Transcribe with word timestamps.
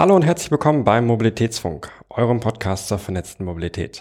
Hallo 0.00 0.16
und 0.16 0.22
herzlich 0.22 0.50
willkommen 0.50 0.82
beim 0.82 1.06
Mobilitätsfunk, 1.06 1.90
eurem 2.08 2.40
Podcast 2.40 2.88
zur 2.88 2.98
vernetzten 2.98 3.44
Mobilität. 3.44 4.00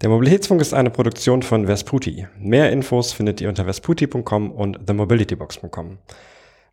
Der 0.00 0.08
Mobilitätsfunk 0.08 0.60
ist 0.60 0.72
eine 0.72 0.90
Produktion 0.90 1.42
von 1.42 1.66
Vesputi. 1.66 2.28
Mehr 2.38 2.70
Infos 2.70 3.12
findet 3.12 3.40
ihr 3.40 3.48
unter 3.48 3.64
vesputi.com 3.64 4.52
und 4.52 4.86
themobilitybox.com. 4.86 5.98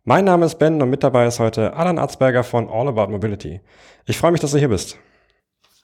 Mein 0.04 0.24
Name 0.26 0.46
ist 0.46 0.60
Ben 0.60 0.80
und 0.80 0.90
mit 0.90 1.02
dabei 1.02 1.26
ist 1.26 1.40
heute 1.40 1.74
Alan 1.74 1.98
Arzberger 1.98 2.44
von 2.44 2.68
All 2.68 2.86
About 2.86 3.10
Mobility. 3.10 3.60
Ich 4.06 4.16
freue 4.16 4.30
mich, 4.30 4.40
dass 4.40 4.52
du 4.52 4.58
hier 4.58 4.68
bist. 4.68 4.96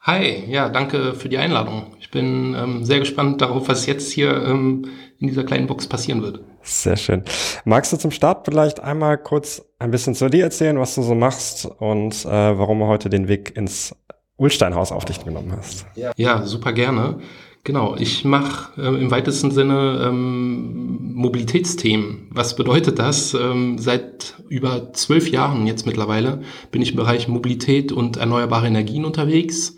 Hi, 0.03 0.45
ja, 0.47 0.69
danke 0.69 1.15
für 1.15 1.29
die 1.29 1.39
Einladung. 1.39 1.97
Ich 1.99 2.13
bin 2.13 2.55
ähm, 2.55 2.85
sehr 2.85 3.01
gespannt 3.01 3.41
darauf, 3.41 3.69
was 3.69 3.87
jetzt 3.87 4.13
hier 4.13 4.31
ähm, 4.31 4.89
in 5.19 5.27
dieser 5.27 5.43
kleinen 5.43 5.67
Box 5.67 5.89
passieren 5.89 6.23
wird. 6.23 6.45
Sehr 6.69 6.97
schön. 6.97 7.23
Magst 7.65 7.93
du 7.93 7.97
zum 7.97 8.11
Start 8.11 8.45
vielleicht 8.45 8.81
einmal 8.81 9.17
kurz 9.17 9.65
ein 9.79 9.91
bisschen 9.91 10.15
zu 10.15 10.29
dir 10.29 10.45
erzählen, 10.45 10.79
was 10.79 10.95
du 10.95 11.03
so 11.03 11.15
machst 11.15 11.65
und 11.65 12.27
äh, 12.27 12.29
warum 12.29 12.81
du 12.81 12.87
heute 12.87 13.09
den 13.09 13.27
Weg 13.27 13.57
ins 13.57 13.97
Ulsteinhaus 14.37 14.93
auf 14.93 15.07
dich 15.07 15.25
genommen 15.25 15.55
hast? 15.57 15.87
Ja, 16.17 16.45
super 16.45 16.73
gerne. 16.75 17.21
Genau, 17.65 17.97
ich 17.97 18.25
mache 18.25 18.81
äh, 18.81 19.01
im 19.01 19.11
weitesten 19.11 19.51
Sinne 19.51 20.05
ähm, 20.07 21.15
Mobilitätsthemen. 21.15 22.29
Was 22.31 22.55
bedeutet 22.55 22.99
das? 22.99 23.33
Ähm, 23.35 23.79
seit 23.79 24.35
über 24.49 24.93
zwölf 24.93 25.31
Jahren 25.31 25.67
jetzt 25.67 25.87
mittlerweile 25.87 26.43
bin 26.71 26.83
ich 26.83 26.91
im 26.91 26.97
Bereich 26.97 27.29
Mobilität 27.29 27.93
und 27.93 28.19
erneuerbare 28.19 28.67
Energien 28.67 29.07
unterwegs 29.07 29.77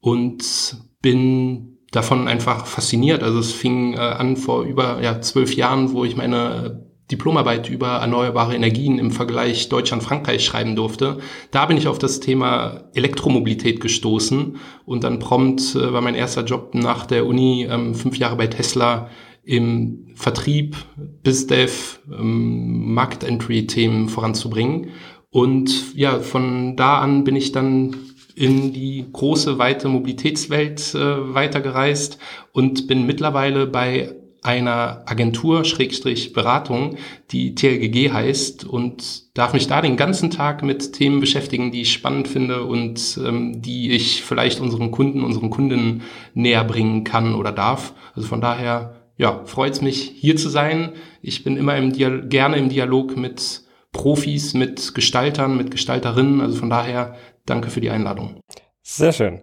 und 0.00 0.76
bin 1.02 1.69
davon 1.90 2.28
einfach 2.28 2.66
fasziniert. 2.66 3.22
Also 3.22 3.38
es 3.38 3.52
fing 3.52 3.94
äh, 3.94 3.98
an 3.98 4.36
vor 4.36 4.62
über 4.64 5.02
ja, 5.02 5.20
zwölf 5.20 5.54
Jahren, 5.54 5.92
wo 5.92 6.04
ich 6.04 6.16
meine 6.16 6.86
Diplomarbeit 7.10 7.68
über 7.68 7.88
erneuerbare 7.88 8.54
Energien 8.54 8.98
im 8.98 9.10
Vergleich 9.10 9.68
Deutschland-Frankreich 9.68 10.44
schreiben 10.44 10.76
durfte. 10.76 11.18
Da 11.50 11.66
bin 11.66 11.76
ich 11.76 11.88
auf 11.88 11.98
das 11.98 12.20
Thema 12.20 12.84
Elektromobilität 12.94 13.80
gestoßen 13.80 14.56
und 14.84 15.04
dann 15.04 15.18
prompt 15.18 15.74
äh, 15.74 15.92
war 15.92 16.00
mein 16.00 16.14
erster 16.14 16.44
Job 16.44 16.74
nach 16.74 17.06
der 17.06 17.26
Uni 17.26 17.66
ähm, 17.68 17.94
fünf 17.94 18.16
Jahre 18.16 18.36
bei 18.36 18.46
Tesla 18.46 19.08
im 19.42 20.12
Vertrieb, 20.14 20.76
BizDev, 21.22 22.00
ähm, 22.12 22.94
Market-Entry-Themen 22.94 24.08
voranzubringen. 24.08 24.90
Und 25.30 25.94
ja, 25.96 26.18
von 26.18 26.76
da 26.76 26.98
an 26.98 27.24
bin 27.24 27.36
ich 27.36 27.52
dann 27.52 27.96
in 28.40 28.72
die 28.72 29.04
große, 29.12 29.58
weite 29.58 29.88
Mobilitätswelt 29.88 30.94
äh, 30.94 31.34
weitergereist 31.34 32.18
und 32.52 32.86
bin 32.86 33.04
mittlerweile 33.04 33.66
bei 33.66 34.16
einer 34.40 35.02
Agentur, 35.04 35.66
Schrägstrich 35.66 36.32
Beratung, 36.32 36.96
die 37.32 37.54
TLGG 37.54 38.10
heißt 38.10 38.64
und 38.64 39.36
darf 39.36 39.52
mich 39.52 39.66
da 39.66 39.82
den 39.82 39.98
ganzen 39.98 40.30
Tag 40.30 40.62
mit 40.62 40.94
Themen 40.94 41.20
beschäftigen, 41.20 41.70
die 41.70 41.82
ich 41.82 41.92
spannend 41.92 42.28
finde 42.28 42.64
und 42.64 43.20
ähm, 43.22 43.60
die 43.60 43.90
ich 43.90 44.22
vielleicht 44.22 44.58
unseren 44.60 44.90
Kunden, 44.90 45.22
unseren 45.22 45.50
Kundinnen 45.50 46.00
näher 46.32 46.64
bringen 46.64 47.04
kann 47.04 47.34
oder 47.34 47.52
darf. 47.52 47.92
Also 48.14 48.26
von 48.26 48.40
daher, 48.40 49.02
ja, 49.18 49.42
freut 49.44 49.74
es 49.74 49.82
mich, 49.82 50.14
hier 50.16 50.36
zu 50.36 50.48
sein. 50.48 50.92
Ich 51.20 51.44
bin 51.44 51.58
immer 51.58 51.76
im 51.76 51.92
Dial 51.92 52.26
gerne 52.26 52.56
im 52.56 52.70
Dialog 52.70 53.18
mit 53.18 53.64
Profis, 53.92 54.54
mit 54.54 54.94
Gestaltern, 54.94 55.58
mit 55.58 55.70
Gestalterinnen. 55.70 56.40
Also 56.40 56.56
von 56.56 56.70
daher 56.70 57.16
danke 57.46 57.70
für 57.70 57.80
die 57.80 57.90
Einladung. 57.90 58.40
Sehr 58.82 59.12
schön. 59.12 59.42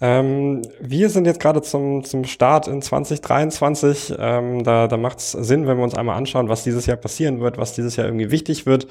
Ähm, 0.00 0.62
wir 0.80 1.10
sind 1.10 1.26
jetzt 1.26 1.40
gerade 1.40 1.60
zum, 1.62 2.04
zum 2.04 2.24
Start 2.24 2.68
in 2.68 2.82
2023. 2.82 4.14
Ähm, 4.18 4.62
da 4.62 4.86
da 4.86 4.96
macht 4.96 5.18
es 5.18 5.32
Sinn, 5.32 5.66
wenn 5.66 5.78
wir 5.78 5.84
uns 5.84 5.94
einmal 5.94 6.16
anschauen, 6.16 6.48
was 6.48 6.62
dieses 6.62 6.86
Jahr 6.86 6.96
passieren 6.96 7.40
wird, 7.40 7.58
was 7.58 7.72
dieses 7.72 7.96
Jahr 7.96 8.06
irgendwie 8.06 8.30
wichtig 8.30 8.64
wird, 8.64 8.86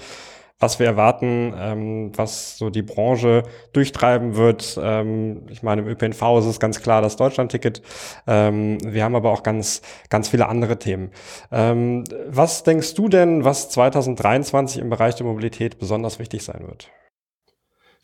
was 0.60 0.80
wir 0.80 0.88
erwarten, 0.88 1.54
ähm, 1.58 2.12
was 2.16 2.58
so 2.58 2.70
die 2.70 2.82
Branche 2.82 3.44
durchtreiben 3.74 4.36
wird. 4.36 4.78
Ähm, 4.82 5.44
ich 5.50 5.64
meine, 5.64 5.84
im 5.84 5.88
ÖPNV 5.88 6.40
ist 6.40 6.46
es 6.46 6.60
ganz 6.60 6.82
klar 6.82 7.02
das 7.02 7.16
Deutschlandticket. 7.16 7.82
Ähm, 8.28 8.80
wir 8.84 9.04
haben 9.04 9.16
aber 9.16 9.32
auch 9.32 9.44
ganz, 9.44 9.82
ganz 10.10 10.30
viele 10.30 10.48
andere 10.50 10.80
Themen. 10.80 11.12
Ähm, 11.52 12.04
was 12.28 12.64
denkst 12.64 12.96
du 12.96 13.08
denn, 13.08 13.46
was 13.46 13.70
2023 13.70 14.82
im 14.82 14.90
Bereich 14.90 15.16
der 15.16 15.26
Mobilität 15.26 15.78
besonders 15.80 16.20
wichtig 16.20 16.44
sein 16.44 16.66
wird? 16.68 16.90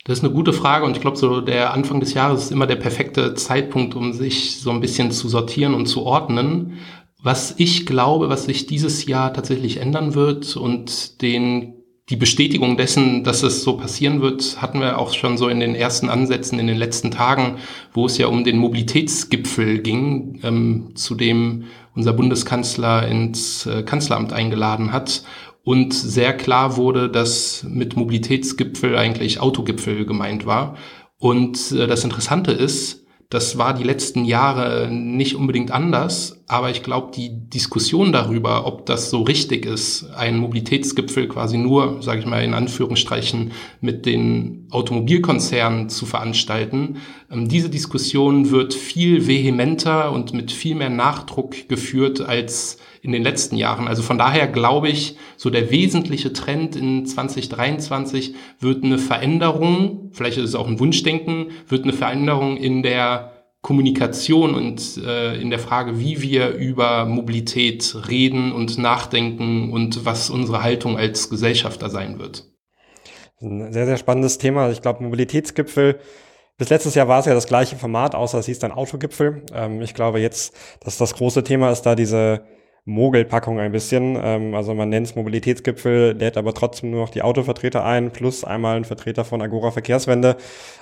Das 0.03 0.17
ist 0.17 0.23
eine 0.23 0.33
gute 0.33 0.53
Frage 0.53 0.85
und 0.85 0.95
ich 0.95 1.01
glaube, 1.01 1.17
so 1.17 1.41
der 1.41 1.73
Anfang 1.73 1.99
des 1.99 2.13
Jahres 2.13 2.45
ist 2.45 2.51
immer 2.51 2.65
der 2.65 2.75
perfekte 2.75 3.35
Zeitpunkt, 3.35 3.95
um 3.95 4.13
sich 4.13 4.59
so 4.59 4.71
ein 4.71 4.81
bisschen 4.81 5.11
zu 5.11 5.29
sortieren 5.29 5.75
und 5.75 5.85
zu 5.85 6.03
ordnen. 6.03 6.79
Was 7.21 7.53
ich 7.57 7.85
glaube, 7.85 8.29
was 8.29 8.45
sich 8.45 8.65
dieses 8.65 9.05
Jahr 9.05 9.31
tatsächlich 9.31 9.77
ändern 9.77 10.15
wird 10.15 10.55
und 10.57 11.21
den 11.21 11.75
die 12.09 12.17
Bestätigung 12.17 12.75
dessen, 12.75 13.23
dass 13.23 13.41
es 13.41 13.63
so 13.63 13.77
passieren 13.77 14.21
wird, 14.21 14.61
hatten 14.61 14.81
wir 14.81 14.99
auch 14.99 15.13
schon 15.13 15.37
so 15.37 15.47
in 15.47 15.61
den 15.61 15.75
ersten 15.75 16.09
Ansätzen 16.09 16.59
in 16.59 16.67
den 16.67 16.77
letzten 16.77 17.09
Tagen, 17.09 17.57
wo 17.93 18.05
es 18.05 18.17
ja 18.17 18.27
um 18.27 18.43
den 18.43 18.57
Mobilitätsgipfel 18.57 19.79
ging, 19.79 20.41
ähm, 20.43 20.91
zu 20.95 21.15
dem 21.15 21.65
unser 21.95 22.11
Bundeskanzler 22.11 23.07
ins 23.07 23.65
äh, 23.65 23.83
Kanzleramt 23.83 24.33
eingeladen 24.33 24.91
hat 24.91 25.23
und 25.63 25.93
sehr 25.93 26.35
klar 26.35 26.77
wurde, 26.77 27.09
dass 27.09 27.63
mit 27.67 27.95
Mobilitätsgipfel 27.95 28.97
eigentlich 28.97 29.39
Autogipfel 29.39 30.05
gemeint 30.05 30.45
war. 30.45 30.75
Und 31.17 31.71
äh, 31.71 31.87
das 31.87 32.03
Interessante 32.03 32.51
ist, 32.51 33.05
das 33.29 33.57
war 33.57 33.73
die 33.73 33.83
letzten 33.83 34.25
Jahre 34.25 34.89
nicht 34.91 35.35
unbedingt 35.35 35.71
anders, 35.71 36.40
aber 36.51 36.69
ich 36.69 36.83
glaube, 36.83 37.13
die 37.15 37.29
Diskussion 37.49 38.11
darüber, 38.11 38.65
ob 38.67 38.85
das 38.85 39.09
so 39.09 39.21
richtig 39.21 39.65
ist, 39.65 40.11
einen 40.13 40.37
Mobilitätsgipfel 40.37 41.29
quasi 41.29 41.57
nur, 41.57 42.03
sage 42.03 42.19
ich 42.19 42.25
mal 42.25 42.43
in 42.43 42.53
Anführungsstrichen, 42.53 43.53
mit 43.79 44.05
den 44.05 44.67
Automobilkonzernen 44.69 45.87
zu 45.87 46.05
veranstalten, 46.05 46.97
ähm, 47.31 47.47
diese 47.47 47.69
Diskussion 47.69 48.51
wird 48.51 48.73
viel 48.73 49.27
vehementer 49.27 50.11
und 50.11 50.33
mit 50.33 50.51
viel 50.51 50.75
mehr 50.75 50.89
Nachdruck 50.89 51.69
geführt 51.69 52.19
als 52.19 52.79
in 53.01 53.13
den 53.13 53.23
letzten 53.23 53.55
Jahren. 53.55 53.87
Also 53.87 54.03
von 54.03 54.17
daher 54.17 54.47
glaube 54.47 54.89
ich, 54.89 55.15
so 55.37 55.49
der 55.49 55.71
wesentliche 55.71 56.33
Trend 56.33 56.75
in 56.75 57.05
2023 57.05 58.35
wird 58.59 58.83
eine 58.83 58.97
Veränderung, 58.97 60.11
vielleicht 60.11 60.37
ist 60.37 60.49
es 60.49 60.55
auch 60.55 60.67
ein 60.67 60.81
Wunschdenken, 60.81 61.47
wird 61.69 61.83
eine 61.83 61.93
Veränderung 61.93 62.57
in 62.57 62.83
der 62.83 63.30
Kommunikation 63.61 64.55
und 64.55 64.97
äh, 65.05 65.39
in 65.39 65.49
der 65.49 65.59
Frage, 65.59 65.99
wie 65.99 66.21
wir 66.21 66.49
über 66.49 67.05
Mobilität 67.05 67.95
reden 68.09 68.51
und 68.51 68.77
nachdenken 68.77 69.71
und 69.71 70.03
was 70.03 70.29
unsere 70.29 70.63
Haltung 70.63 70.97
als 70.97 71.29
Gesellschafter 71.29 71.89
sein 71.89 72.17
wird. 72.17 72.47
Ein 73.39 73.71
sehr, 73.71 73.85
sehr 73.85 73.97
spannendes 73.97 74.37
Thema. 74.37 74.69
Ich 74.71 74.81
glaube, 74.81 75.03
Mobilitätsgipfel 75.03 75.99
bis 76.61 76.69
letztes 76.69 76.93
Jahr 76.93 77.07
war 77.07 77.19
es 77.19 77.25
ja 77.25 77.33
das 77.33 77.47
gleiche 77.47 77.75
Format, 77.75 78.13
außer 78.13 78.37
es 78.37 78.45
hieß 78.45 78.59
dann 78.59 78.71
Autogipfel. 78.71 79.43
Ähm, 79.51 79.81
ich 79.81 79.95
glaube 79.95 80.19
jetzt, 80.19 80.55
dass 80.81 80.95
das 80.95 81.15
große 81.15 81.43
Thema 81.43 81.71
ist 81.71 81.81
da 81.81 81.95
diese 81.95 82.43
Mogelpackung 82.85 83.59
ein 83.59 83.71
bisschen. 83.71 84.17
Ähm, 84.21 84.55
also 84.55 84.73
man 84.73 84.89
nennt 84.89 85.07
es 85.07 85.15
Mobilitätsgipfel, 85.15 86.13
lädt 86.13 86.37
aber 86.37 86.53
trotzdem 86.53 86.91
nur 86.91 87.01
noch 87.01 87.09
die 87.09 87.21
Autovertreter 87.21 87.83
ein, 87.85 88.11
plus 88.11 88.43
einmal 88.43 88.77
ein 88.77 88.85
Vertreter 88.85 89.25
von 89.25 89.41
Agora 89.41 89.71
Verkehrswende, 89.71 90.37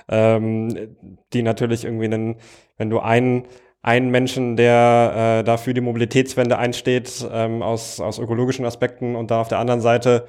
ähm, 0.08 0.96
die 1.32 1.42
natürlich 1.42 1.84
irgendwie 1.84 2.06
einen, 2.06 2.36
wenn 2.78 2.90
du 2.90 3.00
einen 3.00 3.44
einen 3.82 4.10
Menschen, 4.10 4.56
der 4.56 5.40
äh, 5.40 5.44
dafür 5.44 5.72
die 5.72 5.80
Mobilitätswende 5.80 6.58
einsteht, 6.58 7.26
ähm, 7.32 7.62
aus, 7.62 7.98
aus 8.00 8.18
ökologischen 8.18 8.66
Aspekten 8.66 9.16
und 9.16 9.30
da 9.30 9.40
auf 9.40 9.48
der 9.48 9.58
anderen 9.58 9.80
Seite 9.80 10.26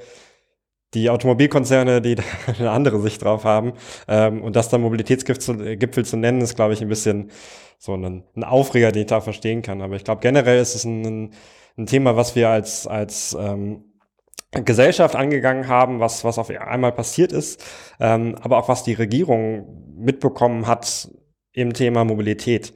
die 0.93 1.09
Automobilkonzerne, 1.09 2.01
die 2.01 2.15
eine 2.59 2.71
andere 2.71 3.01
Sicht 3.01 3.23
drauf 3.23 3.43
haben. 3.43 3.73
Ähm, 4.07 4.41
und 4.41 4.55
das 4.55 4.69
dann 4.69 4.81
Mobilitätsgipfel 4.81 5.77
Gipfel 5.77 6.05
zu 6.05 6.17
nennen, 6.17 6.41
ist, 6.41 6.55
glaube 6.55 6.73
ich, 6.73 6.81
ein 6.81 6.89
bisschen 6.89 7.31
so 7.77 7.93
ein, 7.95 8.23
ein 8.35 8.43
Aufreger, 8.43 8.91
den 8.91 9.01
ich 9.01 9.07
da 9.07 9.21
verstehen 9.21 9.61
kann. 9.61 9.81
Aber 9.81 9.95
ich 9.95 10.03
glaube, 10.03 10.21
generell 10.21 10.59
ist 10.61 10.75
es 10.75 10.83
ein, 10.85 11.05
ein 11.05 11.33
ein 11.81 11.87
Thema, 11.87 12.15
was 12.15 12.35
wir 12.35 12.49
als, 12.49 12.87
als 12.87 13.35
ähm, 13.39 13.83
Gesellschaft 14.51 15.15
angegangen 15.15 15.67
haben, 15.67 15.99
was, 15.99 16.23
was 16.23 16.37
auf 16.37 16.49
einmal 16.49 16.91
passiert 16.91 17.31
ist, 17.31 17.63
ähm, 17.99 18.35
aber 18.41 18.57
auch 18.57 18.67
was 18.67 18.83
die 18.83 18.93
Regierung 18.93 19.95
mitbekommen 19.97 20.67
hat 20.67 21.09
im 21.53 21.73
Thema 21.73 22.03
Mobilität. 22.03 22.73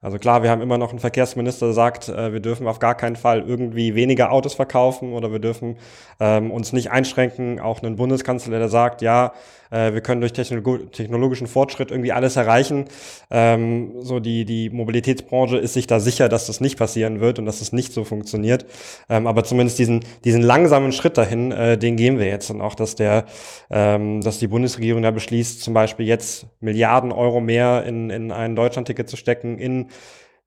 Also 0.00 0.18
klar, 0.18 0.42
wir 0.42 0.50
haben 0.50 0.60
immer 0.60 0.76
noch 0.76 0.90
einen 0.90 0.98
Verkehrsminister, 0.98 1.66
der 1.66 1.74
sagt, 1.74 2.10
äh, 2.10 2.32
wir 2.32 2.40
dürfen 2.40 2.66
auf 2.66 2.78
gar 2.78 2.94
keinen 2.94 3.16
Fall 3.16 3.40
irgendwie 3.40 3.94
weniger 3.94 4.32
Autos 4.32 4.52
verkaufen 4.52 5.14
oder 5.14 5.32
wir 5.32 5.38
dürfen 5.38 5.78
ähm, 6.20 6.50
uns 6.50 6.74
nicht 6.74 6.90
einschränken. 6.90 7.58
Auch 7.58 7.82
einen 7.82 7.96
Bundeskanzler, 7.96 8.58
der 8.58 8.68
sagt, 8.68 9.00
ja, 9.00 9.32
wir 9.74 10.00
können 10.00 10.20
durch 10.20 10.32
Technolog 10.32 10.92
technologischen 10.92 11.46
Fortschritt 11.46 11.90
irgendwie 11.90 12.12
alles 12.12 12.36
erreichen. 12.36 12.84
Ähm, 13.30 13.94
so 14.00 14.20
die, 14.20 14.44
die 14.44 14.70
Mobilitätsbranche 14.70 15.56
ist 15.58 15.74
sich 15.74 15.86
da 15.86 16.00
sicher, 16.00 16.28
dass 16.28 16.46
das 16.46 16.60
nicht 16.60 16.78
passieren 16.78 17.20
wird 17.20 17.38
und 17.38 17.46
dass 17.46 17.58
das 17.58 17.72
nicht 17.72 17.92
so 17.92 18.04
funktioniert. 18.04 18.66
Ähm, 19.08 19.26
aber 19.26 19.44
zumindest 19.44 19.78
diesen, 19.78 20.00
diesen 20.24 20.42
langsamen 20.42 20.92
Schritt 20.92 21.18
dahin, 21.18 21.52
äh, 21.52 21.76
den 21.76 21.96
gehen 21.96 22.18
wir 22.18 22.26
jetzt. 22.26 22.50
Und 22.50 22.60
auch, 22.60 22.74
dass 22.74 22.94
der, 22.94 23.24
ähm, 23.70 24.20
dass 24.20 24.38
die 24.38 24.48
Bundesregierung 24.48 25.02
da 25.02 25.10
beschließt, 25.10 25.62
zum 25.62 25.74
Beispiel 25.74 26.06
jetzt 26.06 26.46
Milliarden 26.60 27.12
Euro 27.12 27.40
mehr 27.40 27.84
in, 27.84 28.10
in 28.10 28.32
ein 28.32 28.56
Deutschlandticket 28.56 29.08
zu 29.08 29.16
stecken, 29.16 29.58
in 29.58 29.88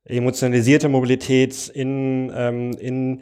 emotionalisierte 0.06 0.89
Mobilität, 0.89 1.68
in, 1.68 2.31
ähm, 2.35 2.71
in 2.79 3.21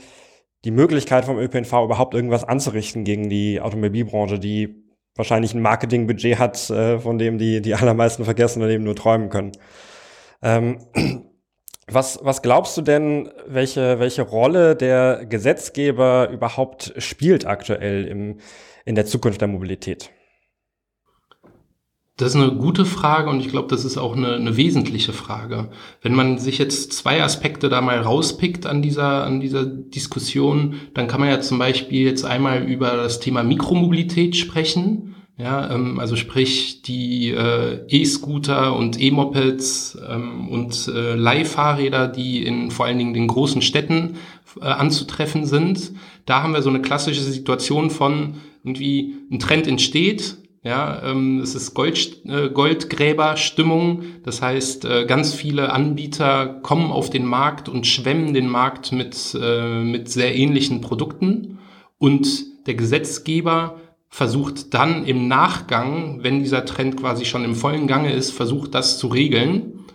die 0.66 0.72
Möglichkeit 0.72 1.25
vom 1.25 1.38
ÖPNV 1.38 1.72
überhaupt 1.84 2.13
irgendwas 2.13 2.44
anzurichten 2.44 3.04
gegen 3.04 3.30
die 3.30 3.62
Automobilbranche, 3.62 4.40
die 4.40 4.85
wahrscheinlich 5.16 5.54
ein 5.54 5.62
Marketingbudget 5.62 6.40
hat, 6.40 6.70
äh, 6.70 7.00
von 7.00 7.18
dem 7.18 7.38
die, 7.38 7.62
die 7.62 7.76
allermeisten 7.76 8.26
Verkehrsunternehmen 8.26 8.84
nur 8.84 8.96
träumen 8.96 9.30
können. 9.30 9.52
Ähm, 10.42 10.80
was, 11.88 12.20
was 12.24 12.42
glaubst 12.42 12.76
du 12.78 12.82
denn, 12.82 13.32
welche, 13.48 14.00
welche 14.00 14.24
Rolle 14.24 14.76
der 14.76 15.26
Gesetzgeber 15.26 16.30
überhaupt 16.30 16.94
spielt 16.98 17.46
aktuell 17.46 18.06
im, 18.06 18.40
in 18.86 18.96
der 18.96 19.06
Zukunft 19.06 19.42
der 19.42 19.48
Mobilität? 19.48 20.12
Das 22.18 22.34
ist 22.34 22.42
eine 22.42 22.54
gute 22.54 22.86
Frage 22.86 23.30
und 23.30 23.42
ich 23.42 23.50
glaube, 23.50 23.68
das 23.68 23.84
ist 23.84 23.98
auch 23.98 24.16
eine, 24.16 24.36
eine 24.36 24.56
wesentliche 24.56 25.12
Frage. 25.12 25.70
Wenn 26.02 26.16
man 26.16 26.38
sich 26.38 26.60
jetzt 26.60 26.94
zwei 26.94 27.22
Aspekte 27.22 27.68
da 27.68 27.82
mal 27.82 28.00
rauspickt 28.00 28.66
an 28.66 28.82
dieser, 28.82 29.26
an 29.26 29.42
dieser 29.42 29.66
Diskussion, 29.66 30.76
dann 30.94 31.08
kann 31.08 31.20
man 31.20 31.30
ja 31.30 31.42
zum 31.42 31.60
Beispiel 31.60 32.06
jetzt 32.06 32.24
einmal 32.24 32.64
über 32.64 32.92
das 32.92 33.20
Thema 33.20 33.44
Mikromobilität 33.44 34.38
sprechen. 34.38 35.16
Ja, 35.38 35.70
ähm, 35.70 36.00
also 36.00 36.16
sprich 36.16 36.84
die 36.84 37.32
äh, 37.32 37.82
E-Scooter 37.90 38.74
und 38.74 38.98
E-Mopeds 39.02 39.98
ähm, 40.10 40.48
und 40.48 40.88
äh, 40.88 41.16
Leihfahrräder, 41.16 42.08
die 42.08 42.46
in 42.46 42.72
vor 42.72 42.86
allen 42.86 42.98
Dingen 42.98 43.14
den 43.14 43.28
großen 43.28 43.62
Städten 43.62 44.16
äh, 44.62 44.66
anzutreffen 44.68 45.46
sind. 45.46 45.92
Da 46.26 46.42
haben 46.42 46.54
wir 46.54 46.62
so 46.62 46.70
eine 46.70 46.82
klassische 46.82 47.22
Situation 47.22 47.90
von 47.90 48.36
irgendwie 48.64 49.16
ein 49.30 49.40
Trend 49.40 49.68
entsteht, 49.68 50.38
ja, 50.66 51.04
ähm, 51.04 51.42
es 51.42 51.54
ist 51.54 51.76
Gold, 51.76 52.26
äh, 52.26 52.50
Goldgräberstimmung. 52.50 54.04
Das 54.24 54.42
heißt, 54.42 54.86
äh, 54.86 55.06
ganz 55.06 55.36
viele 55.36 55.72
Anbieter 55.72 56.48
kommen 56.64 56.92
auf 56.92 57.12
den 57.12 57.24
Markt 57.24 57.70
und 57.70 57.86
schwemmen 57.86 58.34
den 58.34 58.50
Markt 58.50 58.92
mit, 58.92 59.38
äh, 59.40 59.84
mit 59.84 60.10
sehr 60.10 60.36
ähnlichen 60.36 60.82
Produkten. 60.82 61.60
Und 62.00 62.28
der 62.66 62.74
Gesetzgeber 62.74 63.80
versucht 64.10 64.74
dann 64.74 65.06
im 65.06 65.28
Nachgang, 65.28 66.24
wenn 66.24 66.40
dieser 66.40 66.66
Trend 66.66 66.98
quasi 66.98 67.26
schon 67.26 67.46
im 67.46 67.54
vollen 67.54 67.86
Gange 67.86 68.12
ist, 68.12 68.32
versucht 68.32 68.74
das 68.74 68.98
zu 68.98 69.06
regeln. 69.08 69.86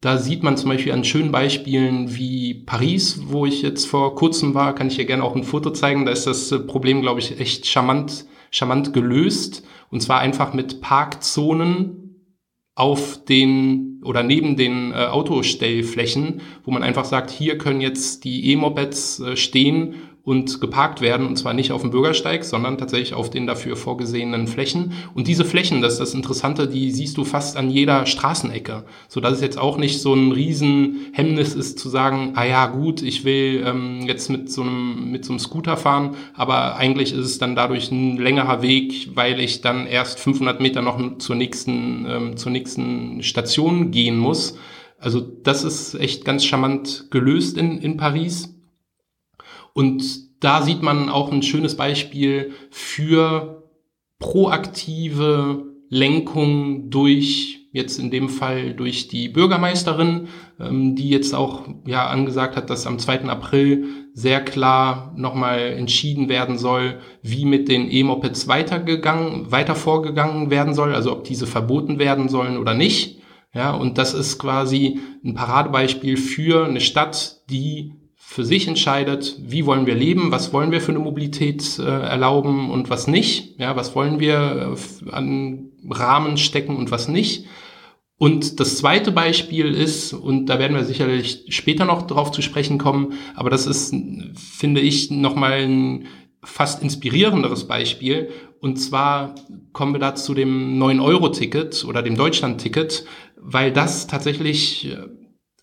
Da 0.00 0.16
sieht 0.16 0.44
man 0.44 0.56
zum 0.56 0.70
Beispiel 0.70 0.92
an 0.92 1.02
schönen 1.02 1.32
Beispielen 1.32 2.14
wie 2.14 2.54
Paris, 2.54 3.22
wo 3.26 3.46
ich 3.46 3.62
jetzt 3.62 3.86
vor 3.86 4.14
kurzem 4.14 4.54
war, 4.54 4.76
kann 4.76 4.86
ich 4.86 4.94
hier 4.94 5.06
gerne 5.06 5.24
auch 5.24 5.34
ein 5.34 5.42
Foto 5.42 5.70
zeigen. 5.70 6.06
Da 6.06 6.12
ist 6.12 6.28
das 6.28 6.52
äh, 6.52 6.60
Problem, 6.60 7.02
glaube 7.02 7.18
ich, 7.18 7.40
echt 7.40 7.66
charmant, 7.66 8.26
charmant 8.50 8.92
gelöst. 8.92 9.66
Und 9.90 10.00
zwar 10.02 10.20
einfach 10.20 10.52
mit 10.52 10.80
Parkzonen 10.80 12.00
auf 12.74 13.24
den 13.24 14.00
oder 14.04 14.22
neben 14.22 14.56
den 14.56 14.92
äh, 14.92 14.94
Autostellflächen, 14.94 16.40
wo 16.64 16.70
man 16.70 16.82
einfach 16.82 17.04
sagt, 17.04 17.30
hier 17.30 17.58
können 17.58 17.80
jetzt 17.80 18.24
die 18.24 18.50
E-Mopeds 18.52 19.20
äh, 19.20 19.36
stehen 19.36 19.96
und 20.30 20.60
geparkt 20.60 21.00
werden, 21.00 21.26
und 21.26 21.34
zwar 21.34 21.54
nicht 21.54 21.72
auf 21.72 21.80
dem 21.80 21.90
Bürgersteig, 21.90 22.44
sondern 22.44 22.78
tatsächlich 22.78 23.14
auf 23.14 23.30
den 23.30 23.48
dafür 23.48 23.74
vorgesehenen 23.74 24.46
Flächen. 24.46 24.92
Und 25.12 25.26
diese 25.26 25.44
Flächen, 25.44 25.82
das 25.82 25.94
ist 25.94 25.98
das 25.98 26.14
Interessante, 26.14 26.68
die 26.68 26.92
siehst 26.92 27.16
du 27.16 27.24
fast 27.24 27.56
an 27.56 27.68
jeder 27.68 28.06
Straßenecke, 28.06 28.84
so 29.08 29.18
dass 29.18 29.32
es 29.32 29.40
jetzt 29.40 29.58
auch 29.58 29.76
nicht 29.76 30.00
so 30.00 30.14
ein 30.14 30.30
Riesenhemmnis 30.30 31.56
ist 31.56 31.80
zu 31.80 31.88
sagen, 31.88 32.34
ah 32.36 32.44
ja 32.44 32.66
gut, 32.66 33.02
ich 33.02 33.24
will 33.24 33.64
ähm, 33.66 34.02
jetzt 34.06 34.30
mit 34.30 34.52
so 34.52 34.62
einem 34.62 35.10
mit 35.10 35.24
so 35.24 35.32
einem 35.32 35.40
Scooter 35.40 35.76
fahren, 35.76 36.14
aber 36.34 36.76
eigentlich 36.76 37.12
ist 37.12 37.26
es 37.26 37.38
dann 37.40 37.56
dadurch 37.56 37.90
ein 37.90 38.16
längerer 38.16 38.62
Weg, 38.62 39.10
weil 39.16 39.40
ich 39.40 39.62
dann 39.62 39.88
erst 39.88 40.20
500 40.20 40.60
Meter 40.60 40.80
noch 40.80 41.18
zur 41.18 41.34
nächsten 41.34 42.06
ähm, 42.08 42.36
zur 42.36 42.52
nächsten 42.52 43.24
Station 43.24 43.90
gehen 43.90 44.16
muss. 44.16 44.56
Also 44.96 45.20
das 45.20 45.64
ist 45.64 45.94
echt 45.94 46.24
ganz 46.24 46.44
charmant 46.44 47.08
gelöst 47.10 47.58
in, 47.58 47.78
in 47.78 47.96
Paris. 47.96 48.54
Und 49.72 50.42
da 50.42 50.62
sieht 50.62 50.82
man 50.82 51.08
auch 51.08 51.30
ein 51.32 51.42
schönes 51.42 51.76
Beispiel 51.76 52.52
für 52.70 53.68
proaktive 54.18 55.64
Lenkung 55.88 56.90
durch 56.90 57.60
jetzt 57.72 57.98
in 57.98 58.10
dem 58.10 58.28
Fall 58.28 58.74
durch 58.74 59.08
die 59.08 59.28
Bürgermeisterin, 59.28 60.28
ähm, 60.58 60.96
die 60.96 61.08
jetzt 61.08 61.34
auch 61.34 61.68
ja 61.86 62.06
angesagt 62.08 62.56
hat, 62.56 62.68
dass 62.68 62.86
am 62.86 62.98
2. 62.98 63.24
April 63.24 63.84
sehr 64.12 64.44
klar 64.44 65.12
nochmal 65.16 65.60
entschieden 65.60 66.28
werden 66.28 66.58
soll, 66.58 66.98
wie 67.22 67.44
mit 67.44 67.68
den 67.68 67.90
E-Mopeds 67.90 68.48
weitergegangen, 68.48 69.52
weiter 69.52 69.76
vorgegangen 69.76 70.50
werden 70.50 70.74
soll, 70.74 70.94
also 70.94 71.12
ob 71.12 71.24
diese 71.24 71.46
verboten 71.46 71.98
werden 71.98 72.28
sollen 72.28 72.56
oder 72.56 72.74
nicht. 72.74 73.20
Ja, 73.54 73.72
und 73.72 73.98
das 73.98 74.14
ist 74.14 74.38
quasi 74.38 75.00
ein 75.24 75.34
Paradebeispiel 75.34 76.16
für 76.16 76.66
eine 76.66 76.80
Stadt, 76.80 77.40
die 77.50 77.94
für 78.32 78.44
sich 78.44 78.68
entscheidet, 78.68 79.36
wie 79.42 79.66
wollen 79.66 79.86
wir 79.86 79.96
leben, 79.96 80.30
was 80.30 80.52
wollen 80.52 80.70
wir 80.70 80.80
für 80.80 80.92
eine 80.92 81.00
Mobilität 81.00 81.80
äh, 81.80 81.82
erlauben 81.82 82.70
und 82.70 82.88
was 82.88 83.08
nicht, 83.08 83.58
ja, 83.58 83.74
was 83.74 83.96
wollen 83.96 84.20
wir 84.20 84.76
äh, 84.76 85.10
an 85.10 85.72
Rahmen 85.90 86.36
stecken 86.36 86.76
und 86.76 86.92
was 86.92 87.08
nicht. 87.08 87.46
Und 88.18 88.60
das 88.60 88.76
zweite 88.76 89.10
Beispiel 89.10 89.74
ist, 89.74 90.12
und 90.12 90.46
da 90.46 90.60
werden 90.60 90.76
wir 90.76 90.84
sicherlich 90.84 91.46
später 91.48 91.84
noch 91.84 92.02
drauf 92.06 92.30
zu 92.30 92.40
sprechen 92.40 92.78
kommen, 92.78 93.14
aber 93.34 93.50
das 93.50 93.66
ist, 93.66 93.92
finde 94.36 94.80
ich, 94.80 95.10
nochmal 95.10 95.64
ein 95.64 96.06
fast 96.44 96.84
inspirierenderes 96.84 97.66
Beispiel. 97.66 98.30
Und 98.60 98.76
zwar 98.76 99.34
kommen 99.72 99.92
wir 99.92 99.98
da 99.98 100.14
zu 100.14 100.34
dem 100.34 100.80
9-Euro-Ticket 100.80 101.84
oder 101.84 102.00
dem 102.00 102.14
Deutschland-Ticket, 102.14 103.06
weil 103.36 103.72
das 103.72 104.06
tatsächlich 104.06 104.96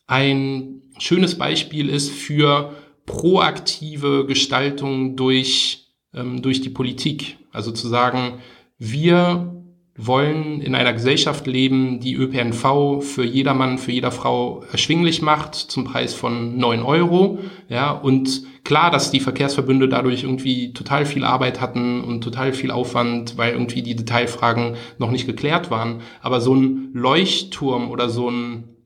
ein 0.05 0.81
schönes 0.99 1.37
Beispiel 1.37 1.89
ist 1.89 2.11
für 2.11 2.73
proaktive 3.05 4.25
Gestaltung 4.25 5.15
durch, 5.15 5.87
ähm, 6.13 6.41
durch 6.41 6.61
die 6.61 6.69
Politik. 6.69 7.37
Also 7.51 7.71
zu 7.71 7.87
sagen, 7.87 8.39
wir 8.77 9.53
wollen 9.97 10.61
in 10.61 10.75
einer 10.75 10.93
Gesellschaft 10.93 11.47
leben, 11.47 11.99
die 11.99 12.13
ÖPNV 12.13 13.01
für 13.01 13.25
jedermann, 13.25 13.79
für 13.79 13.91
jeder 13.91 14.11
Frau 14.11 14.63
erschwinglich 14.71 15.23
macht, 15.23 15.55
zum 15.55 15.85
Preis 15.85 16.13
von 16.13 16.57
neun 16.57 16.83
Euro. 16.83 17.39
Ja, 17.67 17.91
und 17.91 18.43
klar, 18.63 18.91
dass 18.91 19.09
die 19.09 19.19
Verkehrsverbünde 19.19 19.89
dadurch 19.89 20.23
irgendwie 20.23 20.71
total 20.73 21.07
viel 21.07 21.23
Arbeit 21.23 21.61
hatten 21.61 22.01
und 22.01 22.23
total 22.23 22.53
viel 22.53 22.69
Aufwand, 22.69 23.37
weil 23.37 23.53
irgendwie 23.53 23.81
die 23.81 23.95
Detailfragen 23.95 24.75
noch 24.99 25.09
nicht 25.09 25.25
geklärt 25.25 25.71
waren. 25.71 26.01
Aber 26.21 26.41
so 26.41 26.53
ein 26.53 26.91
Leuchtturm 26.93 27.89
oder 27.89 28.09
so 28.09 28.29
ein 28.29 28.76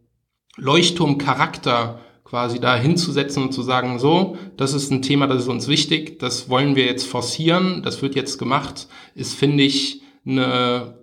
Leuchtturmcharakter 0.58 2.00
quasi 2.24 2.60
da 2.60 2.76
hinzusetzen 2.78 3.44
und 3.44 3.52
zu 3.52 3.62
sagen, 3.62 4.00
so, 4.00 4.38
das 4.56 4.74
ist 4.74 4.90
ein 4.90 5.02
Thema, 5.02 5.28
das 5.28 5.44
ist 5.44 5.50
uns 5.50 5.68
wichtig, 5.68 6.20
das 6.20 6.50
wollen 6.50 6.76
wir 6.78 6.86
jetzt 6.86 7.06
forcieren, 7.06 7.82
das 7.84 8.02
wird 8.02 8.16
jetzt 8.16 8.38
gemacht, 8.38 8.88
ist, 9.16 9.34
finde 9.34 9.64
ich, 9.64 10.02
eine 10.26 11.01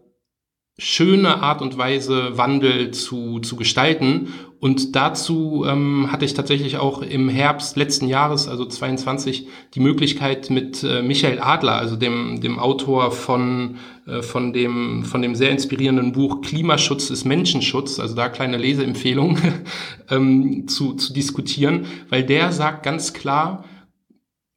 schöne 0.81 1.43
Art 1.43 1.61
und 1.61 1.77
Weise, 1.77 2.39
Wandel 2.39 2.93
zu, 2.93 3.41
zu 3.41 3.56
gestalten. 3.56 4.29
Und 4.61 4.94
dazu 4.94 5.65
ähm, 5.67 6.11
hatte 6.11 6.25
ich 6.25 6.35
tatsächlich 6.35 6.79
auch 6.79 7.03
im 7.03 7.29
Herbst 7.29 7.77
letzten 7.77 8.06
Jahres, 8.06 8.49
also 8.49 8.65
22, 8.65 9.49
die 9.75 9.81
Möglichkeit 9.81 10.51
mit 10.51 10.85
äh, 10.85 11.03
Michael 11.03 11.41
Adler, 11.41 11.75
also 11.75 11.97
dem, 11.97 12.41
dem 12.41 12.61
Autor 12.61 13.11
von, 13.11 13.77
äh, 14.06 14.23
von, 14.23 14.53
dem, 14.53 15.05
von 15.05 15.20
dem 15.20 15.35
sehr 15.35 15.51
inspirierenden 15.51 16.13
Buch 16.13 16.43
Klimaschutz 16.43 17.11
ist 17.11 17.25
Menschenschutz, 17.25 17.99
also 17.99 18.15
da 18.15 18.29
kleine 18.29 18.56
Leseempfehlung, 18.56 19.39
ähm, 20.11 20.69
zu, 20.69 20.94
zu 20.94 21.13
diskutieren, 21.13 21.87
weil 22.08 22.25
der 22.25 22.53
sagt 22.53 22.85
ganz 22.85 23.13
klar, 23.13 23.65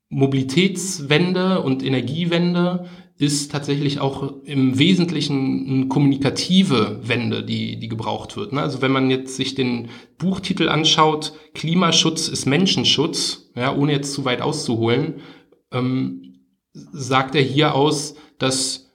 Mobilitätswende 0.09 1.61
und 1.61 1.83
Energiewende 1.83 2.89
ist 3.21 3.51
tatsächlich 3.51 3.99
auch 3.99 4.33
im 4.45 4.79
Wesentlichen 4.79 5.67
eine 5.69 5.87
kommunikative 5.87 6.99
Wende, 7.03 7.43
die, 7.43 7.77
die 7.77 7.87
gebraucht 7.87 8.35
wird. 8.35 8.51
Ne? 8.51 8.61
Also 8.61 8.81
wenn 8.81 8.91
man 8.91 9.11
jetzt 9.11 9.35
sich 9.35 9.53
den 9.53 9.89
Buchtitel 10.17 10.67
anschaut, 10.67 11.33
Klimaschutz 11.53 12.27
ist 12.27 12.47
Menschenschutz, 12.47 13.51
ja, 13.55 13.75
ohne 13.75 13.91
jetzt 13.91 14.13
zu 14.13 14.25
weit 14.25 14.41
auszuholen, 14.41 15.21
ähm, 15.71 16.39
sagt 16.73 17.35
er 17.35 17.43
hier 17.43 17.75
aus, 17.75 18.15
dass 18.39 18.91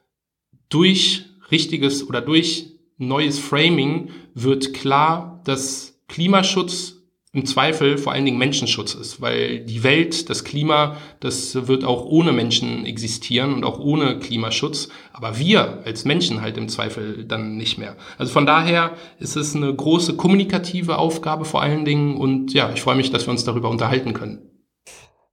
durch 0.71 1.27
richtiges 1.53 2.09
oder 2.09 2.21
durch 2.21 2.73
neues 2.99 3.39
Framing 3.39 4.11
wird 4.35 4.75
klar, 4.75 5.41
dass 5.45 6.01
Klimaschutz 6.09 6.96
im 7.33 7.45
Zweifel 7.45 7.99
vor 7.99 8.13
allen 8.13 8.25
Dingen 8.25 8.39
Menschenschutz 8.39 8.95
ist, 8.95 9.21
weil 9.21 9.61
die 9.61 9.83
Welt, 9.83 10.31
das 10.31 10.45
Klima, 10.45 10.97
das 11.21 11.69
wird 11.69 11.85
auch 11.85 12.05
ohne 12.05 12.33
Menschen 12.33 12.87
existieren 12.87 13.53
und 13.53 13.65
auch 13.65 13.79
ohne 13.79 14.19
Klimaschutz, 14.19 14.89
aber 15.13 15.39
wir 15.39 15.83
als 15.85 16.05
Menschen 16.05 16.41
halt 16.41 16.57
im 16.57 16.69
Zweifel 16.69 17.25
dann 17.25 17.57
nicht 17.57 17.77
mehr. 17.77 17.97
Also 18.17 18.33
von 18.33 18.47
daher 18.47 18.93
ist 19.19 19.37
es 19.37 19.55
eine 19.55 19.75
große 19.75 20.17
kommunikative 20.17 20.97
Aufgabe 20.97 21.45
vor 21.45 21.61
allen 21.61 21.85
Dingen 21.85 22.17
und 22.17 22.55
ja, 22.55 22.71
ich 22.73 22.81
freue 22.81 22.97
mich, 22.97 23.11
dass 23.11 23.27
wir 23.27 23.33
uns 23.33 23.45
darüber 23.45 23.69
unterhalten 23.69 24.15
können. 24.15 24.51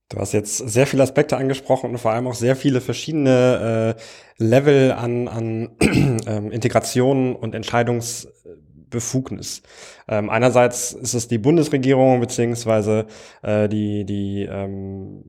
Du 0.10 0.20
hast 0.20 0.34
jetzt 0.34 0.58
sehr 0.58 0.86
viele 0.86 1.02
Aspekte 1.02 1.38
angesprochen 1.38 1.90
und 1.90 1.98
vor 1.98 2.12
allem 2.12 2.28
auch 2.28 2.36
sehr 2.36 2.56
viele 2.56 2.82
verschiedene 2.82 3.96
äh, 3.98 4.44
Level 4.44 4.92
an, 4.92 5.28
an 5.28 5.70
ähm, 6.28 6.52
Integration 6.52 7.36
und 7.36 7.56
Entscheidungs 7.56 8.28
Befugnis. 8.94 9.62
Ähm, 10.08 10.30
einerseits 10.30 10.94
ist 10.94 11.14
es 11.14 11.28
die 11.28 11.40
Bundesregierung 11.40 12.22
beziehungsweise 12.22 13.08
äh, 13.42 13.68
die, 13.68 14.06
die, 14.06 14.48
ähm, 14.50 15.24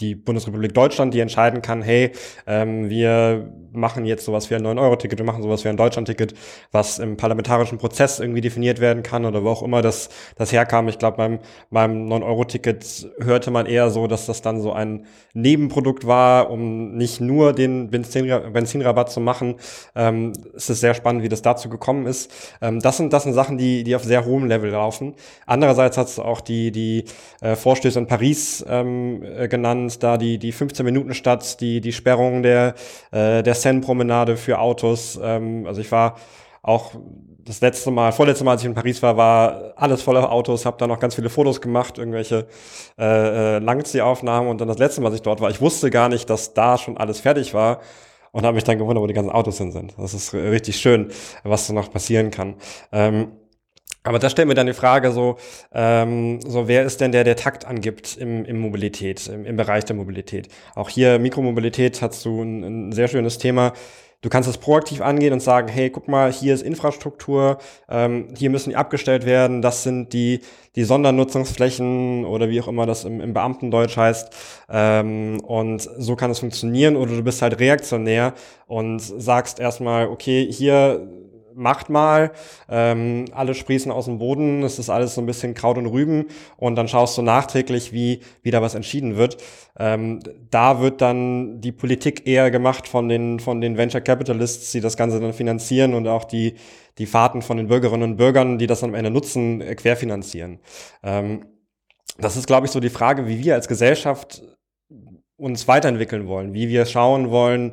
die 0.00 0.14
Bundesrepublik 0.14 0.74
Deutschland, 0.74 1.14
die 1.14 1.20
entscheiden 1.20 1.62
kann, 1.62 1.80
hey, 1.80 2.12
ähm, 2.46 2.90
wir 2.90 3.50
machen 3.72 4.04
jetzt 4.04 4.24
sowas 4.24 4.50
wie 4.50 4.54
ein 4.54 4.66
9-Euro-Ticket, 4.66 5.18
wir 5.18 5.24
machen 5.24 5.42
sowas 5.42 5.64
wie 5.64 5.68
ein 5.68 5.76
Deutschland-Ticket, 5.76 6.34
was 6.70 6.98
im 6.98 7.16
parlamentarischen 7.16 7.78
Prozess 7.78 8.20
irgendwie 8.20 8.40
definiert 8.40 8.80
werden 8.80 9.02
kann 9.02 9.24
oder 9.24 9.42
wo 9.42 9.48
auch 9.48 9.62
immer 9.62 9.82
das, 9.82 10.08
das 10.36 10.52
herkam. 10.52 10.88
Ich 10.88 10.98
glaube, 10.98 11.16
beim, 11.16 11.38
beim 11.70 12.08
9-Euro-Ticket 12.08 13.10
hörte 13.20 13.50
man 13.50 13.66
eher 13.66 13.90
so, 13.90 14.06
dass 14.06 14.26
das 14.26 14.42
dann 14.42 14.60
so 14.60 14.72
ein 14.72 15.06
Nebenprodukt 15.32 16.06
war, 16.06 16.50
um 16.50 16.96
nicht 16.96 17.20
nur 17.20 17.52
den 17.52 17.90
Benzin, 17.90 18.26
Benzinrabatt 18.52 19.10
zu 19.10 19.20
machen. 19.20 19.56
Ähm, 19.94 20.32
es 20.54 20.68
ist 20.68 20.80
sehr 20.80 20.94
spannend, 20.94 21.22
wie 21.22 21.28
das 21.28 21.42
dazu 21.42 21.68
gekommen 21.68 22.06
ist. 22.06 22.30
Ähm, 22.60 22.80
das 22.80 22.96
sind, 22.98 23.12
das 23.12 23.22
sind 23.22 23.32
Sachen, 23.32 23.56
die, 23.58 23.84
die 23.84 23.94
auf 23.96 24.04
sehr 24.04 24.24
hohem 24.24 24.46
Level 24.46 24.70
laufen. 24.70 25.14
Andererseits 25.46 25.96
hat 25.96 26.08
es 26.08 26.18
auch 26.18 26.40
die, 26.40 26.70
die 26.70 27.04
äh, 27.40 27.56
Vorstöße 27.56 27.98
in 27.98 28.06
Paris 28.06 28.64
ähm, 28.68 29.22
äh, 29.22 29.48
genannt, 29.86 30.02
da 30.02 30.16
die, 30.16 30.38
die 30.38 30.52
15 30.52 30.84
Minuten 30.84 31.14
Stadt, 31.14 31.60
die, 31.60 31.80
die 31.80 31.92
Sperrung 31.92 32.42
der, 32.42 32.74
äh, 33.10 33.42
der 33.42 33.54
Seine-Promenade 33.54 34.36
für 34.36 34.58
Autos. 34.58 35.18
Ähm, 35.22 35.66
also 35.66 35.80
ich 35.80 35.90
war 35.92 36.16
auch 36.62 36.92
das 37.44 37.60
letzte 37.60 37.92
Mal, 37.92 38.10
vorletzte 38.12 38.44
Mal, 38.44 38.52
als 38.52 38.62
ich 38.62 38.66
in 38.66 38.74
Paris 38.74 39.02
war, 39.02 39.16
war 39.16 39.72
alles 39.76 40.02
voller 40.02 40.32
Autos, 40.32 40.66
habe 40.66 40.76
da 40.78 40.88
noch 40.88 40.98
ganz 40.98 41.14
viele 41.14 41.30
Fotos 41.30 41.60
gemacht, 41.60 41.96
irgendwelche 41.98 42.46
äh, 42.98 43.56
äh, 43.56 43.58
Langziehaufnahmen 43.60 44.50
und 44.50 44.60
dann 44.60 44.66
das 44.66 44.78
letzte 44.78 45.00
Mal, 45.00 45.08
als 45.08 45.16
ich 45.16 45.22
dort 45.22 45.40
war, 45.40 45.50
ich 45.50 45.60
wusste 45.60 45.90
gar 45.90 46.08
nicht, 46.08 46.28
dass 46.28 46.54
da 46.54 46.76
schon 46.76 46.96
alles 46.96 47.20
fertig 47.20 47.54
war 47.54 47.80
und 48.32 48.44
habe 48.44 48.56
mich 48.56 48.64
dann 48.64 48.78
gewundert, 48.78 49.00
wo 49.02 49.06
die 49.06 49.14
ganzen 49.14 49.30
Autos 49.30 49.58
hin 49.58 49.70
sind. 49.70 49.94
Das 49.96 50.12
ist 50.12 50.34
richtig 50.34 50.76
schön, 50.78 51.08
was 51.44 51.68
da 51.68 51.72
noch 51.72 51.92
passieren 51.92 52.32
kann. 52.32 52.56
Ähm, 52.90 53.28
aber 54.06 54.18
da 54.18 54.30
stellt 54.30 54.48
mir 54.48 54.54
dann 54.54 54.66
die 54.66 54.72
Frage 54.72 55.10
so, 55.10 55.36
ähm, 55.72 56.40
so 56.40 56.68
wer 56.68 56.84
ist 56.84 57.00
denn 57.00 57.12
der, 57.12 57.24
der 57.24 57.36
Takt 57.36 57.64
angibt 57.64 58.16
im, 58.16 58.44
im 58.44 58.58
Mobilität, 58.58 59.26
im, 59.28 59.44
im 59.44 59.56
Bereich 59.56 59.84
der 59.84 59.96
Mobilität? 59.96 60.48
Auch 60.74 60.88
hier 60.88 61.18
Mikromobilität 61.18 62.00
hast 62.02 62.24
du 62.24 62.42
ein, 62.42 62.88
ein 62.88 62.92
sehr 62.92 63.08
schönes 63.08 63.38
Thema. 63.38 63.72
Du 64.22 64.30
kannst 64.30 64.48
es 64.48 64.58
proaktiv 64.58 65.02
angehen 65.02 65.32
und 65.32 65.40
sagen, 65.40 65.68
hey, 65.68 65.90
guck 65.90 66.08
mal, 66.08 66.32
hier 66.32 66.54
ist 66.54 66.62
Infrastruktur, 66.62 67.58
ähm, 67.88 68.28
hier 68.36 68.50
müssen 68.50 68.70
die 68.70 68.76
abgestellt 68.76 69.26
werden, 69.26 69.60
das 69.60 69.82
sind 69.82 70.12
die, 70.12 70.40
die 70.74 70.84
Sondernutzungsflächen 70.84 72.24
oder 72.24 72.48
wie 72.48 72.60
auch 72.60 72.68
immer 72.68 72.86
das 72.86 73.04
im, 73.04 73.20
im 73.20 73.34
Beamtendeutsch 73.34 73.96
heißt. 73.96 74.30
Ähm, 74.70 75.40
und 75.40 75.80
so 75.98 76.16
kann 76.16 76.30
es 76.30 76.38
funktionieren. 76.38 76.96
Oder 76.96 77.14
du 77.14 77.22
bist 77.22 77.42
halt 77.42 77.60
reaktionär 77.60 78.34
und 78.66 79.00
sagst 79.00 79.60
erstmal, 79.60 80.08
okay, 80.08 80.50
hier 80.50 81.06
macht 81.56 81.88
mal, 81.88 82.32
ähm, 82.68 83.24
alle 83.32 83.54
sprießen 83.54 83.90
aus 83.90 84.04
dem 84.04 84.18
Boden, 84.18 84.62
es 84.62 84.78
ist 84.78 84.90
alles 84.90 85.14
so 85.14 85.20
ein 85.20 85.26
bisschen 85.26 85.54
Kraut 85.54 85.78
und 85.78 85.86
Rüben 85.86 86.26
und 86.56 86.76
dann 86.76 86.86
schaust 86.86 87.16
du 87.18 87.22
nachträglich, 87.22 87.92
wie, 87.92 88.20
wie 88.42 88.50
da 88.50 88.62
was 88.62 88.74
entschieden 88.74 89.16
wird. 89.16 89.38
Ähm, 89.78 90.20
da 90.50 90.80
wird 90.80 91.00
dann 91.00 91.60
die 91.60 91.72
Politik 91.72 92.26
eher 92.26 92.50
gemacht 92.50 92.86
von 92.86 93.08
den, 93.08 93.40
von 93.40 93.60
den 93.60 93.76
Venture 93.76 94.00
Capitalists, 94.00 94.72
die 94.72 94.80
das 94.80 94.96
Ganze 94.96 95.18
dann 95.18 95.32
finanzieren 95.32 95.94
und 95.94 96.06
auch 96.06 96.24
die, 96.24 96.54
die 96.98 97.06
Fahrten 97.06 97.42
von 97.42 97.56
den 97.56 97.68
Bürgerinnen 97.68 98.10
und 98.10 98.16
Bürgern, 98.16 98.58
die 98.58 98.66
das 98.66 98.84
am 98.84 98.94
Ende 98.94 99.10
nutzen, 99.10 99.60
äh, 99.60 99.74
querfinanzieren. 99.74 100.60
Ähm, 101.02 101.46
das 102.18 102.36
ist, 102.36 102.46
glaube 102.46 102.66
ich, 102.66 102.72
so 102.72 102.80
die 102.80 102.90
Frage, 102.90 103.26
wie 103.26 103.42
wir 103.44 103.54
als 103.54 103.68
Gesellschaft 103.68 104.42
uns 105.36 105.68
weiterentwickeln 105.68 106.26
wollen, 106.28 106.54
wie 106.54 106.68
wir 106.68 106.86
schauen 106.86 107.30
wollen, 107.30 107.72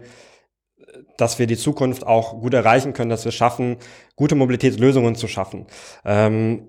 dass 1.24 1.39
wir 1.39 1.48
die 1.48 1.56
Zukunft 1.56 2.06
auch 2.06 2.42
gut 2.42 2.53
erreichen 2.53 2.92
können, 2.92 3.10
dass 3.10 3.24
wir 3.24 3.32
schaffen, 3.32 3.77
gute 4.18 4.36
Mobilitätslösungen 4.36 5.15
zu 5.15 5.30
schaffen. 5.30 5.68
Ähm, 6.03 6.68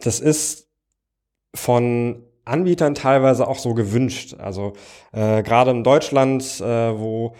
das 0.00 0.20
ist 0.20 0.68
von 1.52 2.22
Anbietern 2.44 2.94
teilweise 2.94 3.48
auch 3.48 3.58
so 3.58 3.74
gewünscht. 3.74 4.36
Also 4.38 4.74
äh, 5.12 5.42
gerade 5.42 5.72
in 5.72 5.82
Deutschland, 5.82 6.60
äh, 6.60 6.96
wo 6.96 7.34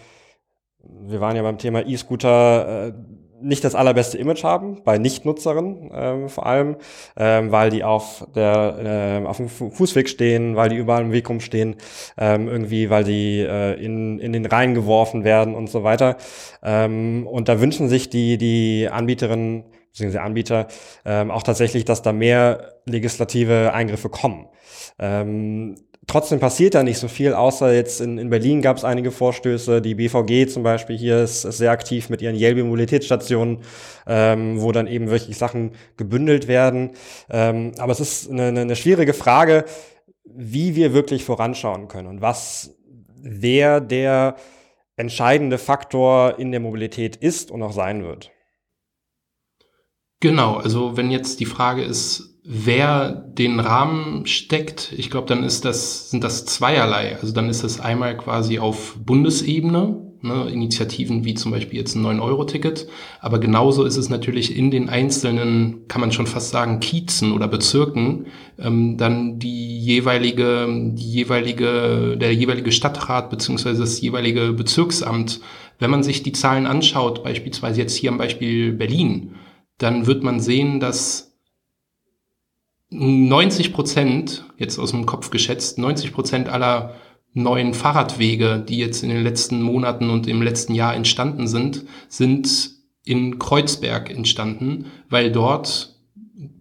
wir 0.83 1.21
waren 1.21 1.37
ja 1.37 1.43
beim 1.43 1.57
Thema 1.57 1.85
E-Scooter, 1.85 2.87
äh, 2.87 2.93
nicht 3.41 3.63
das 3.63 3.75
allerbeste 3.75 4.17
Image 4.17 4.43
haben, 4.43 4.81
bei 4.83 4.97
Nichtnutzerinnen 4.97 5.91
ähm, 5.93 6.29
vor 6.29 6.45
allem, 6.45 6.77
ähm, 7.17 7.51
weil 7.51 7.69
die 7.69 7.83
auf 7.83 8.27
der 8.35 9.21
äh, 9.23 9.27
auf 9.27 9.37
dem 9.37 9.49
Fußweg 9.49 10.09
stehen, 10.09 10.55
weil 10.55 10.69
die 10.69 10.75
überall 10.75 11.03
im 11.03 11.11
Weg 11.11 11.29
rumstehen, 11.29 11.75
ähm, 12.17 12.47
irgendwie, 12.47 12.89
weil 12.89 13.03
die 13.03 13.39
äh, 13.39 13.73
in, 13.83 14.19
in 14.19 14.33
den 14.33 14.45
Rhein 14.45 14.73
geworfen 14.73 15.23
werden 15.23 15.55
und 15.55 15.69
so 15.69 15.83
weiter. 15.83 16.17
Ähm, 16.63 17.27
und 17.27 17.49
da 17.49 17.61
wünschen 17.61 17.89
sich 17.89 18.09
die, 18.09 18.37
die 18.37 18.89
Anbieterinnen 18.91 19.65
bzw. 19.93 20.17
Anbieter 20.19 20.67
ähm, 21.05 21.31
auch 21.31 21.43
tatsächlich, 21.43 21.85
dass 21.85 22.01
da 22.01 22.13
mehr 22.13 22.75
legislative 22.85 23.73
Eingriffe 23.73 24.09
kommen. 24.09 24.47
Ähm, 24.97 25.75
trotzdem 26.09 26.39
passiert 26.39 26.75
da 26.75 26.83
nicht 26.83 26.97
so 26.97 27.07
viel, 27.07 27.33
außer 27.33 27.73
jetzt 27.73 28.01
in, 28.01 28.17
in 28.17 28.29
Berlin 28.29 28.61
gab 28.61 28.77
es 28.77 28.83
einige 28.83 29.11
Vorstöße. 29.11 29.81
Die 29.81 29.95
BVG 29.95 30.51
zum 30.51 30.63
Beispiel 30.63 30.97
hier 30.97 31.23
ist, 31.23 31.45
ist 31.45 31.57
sehr 31.57 31.71
aktiv 31.71 32.09
mit 32.09 32.21
ihren 32.21 32.35
Yelby-Mobilitätsstationen, 32.35 33.59
ähm, 34.07 34.61
wo 34.61 34.71
dann 34.71 34.87
eben 34.87 35.09
wirklich 35.09 35.37
Sachen 35.37 35.71
gebündelt 35.95 36.47
werden. 36.47 36.91
Ähm, 37.29 37.71
aber 37.77 37.91
es 37.91 37.99
ist 37.99 38.29
eine, 38.29 38.47
eine 38.47 38.75
schwierige 38.75 39.13
Frage, 39.13 39.65
wie 40.25 40.75
wir 40.75 40.93
wirklich 40.93 41.23
voranschauen 41.23 41.87
können 41.87 42.07
und 42.07 42.21
was 42.21 42.75
wer 43.21 43.79
der 43.79 44.35
entscheidende 44.95 45.57
Faktor 45.57 46.39
in 46.39 46.51
der 46.51 46.59
Mobilität 46.59 47.15
ist 47.15 47.51
und 47.51 47.63
auch 47.63 47.71
sein 47.71 48.03
wird. 48.03 48.31
Genau, 50.21 50.55
also 50.55 50.97
wenn 50.97 51.11
jetzt 51.11 51.39
die 51.39 51.45
Frage 51.45 51.83
ist, 51.83 52.28
wer 52.51 53.11
den 53.11 53.59
Rahmen 53.59 54.25
steckt, 54.25 54.91
ich 54.97 55.11
glaube, 55.11 55.27
dann 55.27 55.43
ist 55.43 55.65
das, 55.65 56.09
sind 56.09 56.23
das 56.23 56.45
zweierlei. 56.45 57.15
Also 57.21 57.31
dann 57.31 57.47
ist 57.47 57.63
das 57.63 57.79
einmal 57.79 58.17
quasi 58.17 58.57
auf 58.57 58.97
Bundesebene, 58.97 60.01
ne, 60.23 60.49
Initiativen 60.49 61.23
wie 61.25 61.35
zum 61.35 61.51
Beispiel 61.51 61.77
jetzt 61.77 61.93
ein 61.93 62.03
9-Euro-Ticket, 62.03 62.87
aber 63.21 63.37
genauso 63.37 63.83
ist 63.83 63.97
es 63.97 64.09
natürlich 64.09 64.57
in 64.57 64.71
den 64.71 64.89
einzelnen, 64.89 65.87
kann 65.87 66.01
man 66.01 66.11
schon 66.11 66.25
fast 66.25 66.49
sagen, 66.49 66.79
Kiezen 66.79 67.33
oder 67.33 67.47
Bezirken, 67.47 68.25
ähm, 68.57 68.97
dann 68.97 69.37
die 69.37 69.79
jeweilige, 69.79 70.65
die 70.95 71.11
jeweilige, 71.11 72.17
der 72.19 72.33
jeweilige 72.33 72.71
Stadtrat 72.71 73.29
beziehungsweise 73.29 73.81
das 73.81 74.01
jeweilige 74.01 74.53
Bezirksamt. 74.53 75.39
Wenn 75.77 75.91
man 75.91 76.01
sich 76.01 76.23
die 76.23 76.31
Zahlen 76.31 76.65
anschaut, 76.65 77.23
beispielsweise 77.23 77.79
jetzt 77.79 77.95
hier 77.95 78.09
am 78.09 78.17
Beispiel 78.17 78.73
Berlin, 78.73 79.35
dann 79.77 80.07
wird 80.07 80.23
man 80.23 80.39
sehen, 80.39 80.79
dass 80.79 81.28
90 82.91 83.73
Prozent, 83.73 84.45
jetzt 84.57 84.79
aus 84.79 84.91
dem 84.91 85.05
Kopf 85.05 85.29
geschätzt, 85.29 85.77
90 85.77 86.11
Prozent 86.11 86.49
aller 86.49 86.95
neuen 87.33 87.73
Fahrradwege, 87.73 88.63
die 88.67 88.77
jetzt 88.77 89.03
in 89.03 89.09
den 89.09 89.23
letzten 89.23 89.61
Monaten 89.61 90.09
und 90.09 90.27
im 90.27 90.41
letzten 90.41 90.73
Jahr 90.73 90.95
entstanden 90.95 91.47
sind, 91.47 91.85
sind 92.07 92.71
in 93.05 93.39
Kreuzberg 93.39 94.09
entstanden, 94.09 94.87
weil 95.09 95.31
dort 95.31 95.95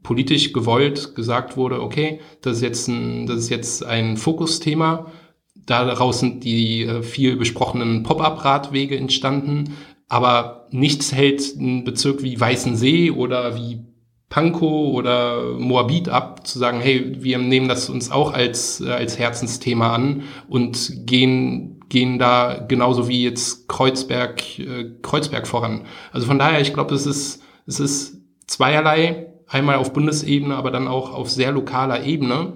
politisch 0.03 0.53
gewollt 0.53 1.15
gesagt 1.15 1.57
wurde, 1.57 1.83
okay, 1.83 2.21
das 2.43 2.59
ist 2.59 2.63
jetzt 2.63 2.89
ein, 2.89 3.27
das 3.27 3.39
ist 3.39 3.51
jetzt 3.51 3.85
ein 3.85 4.17
Fokusthema. 4.17 5.11
Daraus 5.55 6.21
sind 6.21 6.45
die 6.45 6.83
äh, 6.83 7.03
viel 7.03 7.37
besprochenen 7.37 8.03
Pop-up-Radwege 8.03 8.97
entstanden, 8.97 9.75
aber 10.09 10.67
nichts 10.71 11.13
hält 11.13 11.57
einen 11.59 11.85
Bezirk 11.85 12.23
wie 12.23 12.41
Weißensee 12.41 13.11
oder 13.11 13.57
wie 13.57 13.85
Pankow 14.31 14.95
oder 14.95 15.55
Moabit 15.59 16.09
ab, 16.09 16.47
zu 16.47 16.59
sagen, 16.59 16.81
hey, 16.81 17.17
wir 17.21 17.39
nehmen 17.39 17.69
das 17.69 17.89
uns 17.89 18.11
auch 18.11 18.33
als, 18.33 18.81
äh, 18.81 18.91
als 18.91 19.19
Herzensthema 19.19 19.95
an 19.95 20.25
und 20.49 21.07
gehen, 21.07 21.81
gehen 21.89 22.19
da 22.19 22.65
genauso 22.69 23.09
wie 23.09 23.25
jetzt 23.25 23.69
Kreuzberg, 23.69 24.59
äh, 24.59 24.91
Kreuzberg 25.03 25.47
voran. 25.47 25.87
Also 26.13 26.27
von 26.27 26.39
daher, 26.39 26.61
ich 26.61 26.75
glaube, 26.75 26.95
es 26.95 27.07
ist, 27.07 27.43
es 27.67 27.81
ist 27.81 28.19
zweierlei, 28.47 29.29
einmal 29.47 29.77
auf 29.77 29.95
Bundesebene, 29.95 30.55
aber 30.55 30.71
dann 30.71 30.89
auch 30.89 31.15
auf 31.15 31.31
sehr 31.31 31.53
lokaler 31.53 32.05
Ebene. 32.05 32.53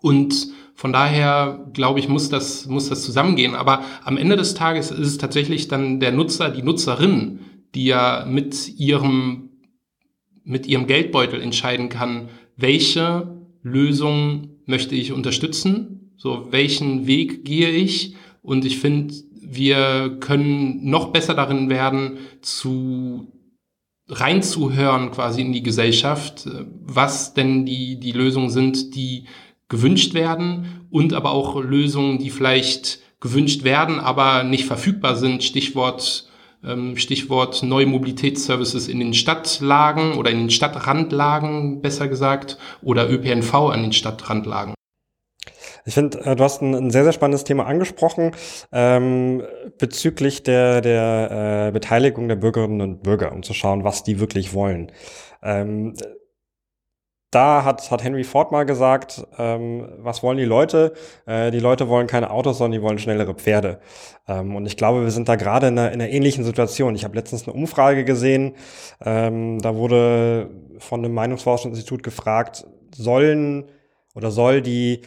Und 0.00 0.48
von 0.74 0.92
daher, 0.92 1.66
glaube 1.72 2.00
ich, 2.00 2.08
muss 2.08 2.30
das, 2.30 2.66
muss 2.66 2.88
das 2.88 3.02
zusammengehen. 3.02 3.54
Aber 3.54 3.84
am 4.02 4.16
Ende 4.16 4.36
des 4.36 4.54
Tages 4.54 4.90
ist 4.90 5.06
es 5.06 5.18
tatsächlich 5.18 5.68
dann 5.68 6.00
der 6.00 6.10
Nutzer, 6.10 6.48
die 6.48 6.62
Nutzerin, 6.62 7.40
die 7.74 7.84
ja 7.84 8.24
mit 8.26 8.68
ihrem 8.76 9.49
mit 10.44 10.66
ihrem 10.66 10.86
Geldbeutel 10.86 11.40
entscheiden 11.40 11.88
kann, 11.88 12.28
welche 12.56 13.40
Lösung 13.62 14.50
möchte 14.66 14.94
ich 14.94 15.12
unterstützen, 15.12 16.12
so 16.16 16.48
welchen 16.50 17.06
Weg 17.06 17.44
gehe 17.44 17.70
ich. 17.70 18.14
Und 18.42 18.64
ich 18.64 18.78
finde, 18.78 19.14
wir 19.40 20.16
können 20.20 20.88
noch 20.88 21.08
besser 21.08 21.34
darin 21.34 21.68
werden, 21.68 22.18
zu 22.40 23.32
reinzuhören 24.08 25.10
quasi 25.12 25.42
in 25.42 25.52
die 25.52 25.62
Gesellschaft, 25.62 26.48
was 26.82 27.34
denn 27.34 27.64
die, 27.64 27.98
die 28.00 28.12
Lösungen 28.12 28.50
sind, 28.50 28.94
die 28.94 29.24
gewünscht 29.68 30.14
werden 30.14 30.86
und 30.90 31.14
aber 31.14 31.30
auch 31.30 31.62
Lösungen, 31.62 32.18
die 32.18 32.30
vielleicht 32.30 33.00
gewünscht 33.20 33.62
werden, 33.62 34.00
aber 34.00 34.42
nicht 34.42 34.64
verfügbar 34.64 35.16
sind. 35.16 35.44
Stichwort 35.44 36.29
Stichwort 36.96 37.62
neue 37.62 37.86
Mobilitätsservices 37.86 38.88
in 38.88 39.00
den 39.00 39.14
Stadtlagen 39.14 40.18
oder 40.18 40.30
in 40.30 40.38
den 40.38 40.50
Stadtrandlagen 40.50 41.80
besser 41.80 42.08
gesagt 42.08 42.58
oder 42.82 43.08
ÖPNV 43.08 43.54
an 43.54 43.82
den 43.82 43.92
Stadtrandlagen. 43.92 44.74
Ich 45.86 45.94
finde, 45.94 46.20
äh, 46.20 46.36
du 46.36 46.44
hast 46.44 46.60
ein, 46.60 46.74
ein, 46.74 46.90
sehr, 46.90 47.04
sehr 47.04 47.12
spannendes 47.12 47.44
Thema 47.44 47.66
angesprochen 47.66 48.32
ähm, 48.72 49.42
bezüglich 49.78 50.42
der, 50.42 50.82
der 50.82 51.68
äh, 51.68 51.72
Beteiligung 51.72 52.28
der 52.28 52.36
Bürgerinnen 52.36 52.80
und 52.82 53.02
Bürger, 53.02 53.32
um 53.32 53.42
zu 53.42 53.54
schauen, 53.54 53.82
was 53.82 54.04
die 54.04 54.20
wirklich 54.20 54.52
wollen. 54.52 54.92
Ähm, 55.42 55.94
da 57.30 57.64
hat, 57.64 57.90
hat 57.90 58.02
Henry 58.02 58.24
Ford 58.24 58.50
mal 58.50 58.64
gesagt, 58.64 59.24
ähm, 59.38 59.88
was 59.98 60.22
wollen 60.22 60.38
die 60.38 60.44
Leute? 60.44 60.94
Äh, 61.26 61.50
die 61.50 61.60
Leute 61.60 61.88
wollen 61.88 62.06
keine 62.06 62.30
Autos, 62.30 62.58
sondern 62.58 62.80
die 62.80 62.82
wollen 62.82 62.98
schnellere 62.98 63.34
Pferde. 63.34 63.80
Ähm, 64.26 64.56
und 64.56 64.66
ich 64.66 64.76
glaube, 64.76 65.02
wir 65.02 65.10
sind 65.12 65.28
da 65.28 65.36
gerade 65.36 65.68
in 65.68 65.78
einer, 65.78 65.92
in 65.92 66.00
einer 66.00 66.10
ähnlichen 66.10 66.42
Situation. 66.42 66.94
Ich 66.94 67.04
habe 67.04 67.14
letztens 67.14 67.46
eine 67.46 67.54
Umfrage 67.54 68.04
gesehen, 68.04 68.56
ähm, 69.04 69.60
da 69.60 69.76
wurde 69.76 70.50
von 70.78 71.04
einem 71.04 71.14
Meinungsforschungsinstitut 71.14 72.02
gefragt, 72.02 72.66
sollen 72.94 73.70
oder 74.14 74.32
soll 74.32 74.60
die 74.60 75.02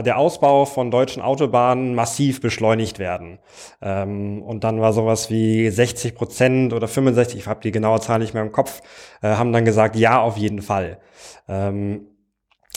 der 0.00 0.16
Ausbau 0.16 0.64
von 0.64 0.90
deutschen 0.90 1.22
Autobahnen 1.22 1.94
massiv 1.94 2.40
beschleunigt 2.40 2.98
werden. 2.98 3.38
Ähm, 3.82 4.42
und 4.42 4.64
dann 4.64 4.80
war 4.80 4.92
sowas 4.92 5.28
wie 5.30 5.68
60 5.68 6.14
Prozent 6.14 6.72
oder 6.72 6.88
65, 6.88 7.38
ich 7.38 7.46
habe 7.46 7.60
die 7.60 7.72
genaue 7.72 8.00
Zahl 8.00 8.20
nicht 8.20 8.32
mehr 8.32 8.42
im 8.42 8.52
Kopf, 8.52 8.80
äh, 9.20 9.28
haben 9.28 9.52
dann 9.52 9.64
gesagt, 9.64 9.96
ja, 9.96 10.20
auf 10.20 10.36
jeden 10.38 10.62
Fall. 10.62 10.98
Ähm, 11.48 12.06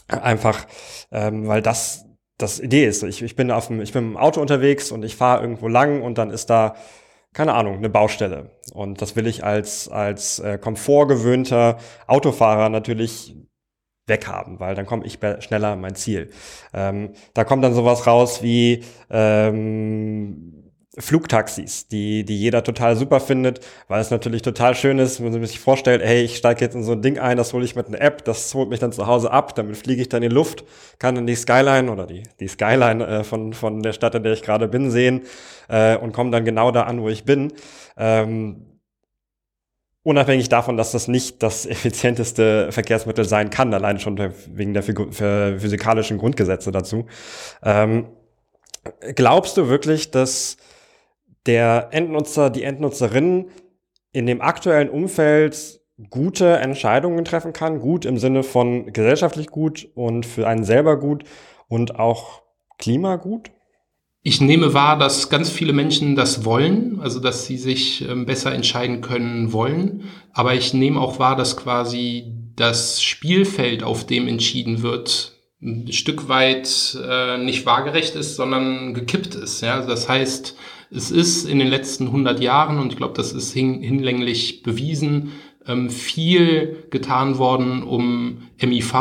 einfach, 0.07 0.67
ähm, 1.11 1.47
weil 1.47 1.61
das 1.61 2.01
das 2.37 2.59
Idee 2.59 2.85
ist. 2.85 3.01
Ich, 3.03 3.21
ich 3.21 3.37
bin 3.37 3.49
auf 3.49 3.67
dem, 3.67 3.79
ich 3.81 3.93
bin 3.93 4.11
im 4.11 4.17
Auto 4.17 4.41
unterwegs 4.41 4.91
und 4.91 5.05
ich 5.05 5.15
fahre 5.15 5.41
irgendwo 5.41 5.69
lang 5.69 6.01
und 6.01 6.17
dann 6.17 6.31
ist 6.31 6.49
da 6.49 6.75
keine 7.35 7.53
Ahnung, 7.53 7.77
eine 7.77 7.89
Baustelle. 7.89 8.51
Und 8.73 9.01
das 9.01 9.17
will 9.17 9.27
ich 9.27 9.43
als, 9.43 9.89
als 9.89 10.39
äh, 10.39 10.57
komfortgewöhnter 10.57 11.77
Autofahrer 12.07 12.69
natürlich 12.69 13.35
weghaben, 14.07 14.59
weil 14.59 14.75
dann 14.75 14.85
komme 14.85 15.05
ich 15.05 15.19
schneller 15.39 15.69
an 15.69 15.81
mein 15.81 15.95
Ziel. 15.95 16.29
Ähm, 16.73 17.11
da 17.33 17.43
kommt 17.43 17.63
dann 17.63 17.73
sowas 17.73 18.05
raus 18.07 18.43
wie 18.43 18.83
ähm, 19.09 20.65
Flugtaxis, 20.97 21.87
die, 21.87 22.23
die 22.23 22.39
jeder 22.39 22.63
total 22.63 22.95
super 22.95 23.19
findet, 23.19 23.59
weil 23.87 23.99
es 23.99 24.11
natürlich 24.11 24.41
total 24.41 24.75
schön 24.75 24.99
ist, 24.99 25.21
wenn 25.21 25.31
man 25.31 25.45
sich 25.45 25.59
vorstellt, 25.59 26.01
hey, 26.01 26.23
ich 26.23 26.37
steige 26.37 26.63
jetzt 26.63 26.75
in 26.75 26.83
so 26.83 26.93
ein 26.93 27.01
Ding 27.01 27.19
ein, 27.19 27.35
das 27.37 27.51
hole 27.53 27.65
ich 27.65 27.75
mit 27.75 27.87
einer 27.87 27.99
App, 27.99 28.23
das 28.23 28.53
holt 28.53 28.69
mich 28.69 28.79
dann 28.79 28.93
zu 28.93 29.05
Hause 29.05 29.31
ab, 29.31 29.55
damit 29.55 29.75
fliege 29.75 30.01
ich 30.01 30.09
dann 30.09 30.23
in 30.23 30.29
die 30.29 30.35
Luft, 30.35 30.63
kann 30.99 31.15
dann 31.15 31.27
die 31.27 31.35
Skyline 31.35 31.91
oder 31.91 32.07
die, 32.07 32.23
die 32.39 32.47
Skyline 32.47 33.05
äh, 33.05 33.23
von, 33.23 33.53
von 33.53 33.81
der 33.81 33.93
Stadt, 33.93 34.15
in 34.15 34.23
der 34.23 34.33
ich 34.33 34.41
gerade 34.41 34.67
bin, 34.67 34.89
sehen 34.89 35.23
äh, 35.67 35.97
und 35.97 36.13
komme 36.13 36.31
dann 36.31 36.45
genau 36.45 36.71
da 36.71 36.83
an, 36.83 37.01
wo 37.01 37.09
ich 37.09 37.25
bin. 37.25 37.51
Ähm, 37.97 38.74
Unabhängig 40.05 40.49
davon, 40.49 40.77
dass 40.77 40.91
das 40.91 41.07
nicht 41.07 41.41
das 41.41 41.65
effizienteste 41.65 42.71
Verkehrsmittel 42.71 43.25
sein 43.25 43.49
kann, 43.49 43.73
allein 43.73 43.99
schon 43.99 44.19
wegen 44.53 44.75
der 44.75 44.83
physikalischen 44.83 46.19
Grundgesetze 46.19 46.71
dazu. 46.71 47.07
Ähm, 47.63 48.05
glaubst 49.15 49.57
du 49.57 49.67
wirklich, 49.67 50.11
dass 50.11 50.57
der 51.47 51.87
Endnutzer, 51.89 52.51
die 52.51 52.61
Endnutzerin 52.61 53.47
in 54.11 54.27
dem 54.27 54.41
aktuellen 54.41 54.91
Umfeld 54.91 55.81
gute 56.11 56.57
Entscheidungen 56.57 57.25
treffen 57.25 57.51
kann? 57.51 57.79
Gut 57.79 58.05
im 58.05 58.19
Sinne 58.19 58.43
von 58.43 58.93
gesellschaftlich 58.93 59.47
gut 59.47 59.89
und 59.95 60.27
für 60.27 60.47
einen 60.47 60.65
selber 60.65 60.99
gut 60.99 61.23
und 61.67 61.97
auch 61.97 62.43
klimagut? 62.77 63.49
Ich 64.27 64.41
nehme 64.41 64.73
wahr, 64.73 64.97
dass 64.97 65.29
ganz 65.29 65.51
viele 65.51 65.71
Menschen 65.71 66.15
das 66.15 66.45
wollen, 66.45 66.99
also 66.99 67.19
dass 67.19 67.45
sie 67.45 67.57
sich 67.57 68.09
ähm, 68.09 68.25
besser 68.25 68.51
entscheiden 68.55 69.01
können 69.01 69.53
wollen. 69.53 70.05
Aber 70.33 70.55
ich 70.55 70.73
nehme 70.73 70.99
auch 70.99 71.19
wahr, 71.19 71.35
dass 71.35 71.55
quasi 71.55 72.33
das 72.55 73.03
Spielfeld, 73.03 73.83
auf 73.83 74.07
dem 74.07 74.27
entschieden 74.27 74.81
wird, 74.81 75.33
ein 75.61 75.91
Stück 75.91 76.27
weit 76.27 76.97
äh, 77.07 77.37
nicht 77.37 77.67
waagerecht 77.67 78.15
ist, 78.15 78.35
sondern 78.35 78.95
gekippt 78.95 79.35
ist. 79.35 79.61
Ja? 79.61 79.85
Das 79.85 80.09
heißt, 80.09 80.57
es 80.89 81.11
ist 81.11 81.47
in 81.47 81.59
den 81.59 81.67
letzten 81.67 82.07
100 82.07 82.39
Jahren, 82.39 82.79
und 82.79 82.93
ich 82.93 82.97
glaube, 82.97 83.13
das 83.13 83.31
ist 83.31 83.53
hin, 83.53 83.83
hinlänglich 83.83 84.63
bewiesen, 84.63 85.33
ähm, 85.67 85.89
viel 85.89 86.85
getan 86.89 87.37
worden, 87.37 87.83
um 87.83 88.37
MIV, 88.61 88.93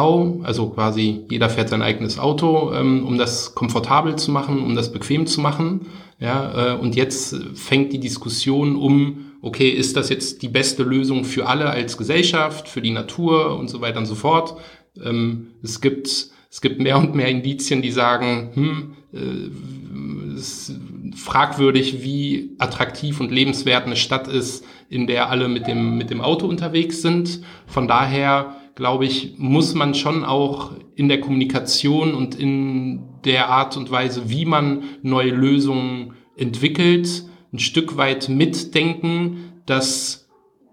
also 0.43 0.71
quasi 0.71 1.25
jeder 1.31 1.51
fährt 1.51 1.69
sein 1.69 1.83
eigenes 1.83 2.19
Auto, 2.19 2.73
ähm, 2.73 3.07
um 3.07 3.19
das 3.19 3.55
komfortabel 3.55 4.17
zu 4.17 4.31
machen, 4.31 4.63
um 4.63 4.75
das 4.75 4.93
bequem 4.93 5.27
zu 5.27 5.41
machen. 5.41 5.87
Ja, 6.21 6.75
äh, 6.75 6.79
und 6.79 6.97
jetzt 6.97 7.37
fängt 7.55 7.93
die 7.93 8.01
Diskussion 8.01 8.77
um, 8.77 9.33
okay, 9.43 9.69
ist 9.69 9.97
das 9.97 10.09
jetzt 10.09 10.43
die 10.43 10.49
beste 10.49 10.83
Lösung 10.83 11.25
für 11.25 11.47
alle 11.47 11.69
als 11.69 11.99
Gesellschaft, 11.99 12.69
für 12.69 12.81
die 12.81 12.93
Natur 12.93 13.59
und 13.59 13.69
so 13.69 13.81
weiter 13.81 13.99
und 13.99 14.07
so 14.07 14.15
fort. 14.15 14.57
Ähm, 15.03 15.49
es 15.63 15.81
gibt 15.81 16.33
es 16.55 16.61
gibt 16.61 16.79
mehr 16.79 16.99
und 16.99 17.17
mehr 17.17 17.27
Indizien, 17.27 17.83
die 17.83 17.91
sagen, 17.91 18.51
hm, 18.55 18.97
äh, 19.13 20.37
es 20.37 20.73
fragwürdig, 21.15 22.03
wie 22.03 22.55
attraktiv 22.59 23.21
und 23.21 23.31
lebenswert 23.31 23.87
eine 23.87 23.97
Stadt 23.97 24.29
ist, 24.29 24.65
in 24.89 25.07
der 25.07 25.31
alle 25.31 25.49
mit 25.49 25.67
dem, 25.67 25.97
mit 25.97 26.11
dem 26.11 26.21
Auto 26.21 26.47
unterwegs 26.47 27.03
sind. 27.03 27.41
Von 27.67 27.89
daher, 27.89 28.57
glaube 28.75 29.07
ich, 29.07 29.35
muss 29.39 29.75
man 29.75 29.95
schon 29.95 30.25
auch 30.25 30.73
in 30.97 31.09
der 31.09 31.21
Kommunikation 31.21 32.15
und 32.15 32.35
in 32.35 33.03
der 33.25 33.49
Art 33.49 33.77
und 33.77 33.91
Weise, 33.91 34.29
wie 34.29 34.45
man 34.45 34.85
neue 35.03 35.31
Lösungen 35.31 36.15
entwickelt, 36.37 37.25
ein 37.53 37.59
Stück 37.59 37.97
weit 37.97 38.29
mitdenken, 38.29 39.53
dass 39.67 40.29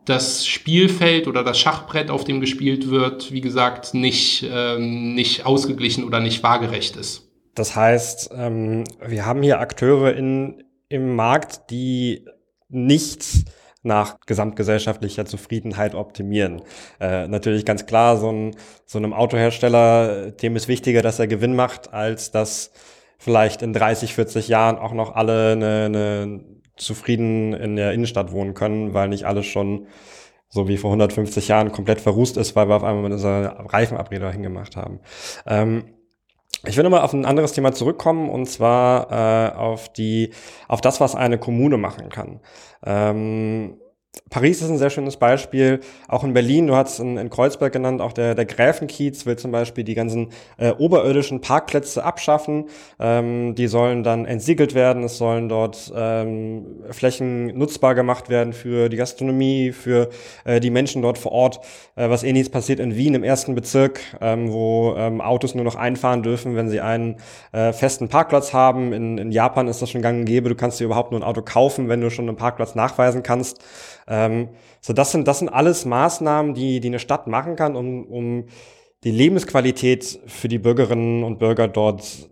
das 0.06 0.48
Spielfeld 0.48 1.28
oder 1.28 1.44
das 1.44 1.60
Schachbrett, 1.60 2.10
auf 2.10 2.24
dem 2.24 2.42
gespielt 2.42 2.90
wird, 2.90 3.32
wie 3.32 3.42
gesagt, 3.42 3.94
nicht, 3.94 4.46
ähm, 4.52 5.14
nicht 5.14 5.46
ausgeglichen 5.46 6.04
oder 6.04 6.20
nicht 6.20 6.44
waagerecht 6.44 6.96
ist. 6.96 7.31
Das 7.56 7.76
heißt, 7.76 8.32
ähm, 8.36 8.84
wir 9.06 9.26
haben 9.26 9.42
hier 9.42 9.60
Akteure 9.60 10.16
in, 10.16 10.64
im 10.90 11.16
Markt, 11.16 11.70
die 11.70 12.26
nichts 12.70 13.46
nach 13.84 14.20
gesamtgesellschaftlicher 14.26 15.26
Zufriedenheit 15.26 15.96
optimieren. 15.96 16.62
Äh, 17.00 17.28
natürlich 17.28 17.66
ganz 17.66 17.86
klar, 17.86 18.18
so, 18.18 18.32
ein, 18.32 18.56
so 18.86 19.00
einem 19.00 19.14
Autohersteller, 19.14 20.32
dem 20.32 20.56
ist 20.56 20.68
wichtiger, 20.68 21.02
dass 21.02 21.20
er 21.20 21.28
Gewinn 21.28 21.56
macht, 21.56 21.92
als 21.94 22.32
dass 22.32 22.72
vielleicht 23.18 23.62
in 23.62 23.74
30, 23.74 24.14
40 24.14 24.48
Jahren 24.48 24.78
auch 24.78 24.94
noch 24.94 25.16
alle 25.16 25.54
eine, 25.54 25.86
eine 25.86 26.44
zufrieden 26.78 27.54
in 27.54 27.76
der 27.76 27.94
Innenstadt 27.94 28.32
wohnen 28.32 28.54
können, 28.54 28.94
weil 28.94 29.10
nicht 29.10 29.26
alles 29.26 29.46
schon 29.46 29.88
so 30.50 30.68
wie 30.68 30.78
vor 30.78 30.90
150 30.92 31.48
Jahren 31.48 31.72
komplett 31.72 32.02
verrußt 32.02 32.38
ist, 32.38 32.56
weil 32.56 32.68
wir 32.68 32.76
auf 32.76 32.84
einmal 32.84 33.04
mit 33.04 33.14
unserer 33.14 33.66
Reifenabreder 33.72 34.32
hingemacht 34.32 34.76
haben. 34.76 35.00
Ähm, 35.48 35.86
ich 36.66 36.78
will 36.78 36.84
nochmal 36.84 37.02
auf 37.02 37.14
ein 37.14 37.26
anderes 37.26 37.54
Thema 37.54 37.74
zurückkommen 37.74 38.30
und 38.30 38.46
zwar 38.48 39.12
äh, 39.12 39.56
auf 39.56 39.92
die, 39.92 40.32
auf 40.68 40.82
das, 40.82 41.02
was 41.02 41.16
eine 41.16 41.38
Kommune 41.38 41.78
machen 41.78 42.10
kann. 42.10 42.40
Ähm, 42.86 43.78
Paris 44.30 44.62
ist 44.62 44.70
ein 44.70 44.78
sehr 44.78 44.90
schönes 44.90 45.16
Beispiel. 45.16 45.80
Auch 46.10 46.26
in 46.26 46.34
Berlin, 46.34 46.68
du 46.68 46.76
hast 46.76 47.00
in, 47.00 47.18
in 47.18 47.30
Kreuzberg 47.30 47.72
genannt, 47.72 48.02
auch 48.02 48.12
der, 48.12 48.36
der 48.36 48.46
Gräfenkiez 48.46 49.26
will 49.26 49.38
zum 49.38 49.52
Beispiel 49.52 49.86
die 49.86 49.94
ganzen 49.94 50.30
äh, 50.58 50.72
oberirdischen 50.72 51.40
Parkplätze 51.40 52.04
abschaffen. 52.04 52.66
Ähm, 53.00 53.56
die 53.56 53.68
sollen 53.68 54.04
dann 54.04 54.26
entsiegelt 54.26 54.74
werden. 54.74 55.04
Es 55.04 55.18
sollen 55.18 55.48
dort 55.48 55.94
ähm, 55.96 56.84
Flächen 56.92 57.58
nutzbar 57.58 57.96
gemacht 57.96 58.30
werden 58.30 58.52
für 58.52 58.90
die 58.90 58.98
Gastronomie, 58.98 59.72
für 59.72 60.10
äh, 60.44 60.60
die 60.60 60.72
Menschen 60.72 61.02
dort 61.02 61.18
vor 61.18 61.32
Ort. 61.32 61.62
Äh, 61.96 62.10
was 62.10 62.24
ähnliches 62.24 62.50
passiert 62.50 62.82
in 62.82 62.96
Wien 62.98 63.14
im 63.14 63.24
ersten 63.24 63.56
Bezirk, 63.56 64.02
ähm, 64.20 64.52
wo 64.52 64.94
ähm, 64.98 65.22
Autos 65.22 65.56
nur 65.56 65.64
noch 65.64 65.76
einfahren 65.76 66.22
dürfen, 66.22 66.56
wenn 66.58 66.70
sie 66.70 66.82
einen 66.82 67.18
äh, 67.54 67.72
festen 67.72 68.10
Parkplatz 68.10 68.52
haben. 68.52 68.92
In, 68.92 69.18
in 69.18 69.32
Japan 69.32 69.70
ist 69.70 69.82
das 69.82 69.90
schon 69.90 70.02
gang 70.02 70.20
und 70.20 70.26
gäbe. 70.26 70.50
Du 70.50 70.56
kannst 70.56 70.82
dir 70.82 70.86
überhaupt 70.86 71.12
nur 71.12 71.20
ein 71.22 71.24
Auto 71.24 71.42
kaufen, 71.42 71.88
wenn 71.88 72.02
du 72.02 72.10
schon 72.10 72.28
einen 72.28 72.38
Parkplatz 72.38 72.76
nachweisen 72.76 73.24
kannst. 73.24 73.62
Ähm, 74.12 74.50
so, 74.82 74.92
das 74.92 75.12
sind, 75.12 75.28
das 75.28 75.40
sind 75.40 75.50
alles 75.50 75.86
Maßnahmen, 75.86 76.54
die, 76.54 76.82
die 76.82 76.90
eine 76.90 77.00
Stadt 77.00 77.28
machen 77.28 77.56
kann, 77.56 77.78
um, 77.78 78.06
um 78.06 78.46
die 79.06 79.12
Lebensqualität 79.12 80.20
für 80.28 80.50
die 80.50 80.60
Bürgerinnen 80.60 81.24
und 81.24 81.40
Bürger 81.40 81.68
dort 81.70 82.30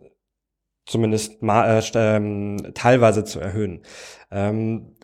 zumindest 0.86 1.42
mal, 1.42 1.80
äh, 1.80 1.84
ähm, 1.96 2.72
teilweise 2.74 3.24
zu 3.24 3.40
erhöhen. 3.40 3.82
Ähm, 4.30 4.96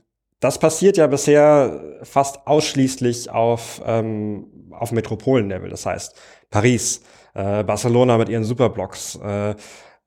das 0.41 0.59
passiert 0.59 0.97
ja 0.97 1.07
bisher 1.07 1.99
fast 2.03 2.45
ausschließlich 2.45 3.29
auf, 3.29 3.81
ähm, 3.85 4.69
auf 4.71 4.91
Metropolenlevel. 4.91 5.69
Das 5.69 5.85
heißt, 5.85 6.19
Paris, 6.49 7.01
äh, 7.33 7.63
Barcelona 7.63 8.17
mit 8.17 8.29
ihren 8.29 8.43
Superblocks, 8.43 9.17
äh, 9.23 9.55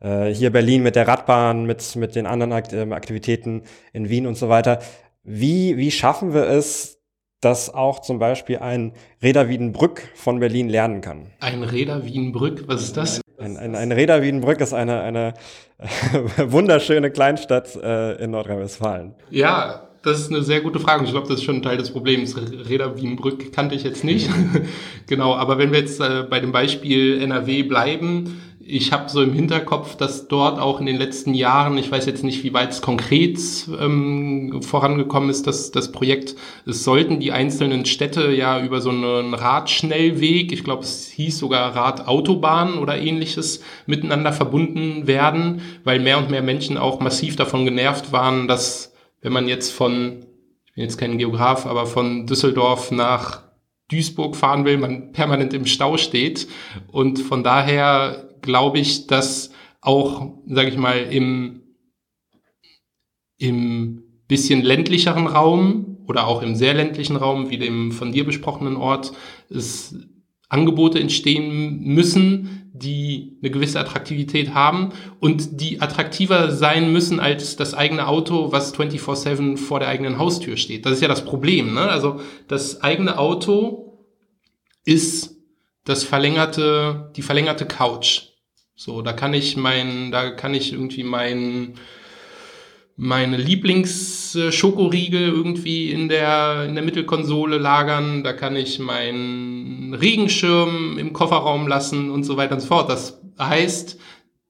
äh, 0.01 0.33
hier 0.33 0.53
Berlin 0.53 0.83
mit 0.83 0.97
der 0.97 1.09
Radbahn, 1.09 1.65
mit, 1.65 1.97
mit 1.97 2.15
den 2.15 2.27
anderen 2.27 2.63
ähm, 2.73 2.93
Aktivitäten 2.93 3.63
in 3.93 4.09
Wien 4.09 4.27
und 4.27 4.37
so 4.37 4.49
weiter. 4.49 4.81
Wie, 5.31 5.77
wie 5.77 5.91
schaffen 5.91 6.33
wir 6.33 6.45
es, 6.45 7.03
dass 7.43 7.69
auch 7.75 8.01
zum 8.01 8.19
Beispiel 8.19 8.61
ein 8.61 8.95
Reda 9.23 9.47
Wiedenbrück 9.47 10.09
von 10.15 10.41
Berlin 10.41 10.71
lernen 10.71 11.03
kann? 11.03 11.27
Ein 11.41 11.65
Reda 11.65 12.03
Wiedenbrück, 12.03 12.67
was 12.67 12.83
ist 12.83 12.97
das? 12.97 13.21
Ein, 13.37 13.59
ein, 13.59 13.75
ein 13.75 13.93
Reda 13.93 14.23
Wiedenbrück 14.23 14.59
ist 14.63 14.73
eine, 14.73 15.03
eine 15.03 15.35
wunderschöne 16.39 17.11
Kleinstadt 17.11 17.77
äh, 17.77 18.15
in 18.25 18.31
Nordrhein-Westfalen. 18.31 19.17
Ja, 19.29 19.91
das 20.03 20.19
ist 20.19 20.31
eine 20.31 20.43
sehr 20.43 20.63
gute 20.63 20.81
Frage. 20.81 21.05
Ich 21.05 21.11
glaube, 21.11 21.29
das 21.29 21.41
ist 21.41 21.45
schon 21.45 21.57
ein 21.57 21.63
Teil 21.63 21.77
des 21.77 21.91
Problems. 21.91 22.35
Reda 22.67 22.97
Wiedenbrück 22.97 23.53
kannte 23.53 23.75
ich 23.75 23.83
jetzt 23.83 24.05
nicht. 24.05 24.31
genau, 25.07 25.35
aber 25.35 25.59
wenn 25.59 25.73
wir 25.73 25.81
jetzt 25.81 26.01
äh, 26.01 26.23
bei 26.23 26.41
dem 26.41 26.53
Beispiel 26.53 27.21
NRW 27.21 27.65
bleiben, 27.65 28.41
ich 28.71 28.93
habe 28.93 29.09
so 29.09 29.23
im 29.23 29.33
Hinterkopf, 29.33 29.97
dass 29.97 30.29
dort 30.29 30.61
auch 30.61 30.79
in 30.79 30.87
den 30.87 30.99
letzten 30.99 31.33
Jahren, 31.33 31.79
ich 31.79 31.91
weiß 31.91 32.05
jetzt 32.05 32.23
nicht, 32.23 32.45
wie 32.45 32.53
weit 32.53 32.71
es 32.71 32.83
konkret 32.83 33.39
ähm, 33.81 34.61
vorangekommen 34.63 35.31
ist, 35.31 35.47
dass 35.47 35.71
das 35.71 35.91
Projekt, 35.91 36.37
es 36.67 36.85
sollten 36.85 37.19
die 37.19 37.33
einzelnen 37.33 37.87
Städte 37.87 38.31
ja 38.31 38.63
über 38.63 38.83
so 38.83 38.91
einen 38.91 39.33
Radschnellweg, 39.33 40.53
ich 40.53 40.65
glaube, 40.65 40.83
es 40.83 41.07
hieß 41.07 41.39
sogar 41.39 41.75
Radautobahn 41.75 42.79
oder 42.79 42.99
ähnliches, 42.99 43.63
miteinander 43.87 44.35
verbunden 44.35 45.07
werden, 45.07 45.63
weil 45.85 45.99
mehr 45.99 46.19
und 46.19 46.31
mehr 46.31 46.43
Menschen 46.43 46.77
auch 46.77 47.01
massiv 47.01 47.37
davon 47.37 47.65
genervt 47.65 48.13
waren, 48.13 48.49
dass 48.49 48.93
wenn 49.23 49.33
man 49.33 49.49
jetzt 49.49 49.73
von, 49.73 50.27
ich 50.67 50.75
bin 50.75 50.85
jetzt 50.85 50.99
kein 50.99 51.17
Geograf, 51.17 51.65
aber 51.65 51.87
von 51.87 52.27
Düsseldorf 52.27 52.91
nach 52.91 53.49
Duisburg 53.91 54.37
fahren 54.37 54.67
will, 54.67 54.77
man 54.77 55.13
permanent 55.13 55.55
im 55.55 55.65
Stau 55.65 55.97
steht. 55.97 56.47
Und 56.93 57.19
von 57.19 57.43
daher 57.43 58.28
glaube 58.43 58.79
ich, 58.79 59.07
dass 59.07 59.51
auch, 59.81 60.39
sage 60.47 60.71
ich 60.71 60.77
mal, 60.77 60.99
im, 60.99 61.63
im 63.39 64.03
bisschen 64.27 64.63
ländlicheren 64.63 65.27
Raum 65.27 65.99
oder 66.07 66.27
auch 66.27 66.43
im 66.43 66.55
sehr 66.55 66.75
ländlichen 66.75 67.17
Raum, 67.17 67.51
wie 67.51 67.59
dem 67.59 67.93
von 67.93 68.13
dir 68.13 68.25
besprochenen 68.25 68.77
Ort, 68.77 69.13
es 69.51 69.95
Angebote 70.49 70.99
entstehen 70.99 71.81
müssen, 71.85 72.71
die 72.73 73.39
eine 73.43 73.51
gewisse 73.51 73.81
Attraktivität 73.81 74.55
haben 74.55 74.91
und 75.21 75.61
die 75.61 75.81
attraktiver 75.81 76.53
sein 76.53 76.93
müssen 76.93 77.21
als 77.21 77.57
das 77.57 77.75
eigene 77.75 78.07
Auto, 78.07 78.53
was 78.53 78.75
24/7 78.75 79.57
vor 79.59 79.81
der 79.81 79.89
eigenen 79.89 80.19
Haustür 80.19 80.57
steht. 80.57 80.87
Das 80.87 80.93
ist 80.93 81.03
ja 81.03 81.09
das 81.09 81.25
Problem. 81.25 81.75
Ne? 81.75 81.81
Also 81.81 82.21
das 82.47 82.81
eigene 82.83 83.19
Auto 83.19 84.07
ist 84.85 85.37
das 85.85 86.05
verlängerte, 86.05 87.13
die 87.17 87.23
verlängerte 87.23 87.67
Couch. 87.67 88.28
So, 88.81 89.03
da 89.03 89.13
kann 89.13 89.35
ich 89.35 89.57
mein, 89.57 90.13
da 90.13 90.31
kann 90.31 90.55
ich 90.55 90.73
irgendwie 90.73 91.03
mein 91.03 91.75
meine 92.95 93.37
Lieblingsschokoriegel 93.37 95.29
irgendwie 95.29 95.91
in 95.91 96.09
der, 96.09 96.65
in 96.69 96.77
der 96.77 96.85
Mittelkonsole 96.85 97.59
lagern. 97.59 98.23
Da 98.23 98.33
kann 98.33 98.55
ich 98.55 98.79
meinen 98.79 99.95
Regenschirm 99.95 100.97
im 100.97 101.13
Kofferraum 101.13 101.67
lassen 101.67 102.09
und 102.11 102.23
so 102.23 102.37
weiter 102.37 102.55
und 102.55 102.61
so 102.61 102.69
fort. 102.69 102.89
Das 102.89 103.21
heißt, 103.39 103.99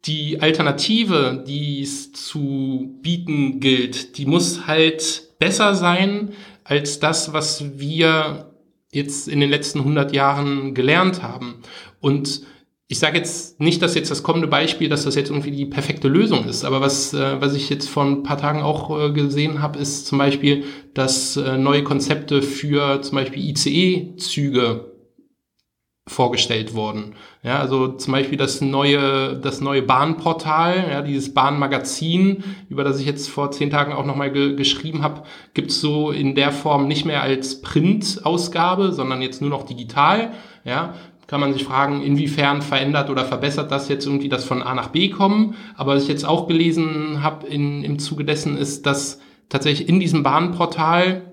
die 0.05 0.43
Alternative, 0.43 1.43
die 1.47 1.81
es 1.81 2.13
zu 2.13 2.99
bieten 3.01 3.61
gilt, 3.61 4.19
die 4.19 4.27
muss 4.27 4.67
halt 4.67 5.39
besser 5.39 5.75
sein 5.75 6.33
als 6.65 7.01
das, 7.01 7.33
was 7.33 7.79
wir 7.79 8.53
jetzt 8.93 9.27
in 9.27 9.41
den 9.41 9.49
letzten 9.49 9.79
100 9.79 10.13
Jahren 10.13 10.75
gelernt 10.75 11.23
haben. 11.23 11.63
Und 12.01 12.43
ich 12.91 12.99
sage 12.99 13.19
jetzt 13.19 13.61
nicht, 13.61 13.83
dass 13.83 13.95
jetzt 13.95 14.11
das 14.11 14.23
kommende 14.23 14.49
Beispiel, 14.49 14.89
dass 14.89 15.05
das 15.05 15.15
jetzt 15.15 15.29
irgendwie 15.29 15.51
die 15.51 15.67
perfekte 15.67 16.09
Lösung 16.09 16.47
ist, 16.47 16.65
aber 16.65 16.81
was, 16.81 17.13
äh, 17.13 17.41
was 17.41 17.55
ich 17.55 17.69
jetzt 17.69 17.89
vor 17.89 18.05
ein 18.05 18.23
paar 18.23 18.39
Tagen 18.39 18.63
auch 18.63 18.99
äh, 18.99 19.13
gesehen 19.13 19.61
habe, 19.61 19.79
ist 19.79 20.07
zum 20.07 20.17
Beispiel, 20.17 20.65
dass 20.95 21.37
äh, 21.37 21.59
neue 21.59 21.85
Konzepte 21.85 22.41
für 22.41 23.03
zum 23.03 23.17
Beispiel 23.17 23.45
ICE-Züge 23.45 24.89
vorgestellt 26.09 26.75
wurden. 26.75 27.15
Ja, 27.43 27.59
also 27.61 27.89
zum 27.89 28.13
Beispiel 28.13 28.39
das 28.39 28.61
neue, 28.61 29.37
das 29.37 29.61
neue 29.61 29.83
Bahnportal, 29.83 30.89
ja, 30.91 31.03
dieses 31.03 31.35
Bahnmagazin, 31.35 32.43
über 32.71 32.85
das 32.85 32.99
ich 32.99 33.07
jetzt 33.07 33.29
vor 33.29 33.51
zehn 33.51 33.71
Tagen 33.71 33.93
auch 33.93 34.07
nochmal 34.07 34.33
ge 34.33 34.57
geschrieben 34.57 35.03
habe, 35.03 35.23
gibt's 35.55 35.81
so 35.81 36.11
in 36.11 36.35
der 36.35 36.51
Form 36.51 36.89
nicht 36.89 37.05
mehr 37.05 37.23
als 37.23 37.61
Print-Ausgabe, 37.61 38.93
sondern 38.93 39.23
jetzt 39.23 39.41
nur 39.41 39.51
noch 39.51 39.67
digital. 39.67 40.33
Ja, 40.65 40.95
kann 41.29 41.41
man 41.41 41.53
sich 41.53 41.63
fragen, 41.63 42.03
inwiefern 42.03 42.63
verändert 42.63 43.11
oder 43.11 43.25
verbessert 43.25 43.71
das 43.71 43.89
jetzt 43.89 44.07
irgendwie 44.07 44.29
das 44.29 44.45
von 44.45 44.63
A 44.63 44.75
nach 44.75 44.89
B 44.89 45.11
kommen. 45.11 45.55
Aber 45.77 45.95
was 45.95 46.03
ich 46.03 46.09
jetzt 46.09 46.27
auch 46.27 46.49
gelesen 46.49 47.23
habe 47.23 47.47
im 47.47 47.99
Zuge 48.01 48.25
dessen 48.25 48.57
ist, 48.57 48.87
dass 48.87 49.21
tatsächlich 49.49 49.89
in 49.89 50.01
diesem 50.01 50.25
Bahnportal 50.25 51.29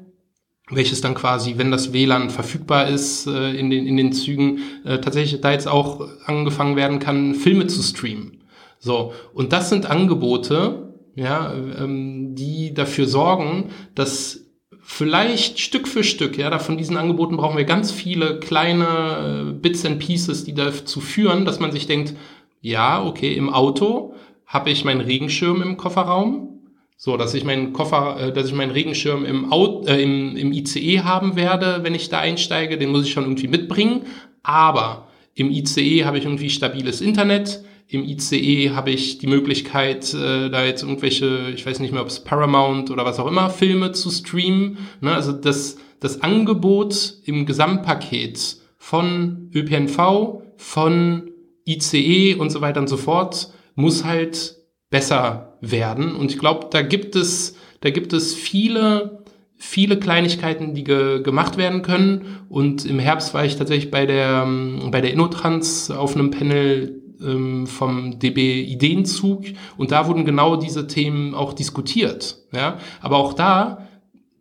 welches 0.71 1.01
dann 1.01 1.13
quasi, 1.13 1.57
wenn 1.57 1.71
das 1.71 1.93
WLAN 1.93 2.29
verfügbar 2.29 2.87
ist 2.87 3.27
äh, 3.27 3.51
in, 3.51 3.69
den, 3.69 3.85
in 3.85 3.97
den 3.97 4.13
Zügen, 4.13 4.59
äh, 4.83 4.99
tatsächlich 4.99 5.39
da 5.41 5.51
jetzt 5.51 5.67
auch 5.67 6.07
angefangen 6.25 6.75
werden 6.75 6.99
kann, 6.99 7.35
Filme 7.35 7.67
zu 7.67 7.83
streamen. 7.83 8.43
So, 8.79 9.13
und 9.33 9.53
das 9.53 9.69
sind 9.69 9.85
Angebote, 9.85 10.95
ja, 11.15 11.53
ähm, 11.53 12.35
die 12.35 12.73
dafür 12.73 13.07
sorgen, 13.07 13.69
dass 13.93 14.44
vielleicht 14.85 15.59
Stück 15.59 15.87
für 15.87 16.03
Stück, 16.03 16.37
ja, 16.37 16.57
von 16.59 16.77
diesen 16.77 16.95
Angeboten 16.95 17.37
brauchen 17.37 17.57
wir 17.57 17.65
ganz 17.65 17.91
viele 17.91 18.39
kleine 18.39 19.49
äh, 19.49 19.51
Bits 19.51 19.83
and 19.83 19.99
Pieces, 19.99 20.43
die 20.43 20.53
dazu 20.53 21.01
führen, 21.01 21.43
dass 21.43 21.59
man 21.59 21.71
sich 21.71 21.87
denkt, 21.87 22.13
ja, 22.61 23.03
okay, 23.03 23.33
im 23.33 23.49
Auto 23.49 24.13
habe 24.45 24.69
ich 24.69 24.85
meinen 24.85 25.01
Regenschirm 25.01 25.63
im 25.63 25.75
Kofferraum, 25.75 26.59
so, 26.97 27.17
dass 27.17 27.33
ich 27.33 27.43
meinen 27.43 27.73
Koffer, 27.73 28.19
äh, 28.19 28.31
dass 28.31 28.47
ich 28.47 28.53
meinen 28.53 28.71
Regenschirm 28.71 29.25
im, 29.25 29.51
Auto, 29.51 29.87
äh, 29.87 30.01
im, 30.01 30.37
im 30.37 30.53
ICE 30.53 31.01
haben 31.01 31.35
werde, 31.35 31.79
wenn 31.81 31.95
ich 31.95 32.09
da 32.09 32.19
einsteige, 32.19 32.77
den 32.77 32.91
muss 32.91 33.05
ich 33.05 33.11
schon 33.11 33.23
irgendwie 33.23 33.47
mitbringen, 33.47 34.03
aber 34.43 35.07
im 35.33 35.49
ICE 35.49 36.05
habe 36.05 36.19
ich 36.19 36.25
irgendwie 36.25 36.51
stabiles 36.51 37.01
Internet, 37.01 37.63
im 37.87 38.03
ICE 38.03 38.71
habe 38.71 38.91
ich 38.91 39.19
die 39.19 39.27
Möglichkeit, 39.27 40.13
äh, 40.13 40.49
da 40.49 40.65
jetzt 40.65 40.83
irgendwelche, 40.83 41.51
ich 41.53 41.65
weiß 41.65 41.79
nicht 41.79 41.91
mehr, 41.91 42.01
ob 42.01 42.07
es 42.07 42.23
Paramount 42.23 42.89
oder 42.89 43.05
was 43.05 43.19
auch 43.19 43.27
immer, 43.27 43.49
Filme 43.49 43.91
zu 43.91 44.09
streamen. 44.09 44.77
Ne? 45.01 45.13
Also 45.13 45.31
das, 45.31 45.77
das 45.99 46.21
Angebot 46.21 47.15
im 47.25 47.45
Gesamtpaket 47.45 48.57
von 48.77 49.51
ÖPNV, 49.53 50.41
von 50.57 51.31
ICE 51.67 52.35
und 52.35 52.51
so 52.51 52.61
weiter 52.61 52.79
und 52.79 52.87
so 52.87 52.97
fort 52.97 53.51
muss 53.75 54.03
halt 54.03 54.55
besser 54.89 55.57
werden. 55.61 56.15
Und 56.15 56.31
ich 56.31 56.39
glaube, 56.39 56.67
da 56.71 56.81
gibt 56.81 57.15
es, 57.15 57.55
da 57.81 57.89
gibt 57.89 58.13
es 58.13 58.33
viele, 58.33 59.23
viele 59.57 59.99
Kleinigkeiten, 59.99 60.73
die 60.73 60.83
ge 60.83 61.21
gemacht 61.21 61.57
werden 61.57 61.81
können. 61.81 62.39
Und 62.49 62.85
im 62.85 62.99
Herbst 62.99 63.33
war 63.33 63.45
ich 63.45 63.57
tatsächlich 63.57 63.91
bei 63.91 64.05
der, 64.05 64.47
bei 64.91 65.01
der 65.01 65.11
Innotrans 65.11 65.91
auf 65.91 66.15
einem 66.15 66.31
Panel 66.31 67.01
ähm, 67.21 67.67
vom 67.67 68.19
DB 68.19 68.61
Ideenzug 68.61 69.45
und 69.77 69.91
da 69.91 70.07
wurden 70.07 70.25
genau 70.25 70.55
diese 70.55 70.87
Themen 70.87 71.35
auch 71.35 71.53
diskutiert. 71.53 72.39
Ja? 72.51 72.79
Aber 73.01 73.17
auch 73.17 73.33
da 73.33 73.87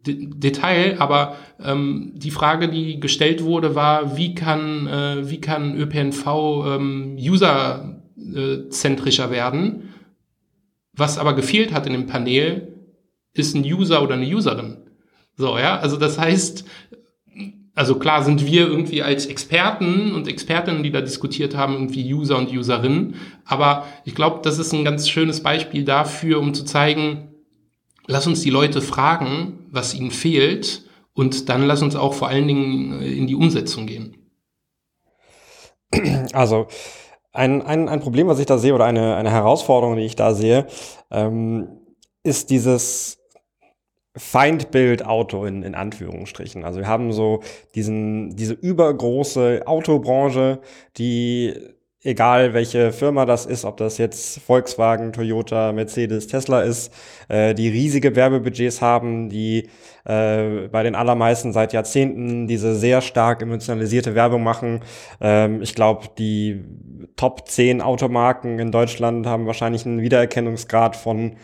Detail, 0.07 0.97
aber 0.99 1.37
ähm, 1.63 2.13
die 2.15 2.31
Frage, 2.31 2.69
die 2.69 3.01
gestellt 3.01 3.43
wurde, 3.43 3.75
war, 3.75 4.19
wie 4.19 4.35
kann, 4.35 4.87
äh, 4.87 5.31
wie 5.31 5.41
kann 5.41 5.75
ÖPNV 5.77 6.27
ähm, 6.67 7.17
userzentrischer 7.19 9.31
werden? 9.31 9.95
Was 10.93 11.17
aber 11.19 11.35
gefehlt 11.35 11.73
hat 11.73 11.87
in 11.87 11.95
dem 11.95 12.07
Panel, 12.07 12.75
ist 13.33 13.55
ein 13.55 13.65
User 13.65 14.03
oder 14.03 14.13
eine 14.15 14.27
Userin. 14.27 14.77
So, 15.37 15.57
ja, 15.59 15.79
also 15.79 15.97
das 15.97 16.19
heißt, 16.19 16.67
also 17.75 17.97
klar 17.99 18.23
sind 18.23 18.47
wir 18.47 18.69
irgendwie 18.69 19.03
als 19.03 19.27
Experten 19.27 20.15
und 20.15 20.29
Expertinnen, 20.29 20.85
die 20.85 20.93
da 20.93 21.01
diskutiert 21.01 21.57
haben, 21.57 21.75
irgendwie 21.75 22.15
User 22.15 22.39
und 22.39 22.53
Userinnen. 22.53 23.17
Aber 23.45 23.87
ich 24.05 24.15
glaube, 24.15 24.41
das 24.43 24.59
ist 24.59 24.73
ein 24.73 24.85
ganz 24.85 25.09
schönes 25.09 25.43
Beispiel 25.43 25.85
dafür, 25.85 26.39
um 26.39 26.55
zu 26.55 26.65
zeigen, 26.65 27.35
lass 28.07 28.27
uns 28.29 28.43
die 28.43 28.51
Leute 28.51 28.81
fragen, 28.81 29.67
was 29.71 29.95
ihnen 29.95 30.13
fehlt. 30.13 30.83
Und 31.15 31.49
dann 31.49 31.67
lass 31.67 31.83
uns 31.83 31.97
auch 31.97 32.15
vor 32.15 32.29
allen 32.29 32.47
Dingen 32.47 33.03
äh, 33.03 33.13
in 33.13 33.27
die 33.27 33.37
Umsetzung 33.37 33.87
gehen. 33.87 34.17
Also 36.33 36.67
ein, 37.33 37.63
ein, 37.63 37.89
ein 37.89 38.01
Problem, 38.01 38.29
was 38.29 38.39
ich 38.39 38.47
da 38.47 38.59
sehe, 38.59 38.75
oder 38.75 38.85
eine, 38.85 39.17
eine 39.17 39.31
Herausforderung, 39.31 39.97
die 39.97 40.05
ich 40.05 40.17
da 40.17 40.35
sehe, 40.35 40.67
ähm, 41.11 41.69
ist 42.23 42.51
dieses 42.51 43.19
Feindbild-Auto 44.17 45.45
in, 45.45 45.63
in 45.63 45.75
Anführungsstrichen. 45.75 46.65
Also 46.65 46.81
wir 46.81 46.87
haben 46.87 47.13
so 47.13 47.43
diesen, 47.75 48.37
diese 48.37 48.55
übergroße 48.55 49.63
Autobranche, 49.67 50.61
die 50.97 51.55
egal 52.05 52.53
welche 52.53 52.93
Firma 52.93 53.25
das 53.25 53.47
ist, 53.47 53.65
ob 53.65 53.79
das 53.79 53.99
jetzt 53.99 54.39
Volkswagen, 54.41 55.13
Toyota, 55.13 55.73
Mercedes, 55.73 56.27
Tesla 56.27 56.61
ist, 56.61 56.93
äh, 57.29 57.55
die 57.55 57.69
riesige 57.69 58.15
Werbebudgets 58.15 58.83
haben, 58.83 59.31
die 59.31 59.71
äh, 60.05 60.69
bei 60.71 60.83
den 60.83 60.95
allermeisten 60.95 61.53
seit 61.53 61.73
Jahrzehnten 61.73 62.47
diese 62.47 62.75
sehr 62.75 63.01
stark 63.01 63.43
emotionalisierte 63.43 64.15
Werbung 64.15 64.43
machen. 64.43 64.81
Ähm, 65.21 65.63
ich 65.63 65.75
glaube, 65.75 66.09
die 66.19 66.63
Top 67.17 67.49
10 67.49 67.81
Automarken 67.81 68.59
in 68.59 68.71
Deutschland 68.71 69.27
haben 69.27 69.47
wahrscheinlich 69.47 69.87
einen 69.87 70.03
Wiedererkennungsgrad 70.03 70.97
von 70.97 71.37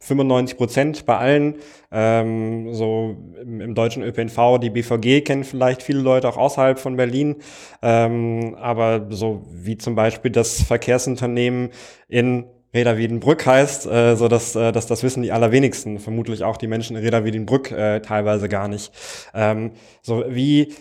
95 0.00 0.56
Prozent 0.56 1.06
bei 1.06 1.16
allen. 1.16 1.56
Ähm, 1.90 2.72
so 2.72 3.16
im, 3.40 3.60
im, 3.60 3.74
deutschen 3.74 4.02
ÖPNV, 4.02 4.58
die 4.60 4.70
BVG 4.70 5.24
kennen 5.24 5.44
vielleicht 5.44 5.82
viele 5.82 6.00
Leute 6.00 6.28
auch 6.28 6.36
außerhalb 6.36 6.78
von 6.78 6.96
Berlin. 6.96 7.36
Ähm, 7.82 8.56
aber 8.60 9.06
so 9.10 9.46
wie 9.50 9.76
zum 9.76 9.94
Beispiel 9.94 10.30
das 10.30 10.62
Verkehrsunternehmen 10.62 11.70
in 12.08 12.44
Reda 12.74 12.98
Wiedenbrück 12.98 13.46
heißt, 13.46 13.86
äh, 13.86 14.14
so 14.16 14.28
dass, 14.28 14.54
äh, 14.54 14.72
dass 14.72 14.86
das 14.86 15.02
wissen 15.02 15.22
die 15.22 15.32
allerwenigsten, 15.32 15.98
vermutlich 15.98 16.44
auch 16.44 16.58
die 16.58 16.66
Menschen 16.66 16.96
in 16.96 17.02
Reda 17.02 17.24
Wiedenbrück 17.24 17.70
äh, 17.70 18.00
teilweise 18.00 18.48
gar 18.48 18.68
nicht. 18.68 18.92
Ähm, 19.34 19.72
so 20.02 20.24
wie 20.28 20.74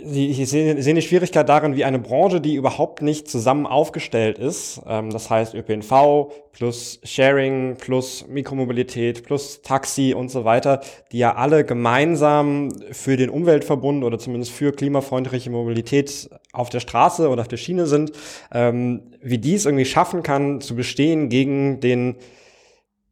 ich 0.00 0.48
sehe, 0.48 0.80
sehe 0.82 0.92
eine 0.92 1.02
Schwierigkeit 1.02 1.48
darin, 1.48 1.76
wie 1.76 1.84
eine 1.84 1.98
Branche, 1.98 2.40
die 2.40 2.54
überhaupt 2.54 3.02
nicht 3.02 3.28
zusammen 3.28 3.66
aufgestellt 3.66 4.38
ist, 4.38 4.80
ähm, 4.86 5.10
das 5.10 5.30
heißt 5.30 5.54
ÖPNV 5.54 6.32
plus 6.52 7.00
Sharing 7.04 7.76
plus 7.76 8.26
Mikromobilität 8.28 9.24
plus 9.24 9.62
Taxi 9.62 10.14
und 10.14 10.30
so 10.30 10.44
weiter, 10.44 10.80
die 11.12 11.18
ja 11.18 11.34
alle 11.34 11.64
gemeinsam 11.64 12.70
für 12.92 13.16
den 13.16 13.30
Umweltverbund 13.30 14.04
oder 14.04 14.18
zumindest 14.18 14.52
für 14.52 14.72
klimafreundliche 14.72 15.50
Mobilität 15.50 16.30
auf 16.52 16.68
der 16.68 16.80
Straße 16.80 17.28
oder 17.28 17.42
auf 17.42 17.48
der 17.48 17.56
Schiene 17.56 17.86
sind, 17.86 18.12
ähm, 18.52 19.12
wie 19.20 19.38
dies 19.38 19.66
irgendwie 19.66 19.84
schaffen 19.84 20.22
kann, 20.22 20.60
zu 20.60 20.74
bestehen 20.74 21.28
gegen 21.28 21.80
den, 21.80 22.16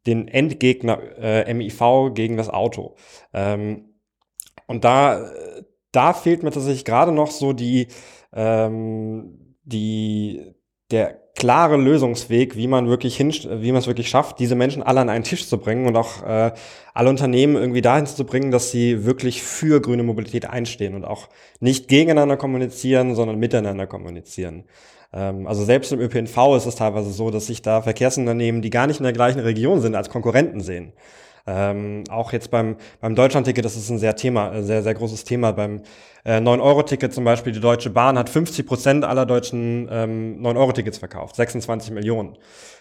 den 0.07 0.29
Endgegner 0.29 1.01
äh, 1.19 1.53
MIV, 1.53 2.13
gegen 2.15 2.37
das 2.37 2.49
Auto. 2.49 2.97
Ähm, 3.33 3.91
und 4.67 4.85
da 4.85 5.31
da 5.97 6.13
fehlt 6.13 6.43
mir 6.43 6.51
tatsächlich 6.51 6.85
gerade 6.85 7.13
noch 7.13 7.31
so 7.31 7.53
die, 7.53 7.89
ähm, 8.33 9.57
die, 9.65 10.55
der 10.91 11.19
klare 11.35 11.77
Lösungsweg, 11.77 12.57
wie 12.57 12.67
man 12.67 12.89
wirklich 12.89 13.17
hin, 13.17 13.31
wie 13.31 13.73
man 13.73 13.81
es 13.81 13.87
wirklich 13.87 14.09
schafft, 14.09 14.39
diese 14.39 14.55
Menschen 14.55 14.83
alle 14.83 15.01
an 15.01 15.09
einen 15.09 15.25
Tisch 15.25 15.47
zu 15.47 15.59
bringen 15.59 15.87
und 15.87 15.97
auch 15.97 16.23
äh, 16.23 16.53
alle 16.95 17.11
Unternehmen 17.11 17.57
irgendwie 17.57 17.83
dahin 17.83 18.07
zu 18.07 18.25
bringen, 18.25 18.51
dass 18.51 18.71
sie 18.71 19.05
wirklich 19.05 19.43
für 19.43 19.81
grüne 19.81 20.03
Mobilität 20.03 20.47
einstehen 20.49 20.95
und 20.95 21.05
auch 21.05 21.29
nicht 21.61 21.89
gegeneinander 21.89 22.37
kommunizieren, 22.37 23.15
sondern 23.15 23.39
miteinander 23.39 23.87
kommunizieren. 23.87 24.65
Ähm, 25.13 25.47
also 25.47 25.65
selbst 25.65 25.93
im 25.93 26.01
ÖPNV 26.01 26.57
ist 26.57 26.67
es 26.67 26.77
teilweise 26.77 27.11
so, 27.11 27.31
dass 27.31 27.47
sich 27.47 27.63
da 27.63 27.83
Verkehrsunternehmen, 27.83 28.63
die 28.63 28.71
gar 28.71 28.87
nicht 28.87 29.01
in 29.01 29.05
der 29.05 29.13
gleichen 29.13 29.41
Region 29.41 29.81
sind, 29.81 29.95
als 29.95 30.09
Konkurrenten 30.09 30.61
sehen. 30.61 30.93
Ähm, 31.47 32.05
auch 32.11 32.33
jetzt 32.33 32.51
beim, 32.51 32.77
beim 33.01 33.15
Deutschlandticket, 33.15 33.65
das 33.65 33.77
ist 33.77 33.89
ein 33.89 33.99
sehr 33.99 34.17
Thema, 34.17 34.53
äh, 34.53 34.63
sehr, 34.63 34.83
sehr 34.83 34.95
großes 34.95 35.25
Thema. 35.25 35.53
Beim 35.53 35.83
äh, 36.25 36.39
9-Euro-Ticket 36.39 37.15
zum 37.15 37.25
Beispiel, 37.25 37.53
die 37.53 37.61
Deutsche 37.61 37.91
Bahn 37.91 38.19
hat 38.19 38.29
50 38.29 38.67
Prozent 38.67 39.05
aller 39.05 39.27
deutschen 39.27 39.89
ähm, 39.91 40.43
9-Euro-Tickets 40.43 40.99
verkauft, 40.99 41.37
26 41.37 41.93
Millionen. 41.93 42.37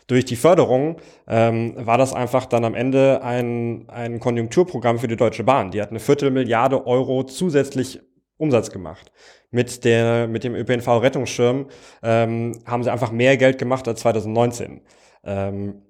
Durch 0.07 0.25
die 0.25 0.35
Förderung 0.35 0.97
ähm, 1.27 1.73
war 1.77 1.97
das 1.97 2.13
einfach 2.13 2.45
dann 2.45 2.65
am 2.65 2.73
Ende 2.75 3.21
ein, 3.23 3.85
ein 3.87 4.19
Konjunkturprogramm 4.19 4.99
für 4.99 5.07
die 5.07 5.15
Deutsche 5.15 5.43
Bahn. 5.43 5.71
Die 5.71 5.81
hat 5.81 5.91
eine 5.91 5.99
Viertelmilliarde 5.99 6.87
Euro 6.87 7.23
zusätzlich 7.23 8.01
Umsatz 8.37 8.71
gemacht. 8.71 9.11
Mit, 9.51 9.85
der, 9.85 10.27
mit 10.27 10.43
dem 10.43 10.53
ÖPNV-Rettungsschirm 10.55 11.67
ähm, 12.03 12.59
haben 12.65 12.83
sie 12.83 12.91
einfach 12.91 13.11
mehr 13.11 13.37
Geld 13.37 13.57
gemacht 13.57 13.87
als 13.87 14.01
2019. 14.01 14.81
Ähm, 15.23 15.81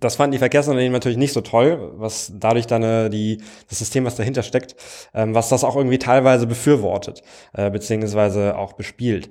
das 0.00 0.16
fanden 0.16 0.32
die 0.32 0.38
Verkehrsunternehmen 0.38 0.92
natürlich 0.92 1.18
nicht 1.18 1.32
so 1.32 1.40
toll, 1.40 1.92
was 1.96 2.32
dadurch 2.34 2.66
dann 2.66 2.82
äh, 2.82 3.10
die, 3.10 3.38
das 3.68 3.78
System, 3.78 4.04
was 4.04 4.16
dahinter 4.16 4.42
steckt, 4.42 4.76
ähm, 5.14 5.34
was 5.34 5.48
das 5.48 5.64
auch 5.64 5.76
irgendwie 5.76 5.98
teilweise 5.98 6.46
befürwortet, 6.46 7.22
äh, 7.54 7.70
beziehungsweise 7.70 8.56
auch 8.56 8.74
bespielt. 8.74 9.30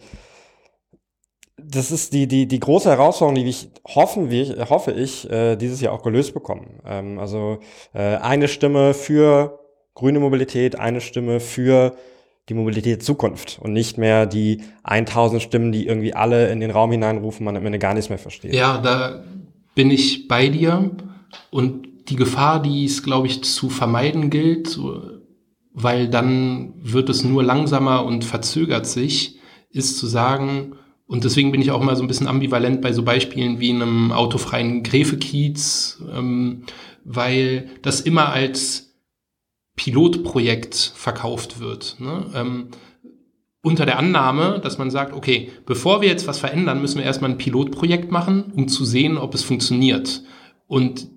Das 1.58 1.92
ist 1.92 2.14
die, 2.14 2.28
die, 2.28 2.48
die 2.48 2.60
große 2.60 2.90
Herausforderung, 2.90 3.36
die 3.36 3.50
ich 3.50 3.70
hoffen, 3.88 4.30
wie, 4.30 4.54
hoffe 4.70 4.92
ich, 4.92 5.30
äh, 5.30 5.56
dieses 5.56 5.82
Jahr 5.82 5.94
auch 5.94 6.04
gelöst 6.04 6.34
bekommen. 6.34 6.80
Ähm, 6.86 7.20
also 7.20 7.60
äh, 7.94 8.18
eine 8.18 8.48
Stimme 8.48 8.94
für 8.94 9.60
grüne 9.94 10.20
Mobilität, 10.20 10.78
eine 10.78 11.02
Stimme 11.02 11.40
für 11.40 11.96
die 12.50 12.54
Mobilität 12.54 13.04
Zukunft 13.04 13.58
und 13.62 13.74
nicht 13.74 13.98
mehr 13.98 14.26
die 14.26 14.62
1000 14.84 15.42
Stimmen, 15.42 15.72
die 15.72 15.88
irgendwie 15.88 16.14
alle 16.14 16.50
in 16.50 16.60
den 16.60 16.70
Raum 16.70 16.92
hineinrufen, 16.92 17.44
man 17.44 17.58
am 17.58 17.66
Ende 17.66 17.80
gar 17.80 17.94
nichts 17.94 18.10
mehr 18.10 18.20
versteht. 18.20 18.54
Ja, 18.54 18.78
da 18.78 19.24
bin 19.76 19.92
ich 19.92 20.28
bei 20.28 20.50
dir. 20.50 20.92
Und 21.52 22.10
die 22.10 22.16
Gefahr, 22.16 22.62
die 22.62 22.86
es, 22.86 23.04
glaube 23.04 23.28
ich, 23.28 23.44
zu 23.44 23.70
vermeiden 23.70 24.30
gilt, 24.30 24.80
weil 25.74 26.08
dann 26.08 26.74
wird 26.78 27.10
es 27.10 27.24
nur 27.24 27.44
langsamer 27.44 28.06
und 28.06 28.24
verzögert 28.24 28.88
sich, 28.88 29.40
ist 29.70 29.98
zu 29.98 30.08
sagen, 30.08 30.78
und 31.08 31.24
deswegen 31.24 31.52
bin 31.52 31.62
ich 31.62 31.72
auch 31.72 31.82
immer 31.82 31.96
so 31.96 32.04
ein 32.04 32.08
bisschen 32.08 32.28
ambivalent 32.28 32.82
bei 32.82 32.92
so 32.92 33.04
Beispielen 33.04 33.60
wie 33.60 33.70
einem 33.70 34.12
autofreien 34.12 34.82
Gräfekiez, 34.82 36.02
ähm, 36.12 36.64
weil 37.04 37.70
das 37.84 38.02
immer 38.02 38.30
als 38.30 38.96
Pilotprojekt 39.76 40.94
verkauft 40.96 41.60
wird. 41.60 41.98
Ne? 42.00 42.26
Ähm, 42.34 42.70
unter 43.66 43.88
der 43.88 43.98
Annahme, 43.98 44.60
dass 44.62 44.78
man 44.78 44.92
sagt, 44.92 45.12
okay, 45.12 45.50
bevor 45.66 46.02
wir 46.02 46.08
jetzt 46.08 46.28
was 46.28 46.38
verändern, 46.38 46.82
müssen 46.82 47.00
wir 47.00 47.06
erstmal 47.06 47.32
ein 47.32 47.40
Pilotprojekt 47.40 48.12
machen, 48.12 48.54
um 48.56 48.68
zu 48.68 48.86
sehen, 48.86 49.18
ob 49.18 49.34
es 49.34 49.42
funktioniert. 49.42 50.22
Und 50.68 51.08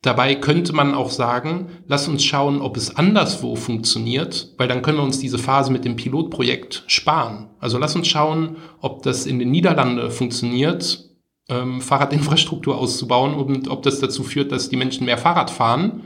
dabei 0.00 0.36
könnte 0.36 0.72
man 0.72 0.94
auch 0.94 1.10
sagen, 1.10 1.66
lass 1.88 2.06
uns 2.06 2.22
schauen, 2.22 2.60
ob 2.60 2.76
es 2.76 2.94
anderswo 2.94 3.56
funktioniert, 3.56 4.54
weil 4.56 4.68
dann 4.68 4.82
können 4.82 4.98
wir 4.98 5.04
uns 5.04 5.18
diese 5.18 5.38
Phase 5.38 5.72
mit 5.72 5.84
dem 5.84 5.96
Pilotprojekt 5.96 6.84
sparen. 6.86 7.50
Also 7.58 7.76
lass 7.76 7.96
uns 7.96 8.06
schauen, 8.06 8.58
ob 8.80 9.02
das 9.02 9.26
in 9.26 9.40
den 9.40 9.50
Niederlanden 9.50 10.12
funktioniert, 10.12 11.10
ähm, 11.48 11.80
Fahrradinfrastruktur 11.80 12.78
auszubauen 12.78 13.34
und 13.34 13.66
ob 13.66 13.82
das 13.82 13.98
dazu 13.98 14.22
führt, 14.22 14.52
dass 14.52 14.68
die 14.68 14.76
Menschen 14.76 15.06
mehr 15.06 15.18
Fahrrad 15.18 15.50
fahren. 15.50 16.02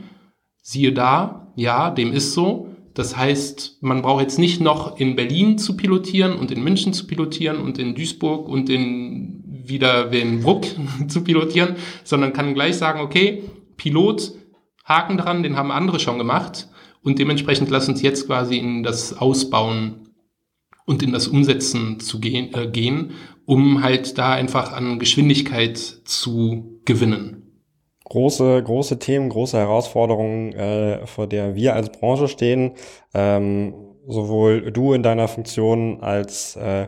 Siehe 0.63 0.93
da, 0.93 1.53
ja, 1.55 1.91
dem 1.91 2.11
ist 2.11 2.33
so. 2.33 2.74
Das 2.95 3.15
heißt, 3.15 3.77
man 3.81 4.01
braucht 4.01 4.21
jetzt 4.21 4.39
nicht 4.39 4.61
noch 4.61 4.97
in 4.97 5.15
Berlin 5.15 5.57
zu 5.57 5.77
pilotieren 5.77 6.33
und 6.33 6.49
in 6.49 6.63
München 6.63 6.93
zu 6.93 7.05
pilotieren 7.05 7.57
und 7.57 7.77
in 7.77 7.93
Duisburg 7.93 8.47
und 8.47 8.69
in 8.69 9.43
wieder 9.67 10.11
in 10.11 10.41
Bruck 10.41 10.65
zu 11.07 11.23
pilotieren, 11.23 11.75
sondern 12.03 12.33
kann 12.33 12.53
gleich 12.53 12.77
sagen, 12.77 13.01
okay, 13.01 13.43
Pilot, 13.77 14.31
Haken 14.85 15.17
dran, 15.17 15.43
den 15.43 15.57
haben 15.57 15.71
andere 15.71 15.99
schon 15.99 16.17
gemacht 16.17 16.69
und 17.03 17.19
dementsprechend 17.19 17.69
lass 17.69 17.89
uns 17.89 18.01
jetzt 18.01 18.27
quasi 18.27 18.57
in 18.57 18.83
das 18.83 19.17
Ausbauen 19.17 20.09
und 20.85 21.03
in 21.03 21.11
das 21.11 21.27
Umsetzen 21.27 21.99
zu 21.99 22.19
gehen, 22.19 22.53
äh, 22.53 22.67
gehen 22.67 23.11
um 23.45 23.83
halt 23.83 24.17
da 24.17 24.33
einfach 24.33 24.73
an 24.73 24.99
Geschwindigkeit 24.99 25.77
zu 25.77 26.81
gewinnen 26.85 27.44
große, 28.05 28.63
große 28.63 28.99
Themen, 28.99 29.29
große 29.29 29.57
Herausforderungen, 29.57 30.53
äh, 30.53 31.05
vor 31.05 31.27
der 31.27 31.55
wir 31.55 31.75
als 31.75 31.89
Branche 31.89 32.27
stehen. 32.27 32.73
Ähm, 33.13 33.73
sowohl 34.07 34.71
du 34.71 34.93
in 34.93 35.03
deiner 35.03 35.27
Funktion 35.27 36.01
als 36.01 36.55
äh, 36.55 36.87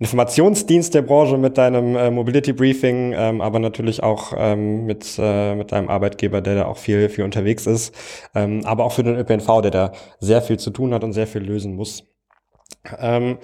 Informationsdienst 0.00 0.94
der 0.94 1.02
Branche 1.02 1.36
mit 1.38 1.58
deinem 1.58 1.96
äh, 1.96 2.10
Mobility 2.10 2.52
Briefing, 2.52 3.12
ähm, 3.16 3.40
aber 3.40 3.58
natürlich 3.58 4.02
auch 4.02 4.32
ähm, 4.36 4.86
mit, 4.86 5.18
äh, 5.18 5.56
mit 5.56 5.72
deinem 5.72 5.88
Arbeitgeber, 5.88 6.40
der 6.40 6.54
da 6.54 6.66
auch 6.66 6.76
viel, 6.76 7.08
viel 7.08 7.24
unterwegs 7.24 7.66
ist, 7.66 7.92
ähm, 8.34 8.60
aber 8.64 8.84
auch 8.84 8.92
für 8.92 9.02
den 9.02 9.16
ÖPNV, 9.16 9.60
der 9.62 9.70
da 9.72 9.92
sehr 10.20 10.40
viel 10.40 10.56
zu 10.56 10.70
tun 10.70 10.94
hat 10.94 11.02
und 11.02 11.14
sehr 11.14 11.26
viel 11.26 11.42
lösen 11.42 11.74
muss. 11.74 12.04
Ähm, 13.00 13.38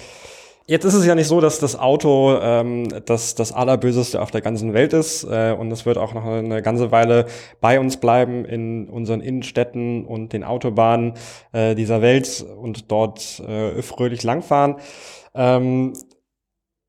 Jetzt 0.66 0.84
ist 0.86 0.94
es 0.94 1.04
ja 1.04 1.14
nicht 1.14 1.26
so, 1.28 1.42
dass 1.42 1.58
das 1.58 1.78
Auto 1.78 2.38
ähm, 2.40 2.88
das, 3.04 3.34
das 3.34 3.52
Allerböseste 3.52 4.22
auf 4.22 4.30
der 4.30 4.40
ganzen 4.40 4.72
Welt 4.72 4.94
ist 4.94 5.22
äh, 5.24 5.54
und 5.58 5.70
es 5.70 5.84
wird 5.84 5.98
auch 5.98 6.14
noch 6.14 6.24
eine 6.24 6.62
ganze 6.62 6.90
Weile 6.90 7.26
bei 7.60 7.78
uns 7.78 7.98
bleiben 7.98 8.46
in 8.46 8.88
unseren 8.88 9.20
Innenstädten 9.20 10.06
und 10.06 10.32
den 10.32 10.42
Autobahnen 10.42 11.14
äh, 11.52 11.74
dieser 11.74 12.00
Welt 12.00 12.46
und 12.56 12.90
dort 12.90 13.40
äh, 13.40 13.82
fröhlich 13.82 14.22
langfahren. 14.22 14.76
Ähm, 15.34 15.92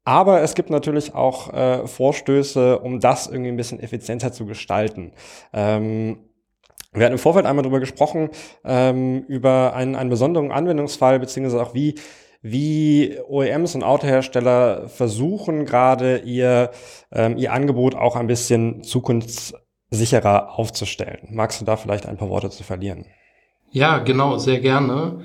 aber 0.05 0.41
es 0.41 0.55
gibt 0.55 0.69
natürlich 0.69 1.13
auch 1.13 1.51
äh, 1.51 1.85
Vorstöße, 1.85 2.79
um 2.79 3.01
das 3.01 3.27
irgendwie 3.27 3.49
ein 3.49 3.57
bisschen 3.57 3.81
effizienter 3.81 4.31
zu 4.31 4.45
gestalten. 4.45 5.11
Ähm, 5.51 6.19
wir 6.93 7.03
hatten 7.03 7.13
im 7.13 7.19
Vorfeld 7.19 7.45
einmal 7.45 7.63
darüber 7.63 7.81
gesprochen, 7.81 8.29
ähm, 8.63 9.25
über 9.27 9.73
einen, 9.75 9.95
einen 9.95 10.09
besonderen 10.09 10.53
Anwendungsfall, 10.53 11.19
beziehungsweise 11.19 11.61
auch 11.61 11.73
wie 11.73 11.95
wie 12.47 13.17
OEMs 13.27 13.73
und 13.73 13.81
Autohersteller 13.81 14.87
versuchen 14.87 15.65
gerade 15.65 16.19
ihr, 16.19 16.69
ähm, 17.11 17.37
ihr 17.37 17.51
Angebot 17.51 17.95
auch 17.95 18.15
ein 18.15 18.27
bisschen 18.27 18.83
zukunftssicherer 18.83 20.51
aufzustellen. 20.55 21.29
Magst 21.31 21.59
du 21.59 21.65
da 21.65 21.75
vielleicht 21.75 22.05
ein 22.05 22.17
paar 22.17 22.29
Worte 22.29 22.51
zu 22.51 22.63
verlieren? 22.63 23.07
Ja, 23.71 23.97
genau, 23.97 24.37
sehr 24.37 24.59
gerne. 24.59 25.23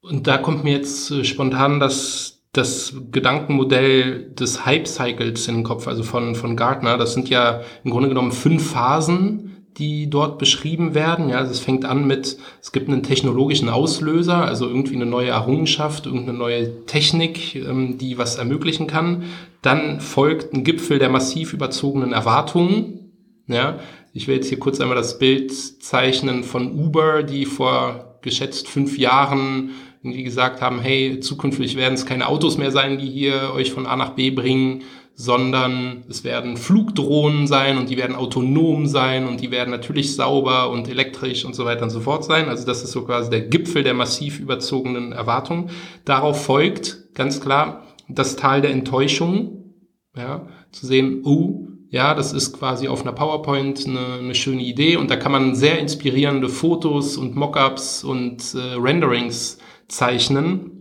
Und 0.00 0.26
da 0.26 0.38
kommt 0.38 0.64
mir 0.64 0.72
jetzt 0.72 1.08
äh, 1.12 1.22
spontan 1.22 1.78
das, 1.78 2.42
das 2.50 2.96
Gedankenmodell 3.12 4.32
des 4.32 4.66
Hype-Cycles 4.66 5.46
in 5.46 5.54
den 5.54 5.64
Kopf, 5.64 5.86
also 5.86 6.02
von, 6.02 6.34
von 6.34 6.56
Gartner. 6.56 6.98
Das 6.98 7.14
sind 7.14 7.30
ja 7.30 7.60
im 7.84 7.92
Grunde 7.92 8.08
genommen 8.08 8.32
fünf 8.32 8.72
Phasen, 8.72 9.55
die 9.78 10.08
dort 10.08 10.38
beschrieben 10.38 10.94
werden. 10.94 11.28
Ja, 11.28 11.38
also 11.38 11.50
es 11.50 11.60
fängt 11.60 11.84
an 11.84 12.06
mit, 12.06 12.38
es 12.62 12.72
gibt 12.72 12.88
einen 12.88 13.02
technologischen 13.02 13.68
Auslöser, 13.68 14.44
also 14.44 14.66
irgendwie 14.66 14.94
eine 14.94 15.06
neue 15.06 15.28
Errungenschaft, 15.28 16.06
irgendeine 16.06 16.38
neue 16.38 16.86
Technik, 16.86 17.54
ähm, 17.56 17.98
die 17.98 18.18
was 18.18 18.36
ermöglichen 18.36 18.86
kann. 18.86 19.24
Dann 19.62 20.00
folgt 20.00 20.52
ein 20.52 20.64
Gipfel 20.64 20.98
der 20.98 21.10
massiv 21.10 21.52
überzogenen 21.52 22.12
Erwartungen. 22.12 23.12
Ja, 23.48 23.78
ich 24.12 24.26
will 24.28 24.36
jetzt 24.36 24.48
hier 24.48 24.58
kurz 24.58 24.80
einmal 24.80 24.96
das 24.96 25.18
Bild 25.18 25.52
zeichnen 25.52 26.42
von 26.42 26.72
Uber, 26.72 27.22
die 27.22 27.44
vor 27.44 28.18
geschätzt 28.22 28.68
fünf 28.68 28.98
Jahren 28.98 29.70
irgendwie 30.02 30.24
gesagt 30.24 30.62
haben, 30.62 30.80
hey, 30.80 31.20
zukünftig 31.20 31.76
werden 31.76 31.94
es 31.94 32.06
keine 32.06 32.28
Autos 32.28 32.58
mehr 32.58 32.70
sein, 32.70 32.98
die 32.98 33.08
hier 33.08 33.52
euch 33.54 33.72
von 33.72 33.86
A 33.86 33.96
nach 33.96 34.10
B 34.10 34.30
bringen, 34.30 34.82
sondern 35.18 36.04
es 36.10 36.24
werden 36.24 36.58
Flugdrohnen 36.58 37.46
sein 37.46 37.78
und 37.78 37.88
die 37.88 37.96
werden 37.96 38.14
autonom 38.14 38.86
sein 38.86 39.26
und 39.26 39.40
die 39.40 39.50
werden 39.50 39.70
natürlich 39.70 40.14
sauber 40.14 40.70
und 40.70 40.88
elektrisch 40.88 41.46
und 41.46 41.54
so 41.54 41.64
weiter 41.64 41.84
und 41.84 41.90
so 41.90 42.00
fort 42.00 42.22
sein. 42.22 42.50
Also 42.50 42.66
das 42.66 42.84
ist 42.84 42.92
so 42.92 43.02
quasi 43.02 43.30
der 43.30 43.40
Gipfel 43.40 43.82
der 43.82 43.94
massiv 43.94 44.38
überzogenen 44.38 45.12
Erwartungen. 45.12 45.70
Darauf 46.04 46.44
folgt 46.44 47.14
ganz 47.14 47.40
klar 47.40 47.86
das 48.08 48.36
Tal 48.36 48.60
der 48.60 48.72
Enttäuschung, 48.72 49.74
ja, 50.14 50.46
zu 50.70 50.86
sehen, 50.86 51.22
oh, 51.24 51.66
ja, 51.88 52.14
das 52.14 52.34
ist 52.34 52.52
quasi 52.52 52.86
auf 52.86 53.00
einer 53.00 53.12
PowerPoint 53.12 53.86
eine, 53.86 54.18
eine 54.18 54.34
schöne 54.34 54.62
Idee 54.62 54.98
und 54.98 55.10
da 55.10 55.16
kann 55.16 55.32
man 55.32 55.54
sehr 55.54 55.78
inspirierende 55.78 56.50
Fotos 56.50 57.16
und 57.16 57.36
Mockups 57.36 58.04
und 58.04 58.54
äh, 58.54 58.74
Renderings 58.74 59.58
zeichnen. 59.88 60.72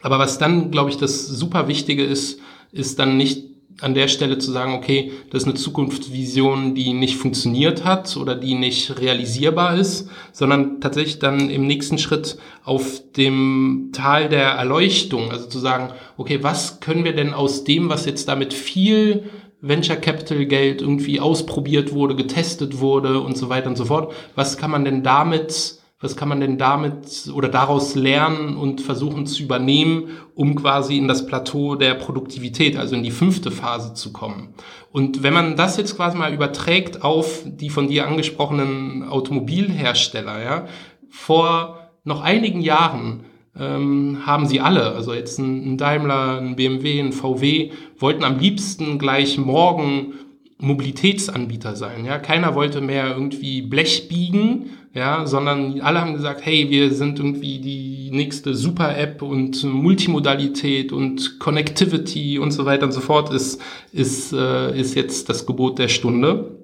Aber 0.00 0.18
was 0.18 0.38
dann, 0.38 0.70
glaube 0.70 0.88
ich, 0.88 0.96
das 0.96 1.26
super 1.26 1.68
Wichtige 1.68 2.02
ist, 2.02 2.40
ist 2.72 2.98
dann 2.98 3.18
nicht 3.18 3.53
an 3.80 3.94
der 3.94 4.08
Stelle 4.08 4.38
zu 4.38 4.52
sagen, 4.52 4.74
okay, 4.74 5.12
das 5.30 5.42
ist 5.42 5.48
eine 5.48 5.56
Zukunftsvision, 5.56 6.74
die 6.74 6.92
nicht 6.92 7.16
funktioniert 7.16 7.84
hat 7.84 8.16
oder 8.16 8.34
die 8.36 8.54
nicht 8.54 9.00
realisierbar 9.00 9.76
ist, 9.76 10.08
sondern 10.32 10.80
tatsächlich 10.80 11.18
dann 11.18 11.50
im 11.50 11.66
nächsten 11.66 11.98
Schritt 11.98 12.38
auf 12.64 13.02
dem 13.16 13.90
Tal 13.92 14.28
der 14.28 14.50
Erleuchtung, 14.50 15.30
also 15.30 15.46
zu 15.46 15.58
sagen, 15.58 15.92
okay, 16.16 16.38
was 16.42 16.80
können 16.80 17.04
wir 17.04 17.14
denn 17.14 17.34
aus 17.34 17.64
dem, 17.64 17.88
was 17.88 18.06
jetzt 18.06 18.28
damit 18.28 18.54
viel 18.54 19.24
Venture 19.60 19.96
Capital 19.96 20.44
Geld 20.44 20.82
irgendwie 20.82 21.20
ausprobiert 21.20 21.92
wurde, 21.92 22.14
getestet 22.14 22.80
wurde 22.80 23.20
und 23.20 23.36
so 23.38 23.48
weiter 23.48 23.68
und 23.68 23.76
so 23.76 23.86
fort. 23.86 24.12
Was 24.34 24.58
kann 24.58 24.70
man 24.70 24.84
denn 24.84 25.02
damit, 25.02 25.78
was 26.04 26.16
kann 26.16 26.28
man 26.28 26.40
denn 26.40 26.58
damit 26.58 27.30
oder 27.34 27.48
daraus 27.48 27.94
lernen 27.94 28.56
und 28.56 28.80
versuchen 28.82 29.26
zu 29.26 29.42
übernehmen, 29.42 30.10
um 30.34 30.54
quasi 30.54 30.98
in 30.98 31.08
das 31.08 31.26
Plateau 31.26 31.74
der 31.76 31.94
Produktivität, 31.94 32.76
also 32.76 32.94
in 32.94 33.02
die 33.02 33.10
fünfte 33.10 33.50
Phase 33.50 33.94
zu 33.94 34.12
kommen? 34.12 34.54
Und 34.92 35.22
wenn 35.22 35.32
man 35.32 35.56
das 35.56 35.76
jetzt 35.78 35.96
quasi 35.96 36.16
mal 36.16 36.32
überträgt 36.32 37.02
auf 37.02 37.42
die 37.46 37.70
von 37.70 37.88
dir 37.88 38.06
angesprochenen 38.06 39.08
Automobilhersteller, 39.08 40.42
ja, 40.42 40.66
vor 41.08 41.90
noch 42.04 42.22
einigen 42.22 42.60
Jahren 42.60 43.24
ähm, 43.58 44.18
haben 44.26 44.46
sie 44.46 44.60
alle, 44.60 44.92
also 44.92 45.14
jetzt 45.14 45.38
ein, 45.38 45.78
Daimler, 45.78 46.38
ein 46.38 46.54
BMW, 46.54 47.00
ein 47.00 47.12
VW, 47.12 47.70
wollten 47.98 48.24
am 48.24 48.38
liebsten 48.38 48.98
gleich 48.98 49.38
morgen 49.38 50.14
Mobilitätsanbieter 50.58 51.76
sein. 51.76 52.04
Ja, 52.04 52.18
keiner 52.18 52.54
wollte 52.54 52.80
mehr 52.80 53.10
irgendwie 53.10 53.62
Blech 53.62 54.08
biegen, 54.08 54.70
ja, 54.94 55.26
sondern 55.26 55.80
alle 55.80 56.00
haben 56.00 56.14
gesagt, 56.14 56.46
hey, 56.46 56.70
wir 56.70 56.92
sind 56.92 57.18
irgendwie 57.18 57.58
die 57.58 58.10
nächste 58.12 58.54
Super-App 58.54 59.22
und 59.22 59.64
Multimodalität 59.64 60.92
und 60.92 61.40
Connectivity 61.40 62.38
und 62.38 62.52
so 62.52 62.64
weiter 62.64 62.86
und 62.86 62.92
so 62.92 63.00
fort 63.00 63.32
ist, 63.32 63.60
ist, 63.90 64.32
äh, 64.32 64.78
ist 64.78 64.94
jetzt 64.94 65.28
das 65.28 65.46
Gebot 65.46 65.80
der 65.80 65.88
Stunde. 65.88 66.60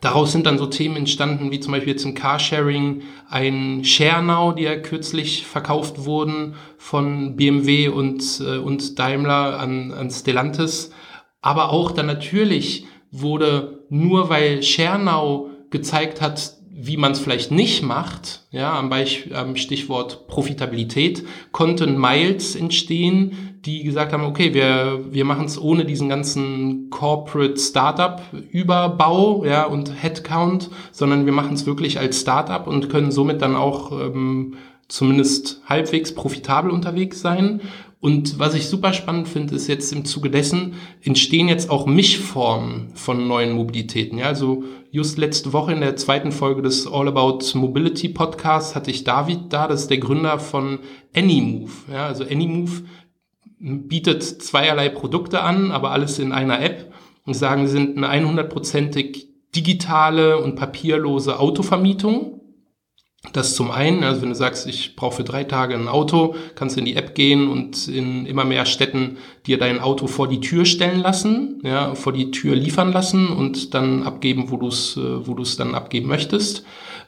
Daraus 0.00 0.32
sind 0.32 0.44
dann 0.46 0.58
so 0.58 0.66
Themen 0.66 0.96
entstanden, 0.96 1.52
wie 1.52 1.60
zum 1.60 1.72
Beispiel 1.72 1.92
jetzt 1.92 2.04
im 2.04 2.14
Carsharing 2.14 3.02
ein 3.30 3.84
ShareNow, 3.84 4.54
die 4.56 4.64
ja 4.64 4.76
kürzlich 4.76 5.46
verkauft 5.46 6.04
wurden 6.04 6.54
von 6.78 7.36
BMW 7.36 7.88
und, 7.88 8.40
äh, 8.40 8.58
und 8.58 8.98
Daimler 8.98 9.60
an, 9.60 9.92
an 9.92 10.10
Stellantis. 10.10 10.90
Aber 11.42 11.70
auch 11.70 11.92
dann 11.92 12.06
natürlich 12.06 12.86
wurde 13.12 13.84
nur 13.88 14.28
weil 14.30 14.64
ShareNow 14.64 15.50
gezeigt 15.70 16.20
hat, 16.20 16.55
wie 16.78 16.98
man 16.98 17.12
es 17.12 17.20
vielleicht 17.20 17.50
nicht 17.50 17.82
macht, 17.82 18.42
ja, 18.50 18.78
am, 18.78 18.90
Beispiel, 18.90 19.34
am 19.34 19.56
Stichwort 19.56 20.26
Profitabilität, 20.28 21.24
konnten 21.50 21.98
Miles 21.98 22.54
entstehen, 22.54 23.56
die 23.64 23.82
gesagt 23.82 24.12
haben, 24.12 24.24
okay, 24.24 24.52
wir, 24.52 25.00
wir 25.10 25.24
machen 25.24 25.46
es 25.46 25.60
ohne 25.60 25.86
diesen 25.86 26.08
ganzen 26.10 26.90
Corporate 26.90 27.58
Startup 27.58 28.20
Überbau 28.50 29.44
ja, 29.44 29.64
und 29.64 30.02
Headcount, 30.02 30.70
sondern 30.92 31.24
wir 31.24 31.32
machen 31.32 31.54
es 31.54 31.66
wirklich 31.66 31.98
als 31.98 32.20
Startup 32.20 32.66
und 32.66 32.90
können 32.90 33.10
somit 33.10 33.40
dann 33.40 33.56
auch 33.56 33.92
ähm, 33.92 34.54
zumindest 34.86 35.62
halbwegs 35.66 36.14
profitabel 36.14 36.70
unterwegs 36.70 37.20
sein. 37.20 37.62
Und 38.06 38.38
was 38.38 38.54
ich 38.54 38.68
super 38.68 38.92
spannend 38.92 39.26
finde, 39.26 39.56
ist 39.56 39.66
jetzt 39.66 39.92
im 39.92 40.04
Zuge 40.04 40.30
dessen 40.30 40.74
entstehen 41.02 41.48
jetzt 41.48 41.70
auch 41.70 41.86
Mischformen 41.86 42.92
von 42.94 43.26
neuen 43.26 43.50
Mobilitäten. 43.50 44.18
Ja, 44.18 44.26
also 44.26 44.62
just 44.92 45.18
letzte 45.18 45.52
Woche 45.52 45.72
in 45.72 45.80
der 45.80 45.96
zweiten 45.96 46.30
Folge 46.30 46.62
des 46.62 46.86
All 46.86 47.08
About 47.08 47.40
Mobility 47.54 48.08
Podcasts 48.08 48.76
hatte 48.76 48.92
ich 48.92 49.02
David 49.02 49.52
da, 49.52 49.66
das 49.66 49.80
ist 49.80 49.90
der 49.90 49.98
Gründer 49.98 50.38
von 50.38 50.78
Anymove. 51.16 51.72
Ja, 51.92 52.06
also 52.06 52.22
Anymove 52.22 52.84
bietet 53.58 54.22
zweierlei 54.22 54.88
Produkte 54.88 55.42
an, 55.42 55.72
aber 55.72 55.90
alles 55.90 56.20
in 56.20 56.30
einer 56.30 56.62
App 56.62 56.92
und 57.24 57.34
sagen, 57.34 57.66
sie 57.66 57.72
sind 57.72 58.04
eine 58.04 58.24
100%ig 58.24 59.26
digitale 59.56 60.40
und 60.40 60.54
papierlose 60.54 61.40
Autovermietung. 61.40 62.35
Das 63.32 63.54
zum 63.54 63.70
einen, 63.70 64.04
also 64.04 64.22
wenn 64.22 64.30
du 64.30 64.34
sagst, 64.34 64.66
ich 64.66 64.96
brauche 64.96 65.16
für 65.16 65.24
drei 65.24 65.44
Tage 65.44 65.74
ein 65.74 65.88
Auto, 65.88 66.34
kannst 66.54 66.76
du 66.76 66.80
in 66.80 66.86
die 66.86 66.96
App 66.96 67.14
gehen 67.14 67.48
und 67.48 67.88
in 67.88 68.26
immer 68.26 68.44
mehr 68.44 68.66
Städten 68.66 69.18
dir 69.46 69.58
dein 69.58 69.80
Auto 69.80 70.06
vor 70.06 70.28
die 70.28 70.40
Tür 70.40 70.64
stellen 70.64 71.00
lassen, 71.00 71.60
ja, 71.64 71.94
vor 71.94 72.12
die 72.12 72.30
Tür 72.30 72.54
liefern 72.54 72.92
lassen 72.92 73.28
und 73.28 73.74
dann 73.74 74.02
abgeben, 74.02 74.50
wo 74.50 74.56
du 74.56 74.68
es 74.68 74.96
äh, 74.96 75.26
wo 75.26 75.34
du 75.34 75.42
es 75.42 75.56
dann 75.56 75.74
abgeben 75.74 76.08
möchtest. 76.08 76.64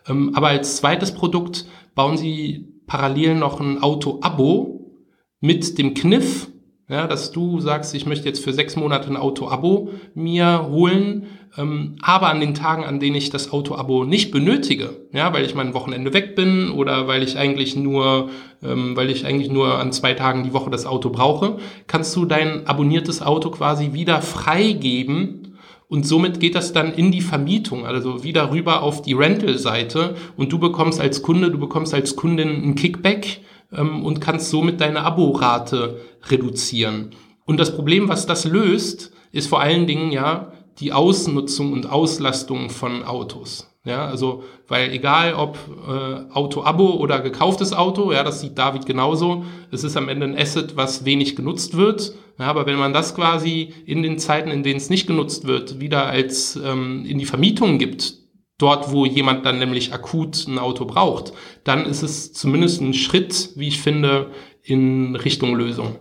Ähm, 0.08 0.32
aber 0.34 0.48
als 0.48 0.76
zweites 0.76 1.12
Produkt 1.12 1.66
bauen 1.94 2.16
sie 2.16 2.66
parallel 2.86 3.34
noch 3.34 3.60
ein 3.60 3.82
Auto-Abo 3.82 4.94
mit 5.40 5.78
dem 5.78 5.94
Kniff, 5.94 6.48
ja, 6.88 7.06
dass 7.06 7.32
du 7.32 7.60
sagst, 7.60 7.94
ich 7.94 8.06
möchte 8.06 8.26
jetzt 8.26 8.42
für 8.42 8.54
sechs 8.54 8.74
Monate 8.74 9.08
ein 9.08 9.16
Auto-Abo 9.16 9.90
mir 10.14 10.68
holen, 10.70 11.26
ähm, 11.58 11.96
aber 12.00 12.30
an 12.30 12.40
den 12.40 12.54
Tagen, 12.54 12.84
an 12.84 12.98
denen 12.98 13.16
ich 13.16 13.28
das 13.28 13.52
Auto-Abo 13.52 14.04
nicht 14.04 14.30
benötige, 14.30 14.96
ja, 15.12 15.32
weil 15.34 15.44
ich 15.44 15.54
mein 15.54 15.74
Wochenende 15.74 16.14
weg 16.14 16.34
bin 16.34 16.70
oder 16.70 17.06
weil 17.06 17.22
ich 17.22 17.36
eigentlich 17.36 17.76
nur, 17.76 18.30
ähm, 18.62 18.96
weil 18.96 19.10
ich 19.10 19.26
eigentlich 19.26 19.50
nur 19.50 19.78
an 19.78 19.92
zwei 19.92 20.14
Tagen 20.14 20.44
die 20.44 20.54
Woche 20.54 20.70
das 20.70 20.86
Auto 20.86 21.10
brauche, 21.10 21.58
kannst 21.86 22.16
du 22.16 22.24
dein 22.24 22.66
abonniertes 22.66 23.20
Auto 23.20 23.50
quasi 23.50 23.92
wieder 23.92 24.22
freigeben 24.22 25.58
und 25.88 26.06
somit 26.06 26.40
geht 26.40 26.54
das 26.54 26.72
dann 26.72 26.94
in 26.94 27.12
die 27.12 27.22
Vermietung, 27.22 27.86
also 27.86 28.24
wieder 28.24 28.50
rüber 28.50 28.82
auf 28.82 29.02
die 29.02 29.14
Rental-Seite 29.14 30.14
und 30.38 30.52
du 30.52 30.58
bekommst 30.58 31.00
als 31.00 31.22
Kunde, 31.22 31.50
du 31.50 31.58
bekommst 31.58 31.92
als 31.92 32.16
Kundin 32.16 32.48
ein 32.48 32.74
Kickback 32.74 33.40
ähm, 33.72 34.04
und 34.04 34.20
kannst 34.20 34.50
somit 34.50 34.80
deine 34.80 35.02
Aborate 35.02 36.00
reduzieren. 36.30 37.10
Und 37.44 37.58
das 37.58 37.74
Problem, 37.74 38.08
was 38.08 38.26
das 38.26 38.44
löst, 38.44 39.12
ist 39.32 39.48
vor 39.48 39.60
allen 39.60 39.86
Dingen 39.86 40.12
ja 40.12 40.52
die 40.80 40.92
Ausnutzung 40.92 41.72
und 41.72 41.90
Auslastung 41.90 42.70
von 42.70 43.04
Autos. 43.04 43.68
Ja, 43.84 44.06
also, 44.06 44.42
weil 44.66 44.92
egal 44.92 45.32
ob 45.32 45.56
äh, 45.88 46.32
Auto-Abo 46.34 46.96
oder 46.96 47.20
gekauftes 47.20 47.72
Auto, 47.72 48.12
ja, 48.12 48.22
das 48.22 48.42
sieht 48.42 48.58
David 48.58 48.84
genauso, 48.84 49.44
es 49.70 49.82
ist 49.82 49.96
am 49.96 50.10
Ende 50.10 50.26
ein 50.26 50.36
Asset, 50.36 50.76
was 50.76 51.06
wenig 51.06 51.36
genutzt 51.36 51.76
wird. 51.76 52.12
Ja, 52.38 52.46
aber 52.46 52.66
wenn 52.66 52.76
man 52.76 52.92
das 52.92 53.14
quasi 53.14 53.72
in 53.86 54.02
den 54.02 54.18
Zeiten, 54.18 54.50
in 54.50 54.62
denen 54.62 54.76
es 54.76 54.90
nicht 54.90 55.06
genutzt 55.06 55.46
wird, 55.46 55.80
wieder 55.80 56.06
als 56.06 56.56
ähm, 56.56 57.06
in 57.06 57.18
die 57.18 57.24
Vermietung 57.24 57.78
gibt, 57.78 58.14
dort, 58.58 58.92
wo 58.92 59.06
jemand 59.06 59.46
dann 59.46 59.58
nämlich 59.58 59.94
akut 59.94 60.46
ein 60.46 60.58
Auto 60.58 60.84
braucht, 60.84 61.32
dann 61.64 61.86
ist 61.86 62.02
es 62.02 62.32
zumindest 62.32 62.80
ein 62.80 62.94
Schritt, 62.94 63.50
wie 63.56 63.68
ich 63.68 63.80
finde, 63.80 64.32
in 64.62 65.16
Richtung 65.16 65.54
Lösung. 65.54 65.98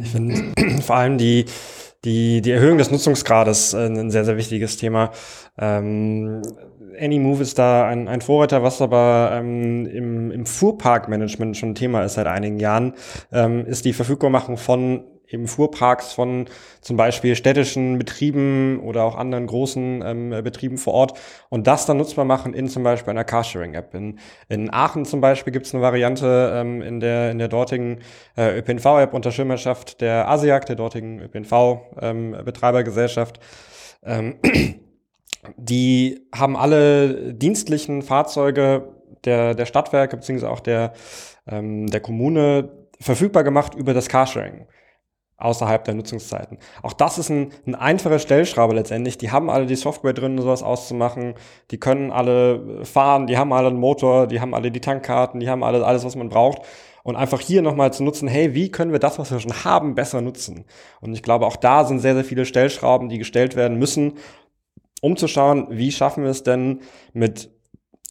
Ich 0.00 0.08
finde 0.08 0.52
vor 0.82 0.96
allem 0.96 1.18
die, 1.18 1.46
die, 2.04 2.42
die 2.42 2.50
Erhöhung 2.50 2.78
des 2.78 2.90
Nutzungsgrades 2.90 3.74
äh, 3.74 3.86
ein 3.86 4.10
sehr, 4.10 4.24
sehr 4.24 4.36
wichtiges 4.36 4.76
Thema. 4.76 5.12
Ähm, 5.58 6.42
Anymove 7.00 7.40
ist 7.40 7.58
da 7.58 7.86
ein, 7.88 8.08
ein 8.08 8.20
Vorreiter, 8.20 8.62
was 8.62 8.82
aber 8.82 9.30
ähm, 9.34 9.86
im, 9.86 10.30
im 10.30 10.46
Fuhrparkmanagement 10.46 11.56
schon 11.56 11.74
Thema 11.74 12.04
ist 12.04 12.14
seit 12.14 12.26
einigen 12.26 12.58
Jahren, 12.58 12.94
ähm, 13.32 13.64
ist 13.66 13.84
die 13.84 13.92
Verfügbarmachung 13.92 14.56
von 14.56 15.04
eben 15.32 15.48
Fuhrparks 15.48 16.12
von 16.12 16.46
zum 16.80 16.96
Beispiel 16.96 17.34
städtischen 17.36 17.98
Betrieben 17.98 18.80
oder 18.80 19.04
auch 19.04 19.16
anderen 19.16 19.46
großen 19.46 20.02
ähm, 20.04 20.30
Betrieben 20.42 20.78
vor 20.78 20.94
Ort 20.94 21.18
und 21.48 21.66
das 21.66 21.84
dann 21.86 21.96
nutzbar 21.98 22.24
machen 22.24 22.54
in 22.54 22.68
zum 22.68 22.82
Beispiel 22.82 23.10
einer 23.10 23.24
Carsharing-App. 23.24 23.94
In, 23.94 24.18
in 24.48 24.72
Aachen 24.72 25.04
zum 25.04 25.20
Beispiel 25.20 25.52
gibt 25.52 25.66
es 25.66 25.74
eine 25.74 25.82
Variante 25.82 26.52
ähm, 26.54 26.80
in, 26.82 27.00
der, 27.00 27.30
in 27.30 27.38
der 27.38 27.48
dortigen 27.48 27.98
äh, 28.36 28.58
ÖPNV-App 28.58 29.14
unter 29.14 29.30
Schirmherrschaft 29.32 30.00
der 30.00 30.28
ASIAC, 30.28 30.66
der 30.66 30.76
dortigen 30.76 31.20
ÖPNV-Betreibergesellschaft. 31.20 33.40
Ähm, 34.04 34.36
die 35.56 36.28
haben 36.34 36.56
alle 36.56 37.34
dienstlichen 37.34 38.02
Fahrzeuge 38.02 38.88
der, 39.24 39.54
der 39.54 39.66
Stadtwerke 39.66 40.16
beziehungsweise 40.16 40.50
auch 40.50 40.60
der, 40.60 40.92
ähm, 41.46 41.86
der 41.88 42.00
Kommune 42.00 42.70
verfügbar 43.00 43.44
gemacht 43.44 43.74
über 43.74 43.94
das 43.94 44.08
Carsharing. 44.08 44.66
Außerhalb 45.42 45.84
der 45.84 45.94
Nutzungszeiten. 45.94 46.58
Auch 46.82 46.92
das 46.92 47.18
ist 47.18 47.28
ein, 47.28 47.52
ein 47.66 47.74
einfache 47.74 48.18
Stellschraube 48.18 48.74
letztendlich. 48.74 49.18
Die 49.18 49.30
haben 49.30 49.50
alle 49.50 49.66
die 49.66 49.76
Software 49.76 50.12
drin, 50.12 50.38
sowas 50.38 50.62
auszumachen. 50.62 51.34
Die 51.70 51.78
können 51.78 52.10
alle 52.10 52.84
fahren, 52.84 53.26
die 53.26 53.36
haben 53.36 53.52
alle 53.52 53.68
einen 53.68 53.78
Motor, 53.78 54.26
die 54.26 54.40
haben 54.40 54.54
alle 54.54 54.70
die 54.70 54.80
Tankkarten, 54.80 55.40
die 55.40 55.48
haben 55.48 55.62
alle 55.62 55.84
alles, 55.84 56.04
was 56.04 56.16
man 56.16 56.28
braucht. 56.28 56.62
Und 57.02 57.16
einfach 57.16 57.40
hier 57.40 57.62
nochmal 57.62 57.92
zu 57.92 58.04
nutzen, 58.04 58.28
hey, 58.28 58.54
wie 58.54 58.70
können 58.70 58.92
wir 58.92 59.00
das, 59.00 59.18
was 59.18 59.32
wir 59.32 59.40
schon 59.40 59.64
haben, 59.64 59.96
besser 59.96 60.20
nutzen? 60.20 60.64
Und 61.00 61.14
ich 61.14 61.22
glaube, 61.22 61.46
auch 61.46 61.56
da 61.56 61.84
sind 61.84 61.98
sehr, 61.98 62.14
sehr 62.14 62.24
viele 62.24 62.46
Stellschrauben, 62.46 63.08
die 63.08 63.18
gestellt 63.18 63.56
werden 63.56 63.76
müssen, 63.76 64.14
um 65.00 65.16
zu 65.16 65.26
schauen, 65.26 65.66
wie 65.70 65.90
schaffen 65.90 66.22
wir 66.22 66.30
es 66.30 66.44
denn 66.44 66.80
mit 67.12 67.50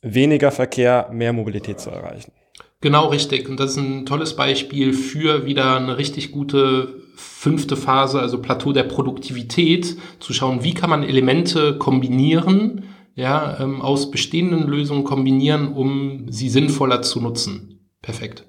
weniger 0.02 0.52
Verkehr 0.52 1.08
mehr 1.12 1.32
Mobilität 1.32 1.80
zu 1.80 1.90
erreichen. 1.90 2.34
Genau 2.82 3.08
richtig. 3.08 3.48
Und 3.48 3.60
das 3.60 3.72
ist 3.72 3.78
ein 3.78 4.06
tolles 4.06 4.36
Beispiel 4.36 4.94
für 4.94 5.46
wieder 5.46 5.78
eine 5.78 5.98
richtig 5.98 6.32
gute 6.32 7.02
fünfte 7.16 7.78
Phase, 7.78 8.20
also 8.20 8.42
Plateau 8.42 8.74
der 8.74 8.84
Produktivität, 8.84 9.98
zu 10.20 10.34
schauen, 10.34 10.64
wie 10.64 10.74
kann 10.74 10.90
man 10.90 11.04
Elemente 11.04 11.78
kombinieren, 11.78 12.86
ja, 13.14 13.60
ähm, 13.60 13.82
aus 13.82 14.10
bestehenden 14.10 14.68
Lösungen 14.68 15.04
kombinieren, 15.04 15.74
um 15.74 16.26
sie 16.30 16.50
sinnvoller 16.50 17.04
zu 17.04 17.22
nutzen. 17.22 17.90
Perfekt. 18.02 18.46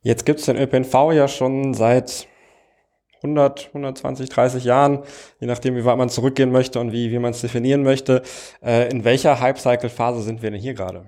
Jetzt 0.00 0.24
gibt 0.24 0.40
es 0.40 0.46
den 0.46 0.56
ÖPNV 0.56 1.12
ja 1.12 1.28
schon 1.28 1.74
seit 1.74 2.26
100, 3.22 3.68
120, 3.68 4.30
30 4.30 4.64
Jahren, 4.64 5.00
je 5.40 5.46
nachdem, 5.46 5.76
wie 5.76 5.84
weit 5.84 5.98
man 5.98 6.08
zurückgehen 6.08 6.50
möchte 6.50 6.80
und 6.80 6.92
wie, 6.92 7.10
wie 7.10 7.18
man 7.18 7.32
es 7.32 7.40
definieren 7.40 7.82
möchte. 7.82 8.22
Äh, 8.62 8.90
in 8.90 9.04
welcher 9.04 9.40
Hype-Cycle-Phase 9.40 10.22
sind 10.22 10.42
wir 10.42 10.50
denn 10.50 10.60
hier 10.60 10.74
gerade? 10.74 11.04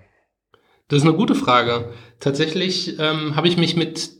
Das 0.88 0.98
ist 0.98 1.08
eine 1.08 1.16
gute 1.16 1.34
Frage. 1.34 1.92
Tatsächlich 2.20 2.98
ähm, 2.98 3.36
habe 3.36 3.48
ich 3.48 3.56
mich 3.56 3.76
mit 3.76 4.10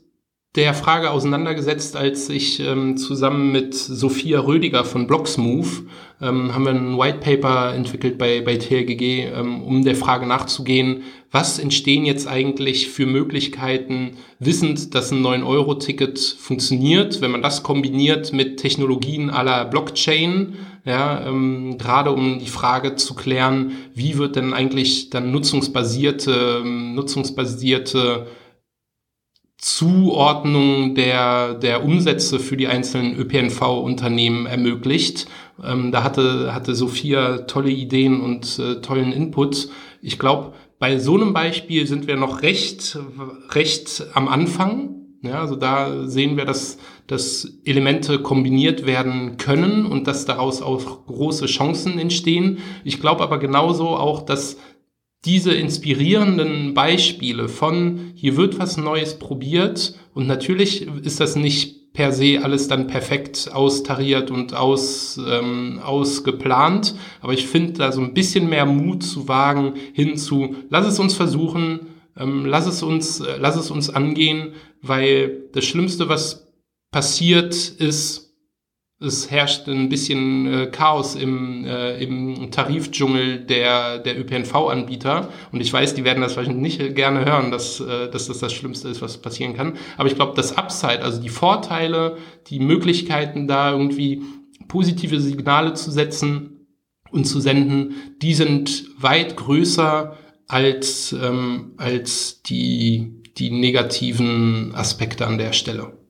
der 0.55 0.73
Frage 0.73 1.11
auseinandergesetzt, 1.11 1.97
als 1.97 2.29
ich 2.29 2.61
ähm, 2.61 2.97
zusammen 2.97 3.51
mit 3.51 3.75
Sophia 3.75 4.39
Rödiger 4.39 4.85
von 4.85 5.09
Blocksmove 5.09 5.83
ähm, 6.23 6.55
haben 6.55 6.65
wir 6.65 6.71
ein 6.71 6.97
White 6.97 7.19
Paper 7.19 7.75
entwickelt 7.75 8.19
bei, 8.19 8.41
bei 8.41 8.57
TLGG, 8.57 9.33
ähm, 9.35 9.65
um 9.65 9.85
der 9.85 9.97
Frage 9.97 10.27
nachzugehen, 10.27 11.03
was 11.33 11.59
entstehen 11.59 12.05
jetzt 12.05 12.29
eigentlich 12.29 12.89
für 12.89 13.05
Möglichkeiten, 13.05 14.13
wissend, 14.39 14.95
dass 14.95 15.11
ein 15.11 15.25
9-Euro-Ticket 15.25 16.21
funktioniert, 16.21 17.21
wenn 17.21 17.33
man 17.33 17.43
das 17.43 17.65
kombiniert 17.65 18.33
mit 18.33 18.59
Technologien 18.59 19.31
aller 19.31 19.65
Blockchain, 19.65 20.55
ja, 20.85 21.27
ähm, 21.27 21.79
gerade 21.79 22.13
um 22.13 22.39
die 22.39 22.47
Frage 22.47 22.95
zu 22.95 23.15
klären, 23.15 23.73
wie 23.95 24.19
wird 24.19 24.37
denn 24.37 24.55
eigentlich 24.55 25.11
dann 25.11 25.33
nutzungsbasierte, 25.33 26.61
ähm, 26.63 26.95
nutzungsbasierte 26.95 28.27
Zuordnung 29.65 30.95
der, 30.95 31.55
der 31.55 31.87
Umsätze 31.87 32.39
für 32.39 32.55
die 32.55 32.67
einzelnen 32.67 33.17
ÖPNV-Unternehmen 33.17 34.45
ermöglicht. 34.45 35.27
Ähm, 35.65 35.91
da 35.91 36.05
hatte, 36.05 36.55
hatte 36.55 36.75
Sophia 36.75 37.39
tolle 37.39 37.71
Ideen 37.71 38.21
und 38.21 38.59
äh, 38.59 38.83
tollen 38.83 39.11
Input. 39.11 39.71
Ich 40.03 40.19
glaube, 40.19 40.53
bei 40.79 40.99
so 40.99 41.15
einem 41.15 41.33
Beispiel 41.33 41.87
sind 41.87 42.07
wir 42.07 42.17
noch 42.17 42.43
recht, 42.43 42.99
recht 43.53 44.05
am 44.13 44.29
Anfang. 44.29 44.97
Ja, 45.23 45.41
also 45.41 45.57
da 45.57 46.07
sehen 46.07 46.37
wir, 46.37 46.45
dass, 46.45 46.77
dass 47.07 47.57
Elemente 47.65 48.19
kombiniert 48.19 48.85
werden 48.85 49.39
können 49.39 49.87
und 49.87 50.07
dass 50.07 50.27
daraus 50.27 50.61
auch 50.61 51.07
große 51.07 51.47
Chancen 51.47 51.99
entstehen. 51.99 52.59
Ich 52.85 53.01
glaube 53.01 53.23
aber 53.23 53.39
genauso 53.39 53.89
auch, 53.89 54.21
dass 54.21 54.59
diese 55.25 55.55
inspirierenden 55.55 56.75
Beispiele 56.75 57.49
von 57.49 58.13
hier 58.15 58.37
wird 58.37 58.59
was 58.59 58.77
Neues 58.77 59.19
probiert 59.19 59.95
und 60.13 60.27
natürlich 60.27 60.87
ist 61.03 61.21
das 61.21 61.37
nicht 61.37 61.93
per 61.95 62.13
se 62.13 62.41
alles 62.43 62.67
dann 62.69 62.89
perfekt 62.89 63.51
austariert 63.53 64.31
und 64.31 64.53
aus, 64.53 65.19
ähm, 65.31 65.81
ausgeplant, 65.83 66.95
aber 67.21 67.33
ich 67.33 67.47
finde 67.47 67.75
da 67.75 67.93
so 67.93 68.01
ein 68.01 68.15
bisschen 68.15 68.49
mehr 68.49 68.67
Mut 68.67 69.05
zu 69.05 69.29
wagen 69.29 69.75
hinzu, 69.93 70.57
lass 70.71 70.87
es 70.87 70.99
uns 70.99 71.15
versuchen, 71.15 71.87
ähm, 72.17 72.47
lass 72.47 72.67
es 72.67 72.83
uns, 72.83 73.21
äh, 73.21 73.37
lass 73.39 73.57
es 73.57 73.71
uns 73.71 73.91
angehen, 73.91 74.55
weil 74.83 75.45
das 75.53 75.65
Schlimmste, 75.65 76.09
was 76.09 76.49
passiert, 76.91 77.55
ist, 77.55 78.24
es 79.05 79.31
herrscht 79.31 79.69
ein 79.69 79.89
bisschen 79.89 80.47
äh, 80.47 80.67
Chaos 80.67 81.15
im, 81.15 81.65
äh, 81.65 82.03
im 82.03 82.51
Tarifdschungel 82.51 83.39
der, 83.39 83.99
der 83.99 84.19
ÖPNV-Anbieter. 84.19 85.29
Und 85.53 85.61
ich 85.61 85.73
weiß, 85.73 85.95
die 85.95 86.05
werden 86.05 86.21
das 86.21 86.37
wahrscheinlich 86.37 86.79
nicht 86.79 86.95
gerne 86.97 87.25
hören, 87.25 87.51
dass, 87.51 87.81
äh, 87.81 88.11
dass 88.11 88.27
das 88.27 88.41
das 88.41 88.53
Schlimmste 88.53 88.89
ist, 88.89 89.03
was 89.03 89.19
passieren 89.19 89.55
kann. 89.55 89.75
Aber 89.97 90.09
ich 90.09 90.15
glaube, 90.15 90.33
das 90.35 90.57
Upside, 90.57 91.03
also 91.03 91.21
die 91.21 91.29
Vorteile, 91.29 92.17
die 92.49 92.59
Möglichkeiten, 92.59 93.47
da 93.47 93.73
irgendwie 93.73 94.23
positive 94.67 95.21
Signale 95.21 95.75
zu 95.75 95.91
setzen 95.91 96.67
und 97.11 97.27
zu 97.27 97.41
senden, 97.41 97.95
die 98.21 98.35
sind 98.35 98.87
weit 98.99 99.37
größer 99.37 100.17
als, 100.49 101.13
ähm, 101.13 101.75
als 101.77 102.43
die, 102.43 103.23
die 103.37 103.51
negativen 103.51 104.75
Aspekte 104.75 105.27
an 105.27 105.39
der 105.39 105.53
Stelle. 105.53 106.04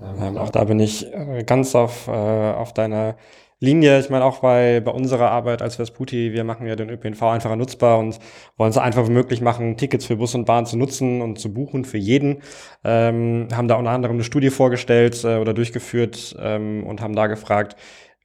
Ähm, 0.00 0.36
auch 0.36 0.50
da 0.50 0.64
bin 0.64 0.80
ich 0.80 1.12
äh, 1.12 1.42
ganz 1.44 1.74
auf, 1.74 2.08
äh, 2.08 2.10
auf 2.10 2.74
deiner 2.74 3.16
Linie. 3.58 3.98
Ich 4.00 4.10
meine, 4.10 4.24
auch 4.24 4.40
bei, 4.40 4.80
bei 4.80 4.90
unserer 4.90 5.30
Arbeit 5.30 5.62
als 5.62 5.78
Vesputi, 5.78 6.32
wir 6.32 6.44
machen 6.44 6.66
ja 6.66 6.76
den 6.76 6.90
ÖPNV 6.90 7.22
einfacher 7.22 7.56
nutzbar 7.56 7.98
und 7.98 8.18
wollen 8.58 8.70
es 8.70 8.76
einfach 8.76 9.08
möglich 9.08 9.40
machen, 9.40 9.78
Tickets 9.78 10.04
für 10.04 10.16
Bus 10.16 10.34
und 10.34 10.44
Bahn 10.44 10.66
zu 10.66 10.76
nutzen 10.76 11.22
und 11.22 11.38
zu 11.38 11.54
buchen 11.54 11.86
für 11.86 11.96
jeden. 11.96 12.42
Ähm, 12.84 13.48
haben 13.52 13.68
da 13.68 13.76
unter 13.76 13.92
anderem 13.92 14.16
eine 14.16 14.24
Studie 14.24 14.50
vorgestellt 14.50 15.24
äh, 15.24 15.38
oder 15.38 15.54
durchgeführt 15.54 16.36
ähm, 16.38 16.84
und 16.86 17.00
haben 17.00 17.16
da 17.16 17.28
gefragt, 17.28 17.76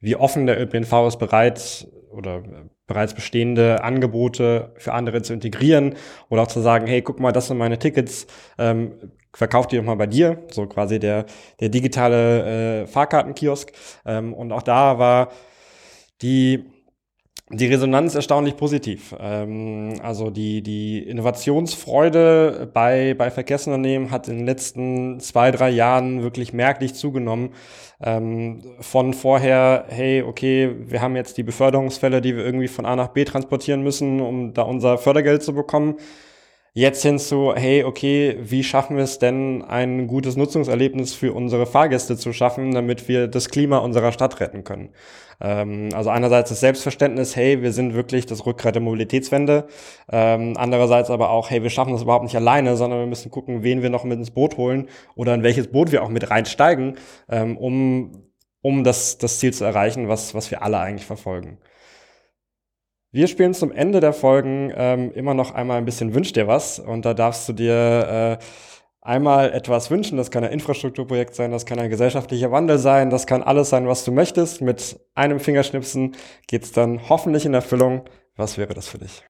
wie 0.02 0.16
offen 0.16 0.46
der 0.46 0.60
ÖPNV 0.60 1.08
ist 1.08 1.18
bereit 1.18 1.88
oder 2.10 2.42
bereits 2.86 3.14
bestehende 3.14 3.82
Angebote 3.82 4.72
für 4.76 4.92
andere 4.92 5.22
zu 5.22 5.32
integrieren 5.32 5.94
oder 6.28 6.42
auch 6.42 6.48
zu 6.48 6.60
sagen, 6.60 6.86
hey, 6.86 7.00
guck 7.00 7.20
mal, 7.20 7.32
das 7.32 7.46
sind 7.46 7.56
meine 7.56 7.78
Tickets, 7.78 8.26
ähm, 8.58 8.92
verkauf 9.32 9.66
die 9.66 9.76
doch 9.76 9.84
mal 9.84 9.94
bei 9.94 10.06
dir, 10.06 10.42
so 10.50 10.66
quasi 10.66 10.98
der, 10.98 11.24
der 11.60 11.70
digitale 11.70 12.82
äh, 12.82 12.86
Fahrkartenkiosk. 12.86 13.72
Ähm, 14.04 14.34
und 14.34 14.52
auch 14.52 14.62
da 14.62 14.98
war 14.98 15.30
die, 16.20 16.64
die 17.52 17.66
Resonanz 17.66 18.14
erstaunlich 18.14 18.56
positiv. 18.56 19.14
Ähm, 19.20 20.00
also 20.02 20.30
die, 20.30 20.62
die 20.62 21.00
Innovationsfreude 21.00 22.70
bei, 22.72 23.14
bei 23.14 23.30
Verkehrsunternehmen 23.30 24.10
hat 24.10 24.28
in 24.28 24.38
den 24.38 24.46
letzten 24.46 25.20
zwei, 25.20 25.50
drei 25.50 25.70
Jahren 25.70 26.22
wirklich 26.22 26.52
merklich 26.52 26.94
zugenommen. 26.94 27.50
Ähm, 28.02 28.62
von 28.80 29.12
vorher, 29.12 29.84
hey, 29.88 30.22
okay, 30.22 30.74
wir 30.86 31.02
haben 31.02 31.14
jetzt 31.14 31.36
die 31.36 31.42
Beförderungsfälle, 31.42 32.20
die 32.20 32.36
wir 32.36 32.44
irgendwie 32.44 32.68
von 32.68 32.86
A 32.86 32.96
nach 32.96 33.08
B 33.08 33.24
transportieren 33.24 33.82
müssen, 33.82 34.20
um 34.20 34.54
da 34.54 34.62
unser 34.62 34.96
Fördergeld 34.98 35.42
zu 35.42 35.54
bekommen 35.54 35.96
Jetzt 36.74 37.02
hin 37.02 37.18
zu, 37.18 37.52
hey, 37.54 37.84
okay, 37.84 38.38
wie 38.40 38.64
schaffen 38.64 38.96
wir 38.96 39.04
es 39.04 39.18
denn, 39.18 39.60
ein 39.62 40.06
gutes 40.06 40.36
Nutzungserlebnis 40.36 41.12
für 41.12 41.34
unsere 41.34 41.66
Fahrgäste 41.66 42.16
zu 42.16 42.32
schaffen, 42.32 42.72
damit 42.72 43.08
wir 43.08 43.28
das 43.28 43.50
Klima 43.50 43.76
unserer 43.76 44.10
Stadt 44.10 44.40
retten 44.40 44.64
können? 44.64 44.88
Ähm, 45.42 45.88
also 45.92 46.10
einerseits 46.10 46.50
das 46.50 46.60
Selbstverständnis, 46.60 47.34
hey, 47.34 47.62
wir 47.62 47.72
sind 47.72 47.94
wirklich 47.94 48.26
das 48.26 48.46
Rückgrat 48.46 48.76
der 48.76 48.82
Mobilitätswende. 48.82 49.66
Ähm, 50.10 50.54
andererseits 50.56 51.10
aber 51.10 51.30
auch, 51.30 51.50
hey, 51.50 51.62
wir 51.62 51.70
schaffen 51.70 51.92
das 51.92 52.02
überhaupt 52.02 52.24
nicht 52.24 52.36
alleine, 52.36 52.76
sondern 52.76 53.00
wir 53.00 53.06
müssen 53.06 53.30
gucken, 53.30 53.62
wen 53.62 53.82
wir 53.82 53.90
noch 53.90 54.04
mit 54.04 54.18
ins 54.18 54.30
Boot 54.30 54.56
holen 54.56 54.88
oder 55.16 55.34
in 55.34 55.42
welches 55.42 55.68
Boot 55.68 55.90
wir 55.90 56.02
auch 56.04 56.08
mit 56.08 56.30
reinsteigen, 56.30 56.96
ähm, 57.28 57.56
um, 57.56 58.28
um 58.62 58.84
das, 58.84 59.18
das 59.18 59.40
Ziel 59.40 59.52
zu 59.52 59.64
erreichen, 59.64 60.08
was, 60.08 60.34
was 60.34 60.50
wir 60.50 60.62
alle 60.62 60.78
eigentlich 60.78 61.06
verfolgen. 61.06 61.58
Wir 63.14 63.26
spielen 63.26 63.52
zum 63.52 63.72
Ende 63.72 64.00
der 64.00 64.14
Folgen 64.14 64.72
ähm, 64.74 65.12
immer 65.12 65.34
noch 65.34 65.52
einmal 65.52 65.76
ein 65.76 65.84
bisschen 65.84 66.14
Wünsch 66.14 66.32
dir 66.32 66.46
was 66.46 66.78
und 66.78 67.04
da 67.04 67.12
darfst 67.12 67.46
du 67.46 67.52
dir 67.52 68.38
äh, 68.40 68.44
einmal 69.02 69.52
etwas 69.52 69.90
wünschen. 69.90 70.16
Das 70.16 70.30
kann 70.30 70.44
ein 70.44 70.52
Infrastrukturprojekt 70.52 71.34
sein, 71.34 71.50
das 71.50 71.66
kann 71.66 71.78
ein 71.78 71.90
gesellschaftlicher 71.90 72.50
Wandel 72.50 72.78
sein, 72.78 73.10
das 73.10 73.26
kann 73.26 73.42
alles 73.42 73.68
sein, 73.68 73.86
was 73.86 74.04
du 74.04 74.12
möchtest. 74.12 74.62
Mit 74.62 74.98
einem 75.14 75.40
Fingerschnipsen 75.40 76.12
geht's 76.46 76.72
dann 76.72 77.08
hoffentlich 77.08 77.44
in 77.44 77.54
Erfüllung. 77.54 78.04
Was 78.36 78.56
wäre 78.56 78.72
das 78.72 78.88
für 78.88 78.98
dich? 78.98 79.22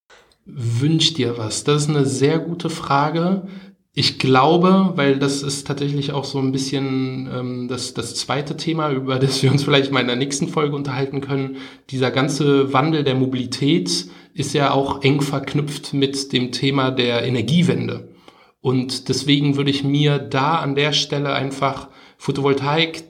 Wünsch 0.45 1.15
dir 1.15 1.39
was? 1.39 1.65
Das 1.65 1.83
ist 1.83 1.89
eine 1.89 2.05
sehr 2.05 2.39
gute 2.39 2.71
Frage. 2.71 3.47
Ich 3.95 4.19
glaube, 4.19 4.93
weil 4.97 5.19
das 5.19 5.43
ist 5.43 5.67
tatsächlich 5.67 6.13
auch 6.13 6.25
so 6.25 6.39
ein 6.39 6.51
bisschen 6.51 7.29
ähm, 7.33 7.69
das, 7.69 7.93
das 7.93 8.15
zweite 8.15 8.57
Thema, 8.57 8.91
über 8.91 9.19
das 9.19 9.43
wir 9.43 9.51
uns 9.51 9.65
vielleicht 9.65 9.93
mal 9.93 10.01
in 10.01 10.07
der 10.07 10.17
nächsten 10.17 10.49
Folge 10.49 10.75
unterhalten 10.75 11.21
können. 11.21 11.57
Dieser 11.91 12.11
ganze 12.11 12.73
Wandel 12.73 13.05
der 13.05 13.15
Mobilität 13.15 14.07
ist 14.35 14.55
ja 14.55 14.73
auch 14.73 15.03
eng 15.03 15.21
verknüpft 15.21 15.93
mit 15.93 16.33
dem 16.33 16.53
Thema 16.53 16.91
der 16.91 17.25
Energiewende. 17.25 18.12
Und 18.63 19.11
deswegen 19.11 19.57
würde 19.57 19.71
ich 19.71 19.85
mir 19.85 20.19
da 20.19 20.55
an 20.55 20.75
der 20.75 20.95
Stelle 20.95 21.35
einfach 21.35 21.89
Photovoltaik 22.17 23.05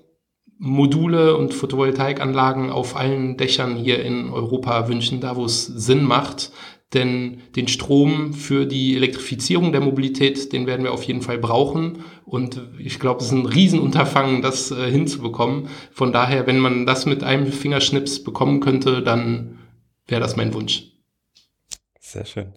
Module 0.64 1.36
und 1.36 1.54
Photovoltaikanlagen 1.54 2.70
auf 2.70 2.94
allen 2.94 3.36
Dächern 3.36 3.74
hier 3.74 4.04
in 4.04 4.30
Europa 4.30 4.86
wünschen, 4.86 5.20
da 5.20 5.34
wo 5.34 5.44
es 5.44 5.66
Sinn 5.66 6.04
macht, 6.04 6.52
denn 6.94 7.40
den 7.56 7.66
Strom 7.66 8.32
für 8.32 8.64
die 8.64 8.94
Elektrifizierung 8.94 9.72
der 9.72 9.80
Mobilität, 9.80 10.52
den 10.52 10.68
werden 10.68 10.84
wir 10.84 10.92
auf 10.92 11.02
jeden 11.02 11.20
Fall 11.22 11.38
brauchen. 11.38 12.04
Und 12.24 12.60
ich 12.78 13.00
glaube, 13.00 13.20
es 13.20 13.26
ist 13.26 13.32
ein 13.32 13.46
Riesenunterfangen, 13.46 14.40
das 14.40 14.70
äh, 14.70 14.88
hinzubekommen. 14.88 15.68
Von 15.90 16.12
daher, 16.12 16.46
wenn 16.46 16.60
man 16.60 16.86
das 16.86 17.06
mit 17.06 17.24
einem 17.24 17.50
Fingerschnips 17.50 18.22
bekommen 18.22 18.60
könnte, 18.60 19.02
dann 19.02 19.58
wäre 20.06 20.20
das 20.20 20.36
mein 20.36 20.54
Wunsch. 20.54 20.92
Sehr 21.98 22.24
schön. 22.24 22.52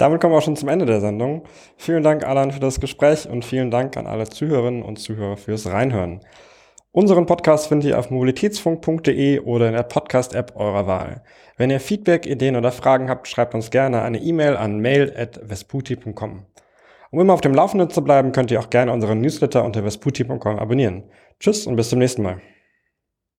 Damit 0.00 0.22
kommen 0.22 0.32
wir 0.32 0.38
auch 0.38 0.42
schon 0.42 0.56
zum 0.56 0.70
Ende 0.70 0.86
der 0.86 1.02
Sendung. 1.02 1.42
Vielen 1.76 2.02
Dank, 2.02 2.26
Alan, 2.26 2.52
für 2.52 2.60
das 2.60 2.80
Gespräch 2.80 3.28
und 3.28 3.44
vielen 3.44 3.70
Dank 3.70 3.98
an 3.98 4.06
alle 4.06 4.26
Zuhörerinnen 4.26 4.82
und 4.82 4.96
Zuhörer 4.98 5.36
fürs 5.36 5.66
Reinhören. 5.66 6.20
Unseren 6.90 7.26
Podcast 7.26 7.66
findet 7.66 7.90
ihr 7.90 7.98
auf 7.98 8.10
mobilitätsfunk.de 8.10 9.40
oder 9.40 9.68
in 9.68 9.74
der 9.74 9.82
Podcast-App 9.82 10.56
eurer 10.56 10.86
Wahl. 10.86 11.22
Wenn 11.58 11.68
ihr 11.68 11.80
Feedback, 11.80 12.24
Ideen 12.24 12.56
oder 12.56 12.72
Fragen 12.72 13.10
habt, 13.10 13.28
schreibt 13.28 13.54
uns 13.54 13.70
gerne 13.70 14.00
eine 14.00 14.20
E-Mail 14.20 14.56
an 14.56 14.80
mail.vesputi.com. 14.80 16.46
Um 17.10 17.20
immer 17.20 17.34
auf 17.34 17.42
dem 17.42 17.52
Laufenden 17.52 17.90
zu 17.90 18.02
bleiben, 18.02 18.32
könnt 18.32 18.50
ihr 18.50 18.60
auch 18.60 18.70
gerne 18.70 18.92
unseren 18.92 19.20
Newsletter 19.20 19.66
unter 19.66 19.84
vesputi.com 19.84 20.58
abonnieren. 20.58 21.02
Tschüss 21.40 21.66
und 21.66 21.76
bis 21.76 21.90
zum 21.90 21.98
nächsten 21.98 22.22
Mal. 22.22 22.40